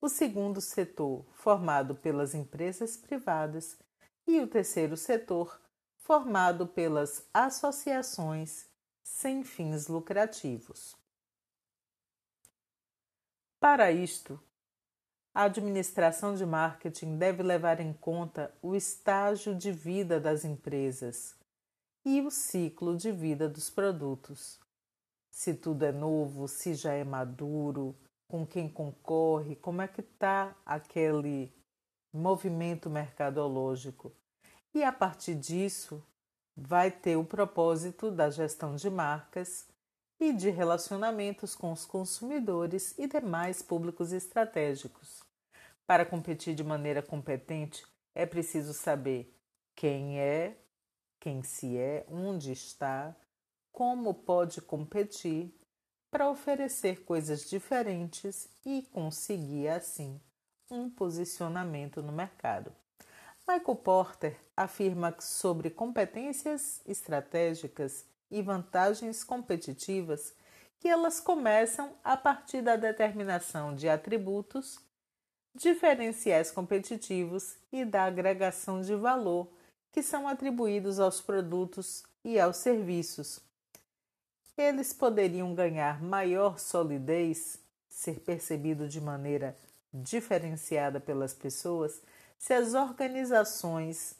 [0.00, 3.78] o segundo setor formado pelas empresas privadas
[4.26, 5.60] e o terceiro setor
[5.98, 8.66] formado pelas associações
[9.02, 10.96] sem fins lucrativos.
[13.60, 14.40] Para isto,
[15.34, 21.36] a administração de marketing deve levar em conta o estágio de vida das empresas
[22.04, 24.58] e o ciclo de vida dos produtos.
[25.30, 27.94] Se tudo é novo, se já é maduro,
[28.30, 31.52] com quem concorre, como é que está aquele
[32.12, 34.12] movimento mercadológico.
[34.72, 36.00] E a partir disso,
[36.56, 39.66] vai ter o propósito da gestão de marcas
[40.20, 45.24] e de relacionamentos com os consumidores e demais públicos estratégicos.
[45.84, 47.84] Para competir de maneira competente,
[48.14, 49.34] é preciso saber
[49.74, 50.56] quem é,
[51.18, 53.16] quem se é, onde está,
[53.72, 55.52] como pode competir
[56.10, 60.20] para oferecer coisas diferentes e conseguir assim
[60.70, 62.72] um posicionamento no mercado.
[63.48, 70.34] Michael Porter afirma sobre competências estratégicas e vantagens competitivas
[70.78, 74.78] que elas começam a partir da determinação de atributos,
[75.54, 79.48] diferenciais competitivos e da agregação de valor
[79.92, 83.49] que são atribuídos aos produtos e aos serviços.
[84.60, 87.58] Eles poderiam ganhar maior solidez,
[87.88, 89.56] ser percebido de maneira
[89.90, 92.02] diferenciada pelas pessoas,
[92.38, 94.14] se as organizações,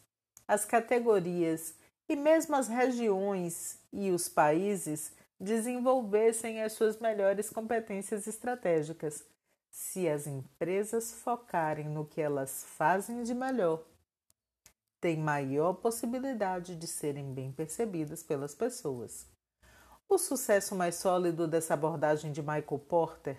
[0.48, 1.74] as categorias
[2.08, 9.22] e mesmo as regiões e os países desenvolvessem as suas melhores competências estratégicas,
[9.70, 13.84] se as empresas focarem no que elas fazem de melhor,
[15.02, 19.28] têm maior possibilidade de serem bem percebidas pelas pessoas.
[20.12, 23.38] O sucesso mais sólido dessa abordagem de Michael Porter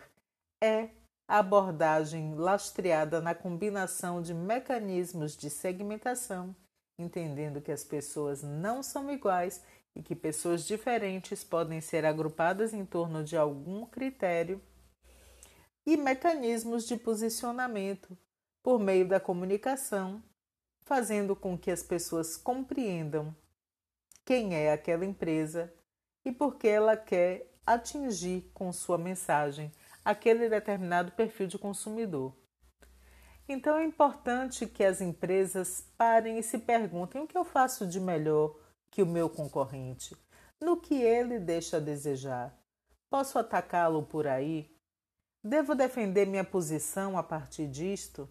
[0.64, 0.88] é
[1.28, 6.56] a abordagem lastreada na combinação de mecanismos de segmentação,
[6.98, 9.62] entendendo que as pessoas não são iguais
[9.94, 14.62] e que pessoas diferentes podem ser agrupadas em torno de algum critério,
[15.86, 18.18] e mecanismos de posicionamento
[18.64, 20.24] por meio da comunicação,
[20.86, 23.36] fazendo com que as pessoas compreendam
[24.24, 25.70] quem é aquela empresa
[26.26, 29.72] e por que ela quer atingir com sua mensagem
[30.04, 32.36] aquele determinado perfil de consumidor.
[33.48, 38.00] Então é importante que as empresas parem e se perguntem o que eu faço de
[38.00, 38.56] melhor
[38.90, 40.16] que o meu concorrente,
[40.60, 42.58] no que ele deixa a desejar.
[43.10, 44.74] Posso atacá-lo por aí?
[45.44, 48.30] Devo defender minha posição a partir disto?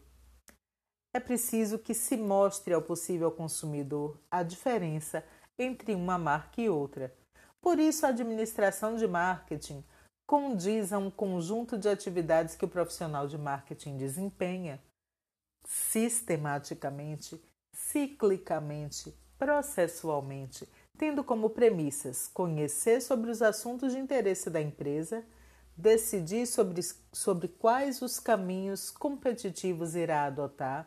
[1.13, 5.25] É preciso que se mostre ao possível consumidor a diferença
[5.59, 7.15] entre uma marca e outra.
[7.63, 9.85] Por isso, a administração de marketing
[10.27, 14.81] condiz a um conjunto de atividades que o profissional de marketing desempenha
[15.65, 17.41] sistematicamente,
[17.75, 25.25] ciclicamente, processualmente, tendo como premissas conhecer sobre os assuntos de interesse da empresa
[25.81, 26.81] decidir sobre,
[27.13, 30.87] sobre quais os caminhos competitivos irá adotar,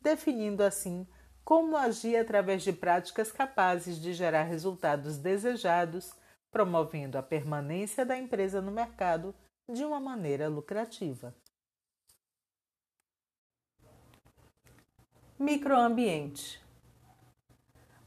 [0.00, 1.06] definindo assim
[1.44, 6.12] como agir através de práticas capazes de gerar resultados desejados,
[6.50, 9.34] promovendo a permanência da empresa no mercado
[9.68, 11.34] de uma maneira lucrativa.
[15.38, 16.60] Microambiente.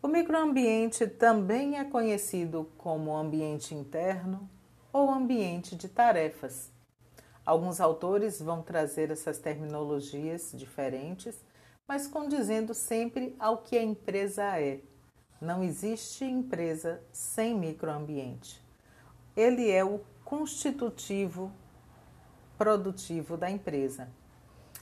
[0.01, 4.49] O microambiente também é conhecido como ambiente interno,
[4.91, 6.71] ou ambiente de tarefas.
[7.43, 11.43] Alguns autores vão trazer essas terminologias diferentes,
[11.93, 14.79] mas condizendo sempre ao que a empresa é.
[15.39, 18.59] Não existe empresa sem microambiente.
[19.37, 21.51] Ele é o constitutivo
[22.57, 24.09] produtivo da empresa.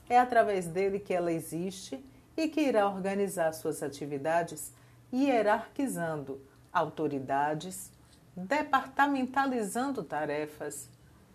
[0.08, 2.02] É através dele que ela existe
[2.38, 4.72] e que irá organizar suas atividades
[5.14, 6.40] hierarquizando
[6.72, 7.92] autoridades,
[8.34, 10.88] departamentalizando tarefas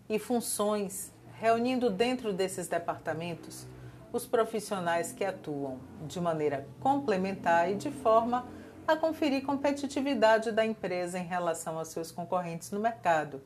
[0.09, 3.67] e funções, reunindo dentro desses departamentos
[4.11, 8.47] os profissionais que atuam de maneira complementar e de forma
[8.87, 13.41] a conferir competitividade da empresa em relação aos seus concorrentes no mercado.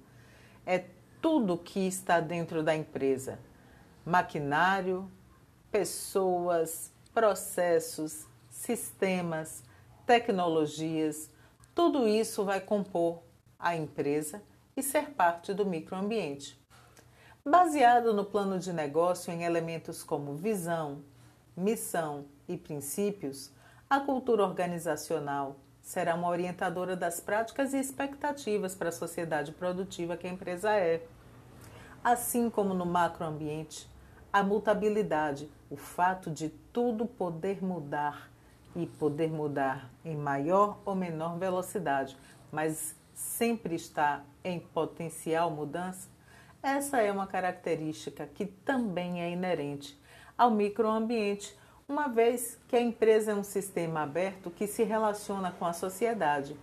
[0.66, 0.86] É
[1.22, 3.40] tudo que está dentro da empresa:
[4.06, 5.10] maquinário,
[5.72, 9.64] pessoas, processos, sistemas,
[10.06, 11.32] tecnologias,
[11.74, 13.24] tudo isso vai compor
[13.58, 14.44] a empresa
[14.76, 16.61] e ser parte do microambiente.
[17.44, 21.02] Baseado no plano de negócio em elementos como visão,
[21.58, 23.52] missão e princípios,
[23.90, 30.28] a cultura organizacional será uma orientadora das práticas e expectativas para a sociedade produtiva que
[30.28, 31.04] a empresa é.
[32.04, 33.90] Assim como no macroambiente,
[34.32, 38.30] a mutabilidade, o fato de tudo poder mudar
[38.76, 42.16] e poder mudar em maior ou menor velocidade,
[42.52, 46.08] mas sempre está em potencial mudança,
[46.62, 50.00] essa é uma característica que também é inerente
[50.38, 51.58] ao microambiente,
[51.88, 56.56] uma vez que a empresa é um sistema aberto que se relaciona com a sociedade.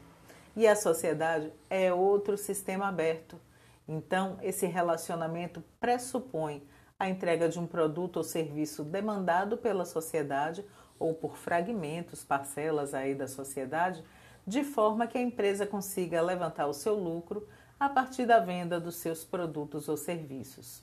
[0.56, 3.38] E a sociedade é outro sistema aberto.
[3.86, 6.66] Então, esse relacionamento pressupõe
[6.98, 10.64] a entrega de um produto ou serviço demandado pela sociedade
[10.98, 14.02] ou por fragmentos, parcelas aí da sociedade,
[14.46, 17.46] de forma que a empresa consiga levantar o seu lucro
[17.78, 20.82] a partir da venda dos seus produtos ou serviços.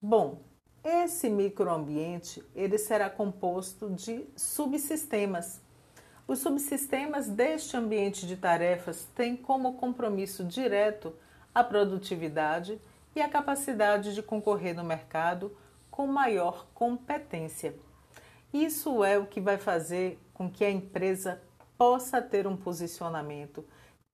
[0.00, 0.40] Bom,
[0.84, 5.60] esse microambiente ele será composto de subsistemas.
[6.26, 11.14] Os subsistemas deste ambiente de tarefas têm como compromisso direto
[11.54, 12.80] a produtividade
[13.16, 15.56] e a capacidade de concorrer no mercado
[15.90, 17.74] com maior competência.
[18.52, 21.42] Isso é o que vai fazer com que a empresa
[21.76, 23.64] possa ter um posicionamento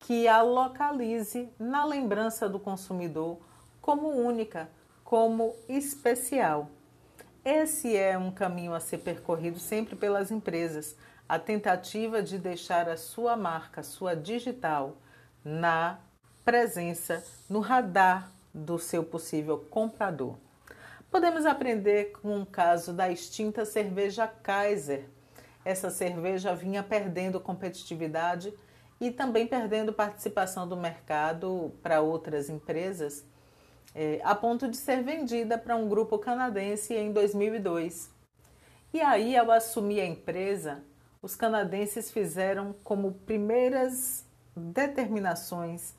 [0.05, 3.39] que a localize na lembrança do consumidor
[3.81, 4.69] como única,
[5.03, 6.69] como especial.
[7.43, 10.95] Esse é um caminho a ser percorrido sempre pelas empresas,
[11.27, 14.99] a tentativa de deixar a sua marca, sua digital,
[15.43, 15.99] na
[16.45, 20.37] presença, no radar do seu possível comprador.
[21.11, 25.09] Podemos aprender com o caso da extinta cerveja Kaiser,
[25.65, 28.53] essa cerveja vinha perdendo competitividade
[29.01, 33.25] e também perdendo participação do mercado para outras empresas,
[33.95, 38.11] é, a ponto de ser vendida para um grupo canadense em 2002.
[38.93, 40.83] E aí, ao assumir a empresa,
[41.21, 44.25] os canadenses fizeram como primeiras
[44.57, 45.95] determinações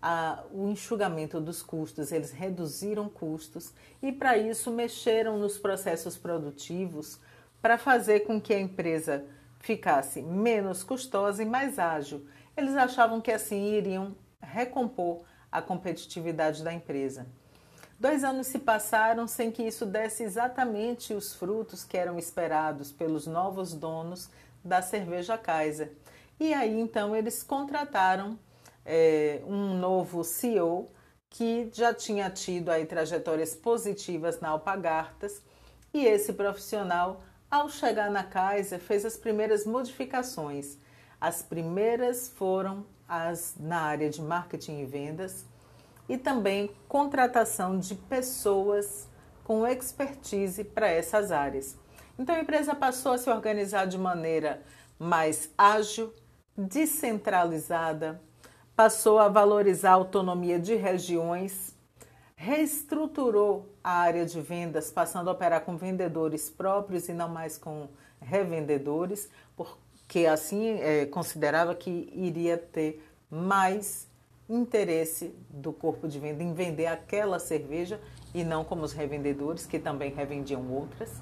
[0.00, 7.18] a, o enxugamento dos custos, eles reduziram custos e, para isso, mexeram nos processos produtivos
[7.60, 9.24] para fazer com que a empresa
[9.66, 12.24] ficasse menos custosa e mais ágil.
[12.56, 17.26] Eles achavam que assim iriam recompor a competitividade da empresa.
[17.98, 23.26] Dois anos se passaram sem que isso desse exatamente os frutos que eram esperados pelos
[23.26, 24.30] novos donos
[24.64, 25.92] da cerveja Kaiser.
[26.38, 28.38] E aí então eles contrataram
[28.84, 30.92] é, um novo CEO
[31.28, 35.42] que já tinha tido aí trajetórias positivas na Alpagartas
[35.92, 37.22] e esse profissional,
[37.56, 40.78] ao chegar na Kaiser, fez as primeiras modificações.
[41.20, 45.44] As primeiras foram as na área de marketing e vendas
[46.08, 49.08] e também contratação de pessoas
[49.42, 51.76] com expertise para essas áreas.
[52.18, 54.62] Então a empresa passou a se organizar de maneira
[54.98, 56.12] mais ágil,
[56.56, 58.20] descentralizada,
[58.74, 61.75] passou a valorizar a autonomia de regiões,
[62.36, 67.88] reestruturou a área de vendas, passando a operar com vendedores próprios e não mais com
[68.20, 74.06] revendedores, porque assim é, considerava que iria ter mais
[74.48, 78.00] interesse do corpo de venda em vender aquela cerveja
[78.32, 81.20] e não como os revendedores que também revendiam outras,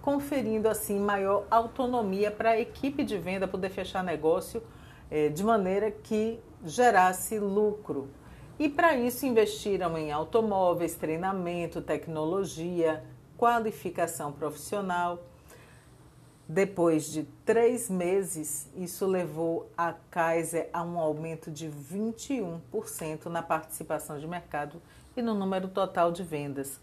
[0.00, 4.62] conferindo assim maior autonomia para a equipe de venda poder fechar negócio
[5.10, 8.08] é, de maneira que gerasse lucro.
[8.62, 13.02] E para isso investiram em automóveis, treinamento, tecnologia,
[13.36, 15.18] qualificação profissional.
[16.48, 24.20] Depois de três meses, isso levou a Kaiser a um aumento de 21% na participação
[24.20, 24.80] de mercado
[25.16, 26.78] e no número total de vendas.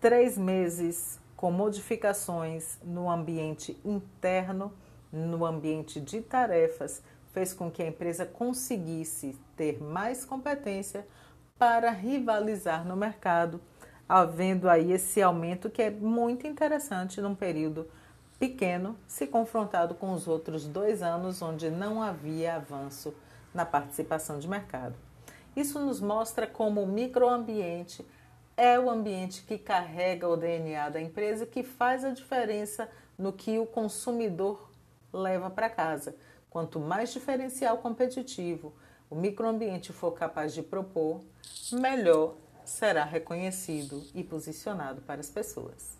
[0.00, 4.72] Três meses com modificações no ambiente interno,
[5.12, 7.02] no ambiente de tarefas,
[7.34, 11.06] fez com que a empresa conseguisse ter mais competência
[11.58, 13.60] para rivalizar no mercado,
[14.08, 17.90] havendo aí esse aumento que é muito interessante num período
[18.38, 23.12] pequeno, se confrontado com os outros dois anos onde não havia avanço
[23.52, 24.94] na participação de mercado.
[25.56, 28.06] Isso nos mostra como o microambiente
[28.56, 33.58] é o ambiente que carrega o DNA da empresa que faz a diferença no que
[33.58, 34.70] o consumidor
[35.12, 36.14] leva para casa.
[36.50, 38.72] Quanto mais diferencial competitivo
[39.10, 41.22] o microambiente for capaz de propor,
[41.72, 45.97] melhor será reconhecido e posicionado para as pessoas.